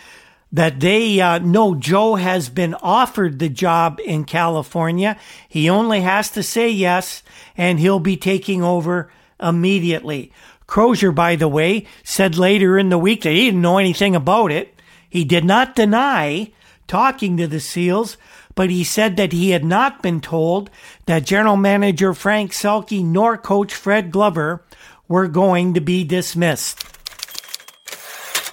that 0.55 0.79
they 0.79 1.21
uh, 1.21 1.39
know 1.39 1.75
Joe 1.75 2.15
has 2.15 2.49
been 2.49 2.75
offered 2.75 3.41
the 3.41 3.49
job 3.49 3.99
in 4.05 4.25
California. 4.25 5.19
He 5.49 5.69
only 5.69 6.03
has 6.03 6.31
to 6.31 6.45
say 6.45 6.71
yes, 6.71 7.25
and 7.57 7.81
he'll 7.81 7.99
be 7.99 8.17
taking 8.17 8.63
over 8.63 9.11
immediately. 9.41 10.31
Crozier, 10.69 11.11
by 11.11 11.35
the 11.35 11.49
way, 11.49 11.87
said 12.05 12.39
later 12.39 12.79
in 12.79 12.89
the 12.89 12.99
week 12.99 13.23
that 13.23 13.33
he 13.33 13.47
didn't 13.47 13.63
know 13.63 13.79
anything 13.79 14.15
about 14.15 14.53
it. 14.53 14.81
He 15.11 15.25
did 15.25 15.45
not 15.45 15.75
deny 15.75 16.53
talking 16.87 17.37
to 17.37 17.49
the 17.49 17.59
Seals, 17.59 18.17
but 18.55 18.71
he 18.71 18.85
said 18.85 19.17
that 19.17 19.33
he 19.33 19.51
had 19.51 19.65
not 19.65 20.05
been 20.05 20.21
told 20.21 20.71
that 21.07 21.27
General 21.27 21.57
Manager 21.57 22.15
Frank 22.15 22.53
Selke 22.53 23.05
nor 23.05 23.37
Coach 23.37 23.75
Fred 23.75 24.13
Glover 24.13 24.63
were 25.09 25.27
going 25.27 25.75
to 25.75 25.81
be 25.81 26.05
dismissed. 26.05 26.94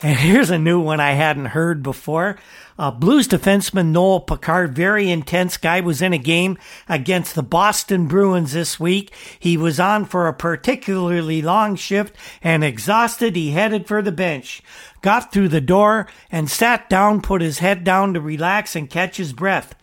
And 0.02 0.18
here's 0.20 0.50
a 0.50 0.58
new 0.58 0.80
one 0.80 1.00
I 1.00 1.12
hadn't 1.12 1.48
heard 1.48 1.84
before. 1.84 2.38
Uh, 2.78 2.90
Blues 2.90 3.28
defenseman 3.28 3.88
Noel 3.88 4.22
Picard, 4.22 4.76
very 4.76 5.10
intense 5.12 5.58
guy, 5.58 5.82
was 5.82 6.02
in 6.02 6.14
a 6.14 6.18
game 6.18 6.58
against 6.90 7.36
the 7.36 7.44
Boston 7.44 8.08
Bruins 8.08 8.54
this 8.54 8.80
week. 8.80 9.14
He 9.40 9.56
was 9.56 9.80
on 9.80 10.06
for 10.06 10.28
a 10.28 10.34
particularly 10.34 11.42
long 11.42 11.76
shift 11.76 12.16
and 12.42 12.64
exhausted. 12.64 13.36
He 13.36 13.52
headed 13.52 13.88
for 13.88 14.02
the 14.02 14.12
bench, 14.12 14.64
got 15.02 15.32
through 15.32 15.50
the 15.50 15.62
door 15.62 16.08
and 16.32 16.50
sat 16.50 16.90
down, 16.90 17.22
put 17.22 17.42
his 17.42 17.60
head 17.60 17.84
down 17.84 18.16
to 18.16 18.22
relax 18.22 18.76
and 18.76 18.90
catch 18.90 19.18
his 19.18 19.34
breath. 19.34 19.76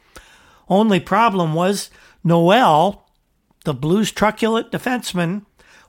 Only 0.69 0.99
problem 0.99 1.55
was 1.55 1.91
Noel, 2.25 3.07
the 3.64 3.75
Blues 3.75 4.11
truculent 4.11 4.73
defenseman, 4.73 5.45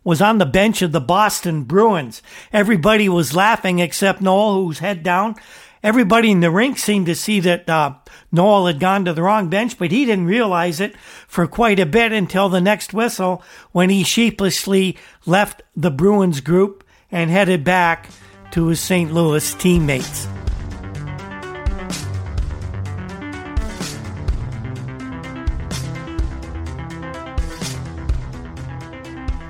was 0.09 0.23
on 0.23 0.39
the 0.39 0.45
bench 0.45 0.81
of 0.81 0.91
the 0.91 0.99
Boston 0.99 1.61
Bruins. 1.65 2.23
Everybody 2.51 3.07
was 3.07 3.35
laughing 3.35 3.77
except 3.77 4.23
Noel, 4.23 4.55
whose 4.55 4.79
head 4.79 5.03
down. 5.03 5.35
Everybody 5.83 6.31
in 6.31 6.39
the 6.39 6.49
rink 6.49 6.79
seemed 6.79 7.05
to 7.05 7.13
see 7.13 7.39
that 7.41 7.69
uh, 7.69 7.93
Noel 8.31 8.65
had 8.65 8.79
gone 8.79 9.05
to 9.05 9.13
the 9.13 9.21
wrong 9.21 9.49
bench, 9.49 9.77
but 9.77 9.91
he 9.91 10.05
didn't 10.05 10.25
realize 10.25 10.79
it 10.79 10.97
for 11.27 11.45
quite 11.45 11.79
a 11.79 11.85
bit 11.85 12.11
until 12.11 12.49
the 12.49 12.59
next 12.59 12.91
whistle 12.91 13.43
when 13.71 13.91
he 13.91 14.03
sheepishly 14.03 14.97
left 15.27 15.61
the 15.75 15.91
Bruins 15.91 16.41
group 16.41 16.83
and 17.11 17.29
headed 17.29 17.63
back 17.63 18.09
to 18.49 18.65
his 18.65 18.79
St. 18.79 19.13
Louis 19.13 19.53
teammates. 19.53 20.27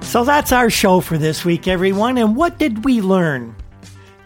So 0.10 0.24
that's 0.24 0.51
our 0.51 0.72
show 0.72 1.01
for 1.01 1.20
this 1.20 1.45
week, 1.45 1.68
everyone. 1.68 2.18
And 2.18 2.36
what 2.36 2.57
did 2.57 2.84
we 2.84 2.99
learn 2.99 3.55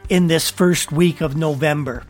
in 0.07 0.27
this 0.27 0.49
first 0.49 0.93
week 0.93 1.19
of 1.19 1.35
November? 1.35 2.05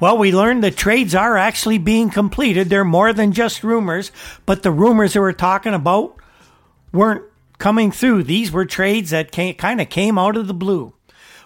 Well, 0.00 0.18
we 0.18 0.32
learned 0.32 0.64
that 0.64 0.76
trades 0.76 1.14
are 1.14 1.36
actually 1.36 1.78
being 1.78 2.10
completed. 2.10 2.68
They're 2.68 2.84
more 2.84 3.12
than 3.12 3.30
just 3.30 3.62
rumors, 3.62 4.10
but 4.46 4.64
the 4.64 4.72
rumors 4.72 5.12
that 5.12 5.20
we're 5.20 5.30
talking 5.30 5.74
about 5.74 6.16
weren't 6.92 7.22
coming 7.58 7.92
through. 7.92 8.24
These 8.24 8.50
were 8.50 8.64
trades 8.64 9.10
that 9.10 9.30
kind 9.30 9.80
of 9.80 9.88
came 9.88 10.18
out 10.18 10.36
of 10.36 10.48
the 10.48 10.52
blue. 10.52 10.92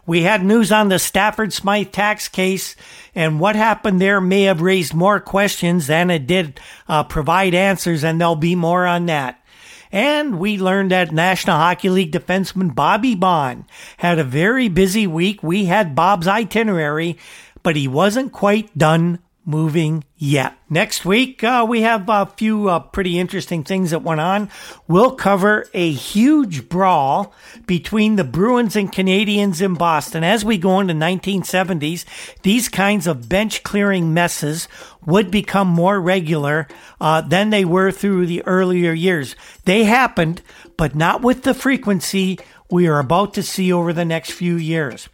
We 0.07 0.23
had 0.23 0.43
news 0.43 0.73
on 0.73 0.89
the 0.89 0.99
Stafford 0.99 1.53
Smythe 1.53 1.93
tax 1.93 2.29
case, 2.29 2.77
and 3.15 3.41
what 3.41 3.57
happened 3.57 4.01
there 4.01 4.23
may 4.23 4.45
have 4.45 4.63
raised 4.63 4.95
more 4.95 5.21
questions 5.21 5.87
than 5.87 6.09
it 6.09 6.27
did 6.27 6.61
uh, 6.89 7.05
provide 7.05 7.55
answers, 7.55 8.05
and 8.05 8.19
there'll 8.19 8.37
be 8.37 8.55
more 8.55 8.87
on 8.87 9.05
that. 9.05 9.45
And 9.91 10.39
we 10.39 10.59
learned 10.59 10.91
that 10.91 11.13
National 11.13 11.57
Hockey 11.57 11.89
League 11.89 12.13
defenseman 12.13 12.75
Bobby 12.75 13.15
Baun 13.15 13.67
had 13.99 14.19
a 14.19 14.25
very 14.25 14.69
busy 14.69 15.07
week. 15.07 15.43
We 15.43 15.65
had 15.65 15.95
Bob's 15.95 16.29
itinerary, 16.29 17.19
but 17.63 17.77
he 17.77 17.89
wasn't 17.89 18.33
quite 18.33 18.77
done 18.77 19.19
moving 19.49 20.05
yet. 20.19 20.55
Next 20.69 21.07
week, 21.07 21.43
uh, 21.43 21.65
we 21.67 21.81
have 21.81 22.07
a 22.09 22.27
few 22.27 22.69
uh, 22.69 22.81
pretty 22.81 23.19
interesting 23.19 23.65
things 23.65 23.93
that 23.93 24.03
went 24.03 24.21
on. 24.21 24.51
We'll 24.87 25.13
cover 25.13 25.67
a 25.73 25.91
huge 25.91 26.69
brawl 26.69 27.33
between 27.67 28.17
the 28.17 28.25
Bruins 28.25 28.77
and 28.77 28.93
Canadiens 28.93 29.63
in 29.63 29.75
Boston. 29.75 30.23
As 30.23 30.45
we 30.45 30.59
go 30.59 30.79
into 30.81 30.93
1970s, 30.93 32.05
these 32.43 32.69
kinds 32.69 33.07
of 33.07 33.31
bench 33.31 33.63
clearing 33.63 34.13
messes 34.13 34.69
would 35.07 35.31
become 35.31 35.69
more 35.69 35.99
regular 35.99 36.69
uh, 37.01 37.23
than 37.23 37.49
they 37.49 37.65
were 37.65 37.91
through 37.91 38.27
the 38.27 38.45
earlier 38.45 38.93
years. 38.93 39.35
They 39.65 39.85
happened, 39.85 40.43
but 40.77 40.95
not 40.95 41.23
with 41.23 41.45
the 41.45 41.55
frequency 41.55 42.39
we 42.71 42.87
are 42.87 42.99
about 42.99 43.33
to 43.35 43.43
see 43.43 43.73
over 43.73 43.95
the 43.95 44.05
next 44.05 44.33
few 44.33 44.57
years. 44.57 45.09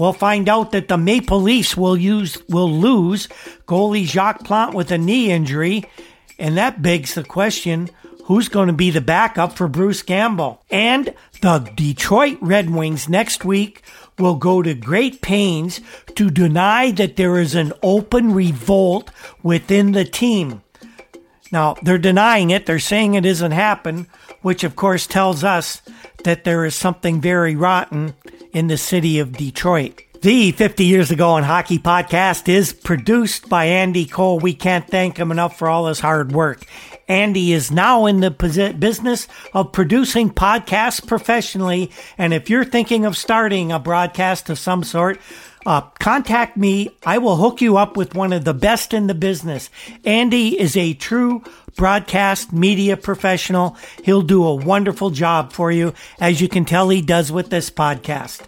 We'll 0.00 0.14
find 0.14 0.48
out 0.48 0.72
that 0.72 0.88
the 0.88 0.96
Maple 0.96 1.42
Leafs 1.42 1.76
will 1.76 1.94
use 1.94 2.38
will 2.48 2.72
lose 2.72 3.28
goalie 3.66 4.06
Jacques 4.06 4.44
Plante 4.44 4.74
with 4.74 4.90
a 4.90 4.96
knee 4.96 5.30
injury, 5.30 5.84
and 6.38 6.56
that 6.56 6.80
begs 6.80 7.12
the 7.12 7.22
question: 7.22 7.90
Who's 8.24 8.48
going 8.48 8.68
to 8.68 8.72
be 8.72 8.88
the 8.88 9.02
backup 9.02 9.52
for 9.52 9.68
Bruce 9.68 10.00
Gamble? 10.00 10.64
And 10.70 11.14
the 11.42 11.70
Detroit 11.76 12.38
Red 12.40 12.70
Wings 12.70 13.10
next 13.10 13.44
week 13.44 13.82
will 14.18 14.36
go 14.36 14.62
to 14.62 14.72
great 14.72 15.20
pains 15.20 15.82
to 16.14 16.30
deny 16.30 16.92
that 16.92 17.16
there 17.16 17.38
is 17.38 17.54
an 17.54 17.74
open 17.82 18.32
revolt 18.32 19.10
within 19.42 19.92
the 19.92 20.06
team. 20.06 20.62
Now, 21.52 21.74
they're 21.82 21.98
denying 21.98 22.48
it. 22.48 22.64
They're 22.64 22.78
saying 22.78 23.16
it 23.16 23.26
isn't 23.26 23.52
happened, 23.52 24.06
which 24.40 24.64
of 24.64 24.76
course 24.76 25.06
tells 25.06 25.44
us 25.44 25.82
that 26.24 26.44
there 26.44 26.64
is 26.64 26.74
something 26.74 27.20
very 27.20 27.54
rotten 27.54 28.14
in 28.52 28.66
the 28.66 28.76
city 28.76 29.18
of 29.18 29.32
Detroit. 29.32 30.02
The 30.22 30.52
50 30.52 30.84
Years 30.84 31.10
Ago 31.10 31.38
in 31.38 31.44
Hockey 31.44 31.78
podcast 31.78 32.46
is 32.46 32.74
produced 32.74 33.48
by 33.48 33.64
Andy 33.64 34.04
Cole. 34.04 34.38
We 34.38 34.52
can't 34.52 34.86
thank 34.86 35.16
him 35.16 35.30
enough 35.30 35.56
for 35.58 35.66
all 35.66 35.86
his 35.86 36.00
hard 36.00 36.32
work. 36.32 36.66
Andy 37.08 37.52
is 37.52 37.70
now 37.70 38.04
in 38.04 38.20
the 38.20 38.30
business 38.30 39.26
of 39.54 39.72
producing 39.72 40.30
podcasts 40.30 41.04
professionally. 41.04 41.90
And 42.18 42.34
if 42.34 42.50
you're 42.50 42.66
thinking 42.66 43.06
of 43.06 43.16
starting 43.16 43.72
a 43.72 43.78
broadcast 43.78 44.50
of 44.50 44.58
some 44.58 44.84
sort, 44.84 45.18
uh, 45.70 45.82
contact 46.00 46.56
me. 46.56 46.90
I 47.06 47.18
will 47.18 47.36
hook 47.36 47.60
you 47.60 47.76
up 47.76 47.96
with 47.96 48.16
one 48.16 48.32
of 48.32 48.44
the 48.44 48.52
best 48.52 48.92
in 48.92 49.06
the 49.06 49.14
business. 49.14 49.70
Andy 50.04 50.60
is 50.60 50.76
a 50.76 50.94
true 50.94 51.44
broadcast 51.76 52.52
media 52.52 52.96
professional. 52.96 53.76
He'll 54.02 54.22
do 54.22 54.44
a 54.44 54.54
wonderful 54.56 55.10
job 55.10 55.52
for 55.52 55.70
you, 55.70 55.94
as 56.18 56.40
you 56.40 56.48
can 56.48 56.64
tell 56.64 56.88
he 56.88 57.02
does 57.02 57.30
with 57.30 57.50
this 57.50 57.70
podcast. 57.70 58.40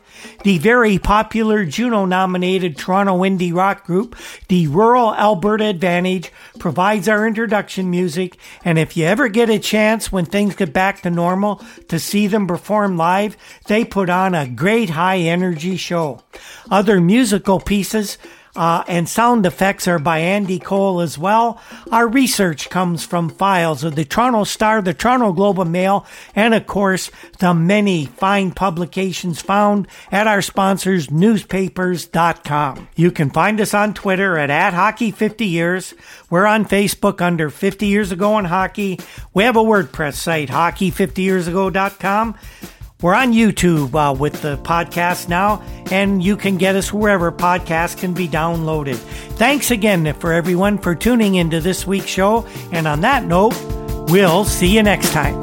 The 0.44 0.58
very 0.58 0.98
popular 0.98 1.64
Juno 1.64 2.04
nominated 2.04 2.76
Toronto 2.76 3.18
indie 3.18 3.54
rock 3.54 3.84
group, 3.84 4.16
the 4.48 4.66
Rural 4.66 5.14
Alberta 5.14 5.66
Advantage, 5.66 6.32
provides 6.58 7.08
our 7.08 7.26
introduction 7.26 7.90
music. 7.90 8.36
And 8.64 8.78
if 8.78 8.96
you 8.96 9.04
ever 9.04 9.28
get 9.28 9.50
a 9.50 9.58
chance 9.58 10.10
when 10.10 10.24
things 10.24 10.56
get 10.56 10.72
back 10.72 11.02
to 11.02 11.10
normal 11.10 11.64
to 11.88 11.98
see 11.98 12.26
them 12.26 12.46
perform 12.46 12.96
live, 12.96 13.36
they 13.66 13.84
put 13.84 14.10
on 14.10 14.34
a 14.34 14.48
great 14.48 14.90
high 14.90 15.18
energy 15.18 15.76
show. 15.76 16.22
Other 16.70 17.00
musical 17.00 17.60
pieces 17.60 18.18
uh, 18.55 18.84
and 18.86 19.09
sound 19.09 19.46
effects 19.46 19.88
are 19.88 19.98
by 19.98 20.18
Andy 20.18 20.59
Cole 20.59 21.00
as 21.00 21.16
well. 21.16 21.61
Our 21.90 22.07
research 22.07 22.68
comes 22.68 23.05
from 23.05 23.30
files 23.30 23.82
of 23.82 23.94
the 23.94 24.05
Toronto 24.05 24.44
Star, 24.44 24.82
the 24.82 24.92
Toronto 24.94 25.32
Globe 25.32 25.59
and 25.59 25.72
Mail, 25.72 26.07
and 26.34 26.53
of 26.55 26.66
course, 26.66 27.11
the 27.38 27.55
many 27.55 28.07
fine 28.07 28.50
publications 28.50 29.40
found 29.40 29.88
at 30.11 30.26
our 30.26 30.42
sponsors, 30.42 31.11
newspapers.com. 31.11 32.88
You 32.94 33.11
can 33.11 33.30
find 33.30 33.61
us 33.61 33.72
on 33.72 33.94
Twitter 33.94 34.36
at, 34.36 34.50
at 34.50 34.74
Hockey50 34.74 35.48
Years. 35.48 35.94
We're 36.28 36.46
on 36.46 36.66
Facebook 36.66 37.20
under 37.20 37.48
50 37.48 37.86
Years 37.86 38.12
Ago 38.12 38.38
in 38.38 38.44
Hockey. 38.44 39.00
We 39.32 39.44
have 39.44 39.57
a 39.57 39.61
WordPress 39.61 40.14
site, 40.14 40.48
hockey50yearsago.com. 40.48 42.38
We're 43.03 43.14
on 43.14 43.32
YouTube 43.32 43.94
uh, 43.94 44.14
with 44.14 44.42
the 44.42 44.57
podcast 44.59 45.28
now, 45.28 45.61
and 45.90 46.22
you 46.22 46.36
can 46.36 46.57
get 46.57 46.76
us 46.76 46.92
wherever 46.92 47.32
podcasts 47.32 47.98
can 47.98 48.14
be 48.14 48.28
downloaded. 48.28 48.94
Thanks 48.94 49.72
again 49.72 50.14
for 50.14 50.32
everyone 50.32 50.78
for 50.78 50.94
tuning 50.94 51.34
into 51.34 51.61
this 51.61 51.84
week's 51.84 52.07
show. 52.07 52.46
And 52.70 52.86
on 52.86 53.00
that 53.00 53.24
note, 53.24 53.55
we'll 54.09 54.44
see 54.44 54.68
you 54.68 54.84
next 54.84 55.11
time. 55.12 55.34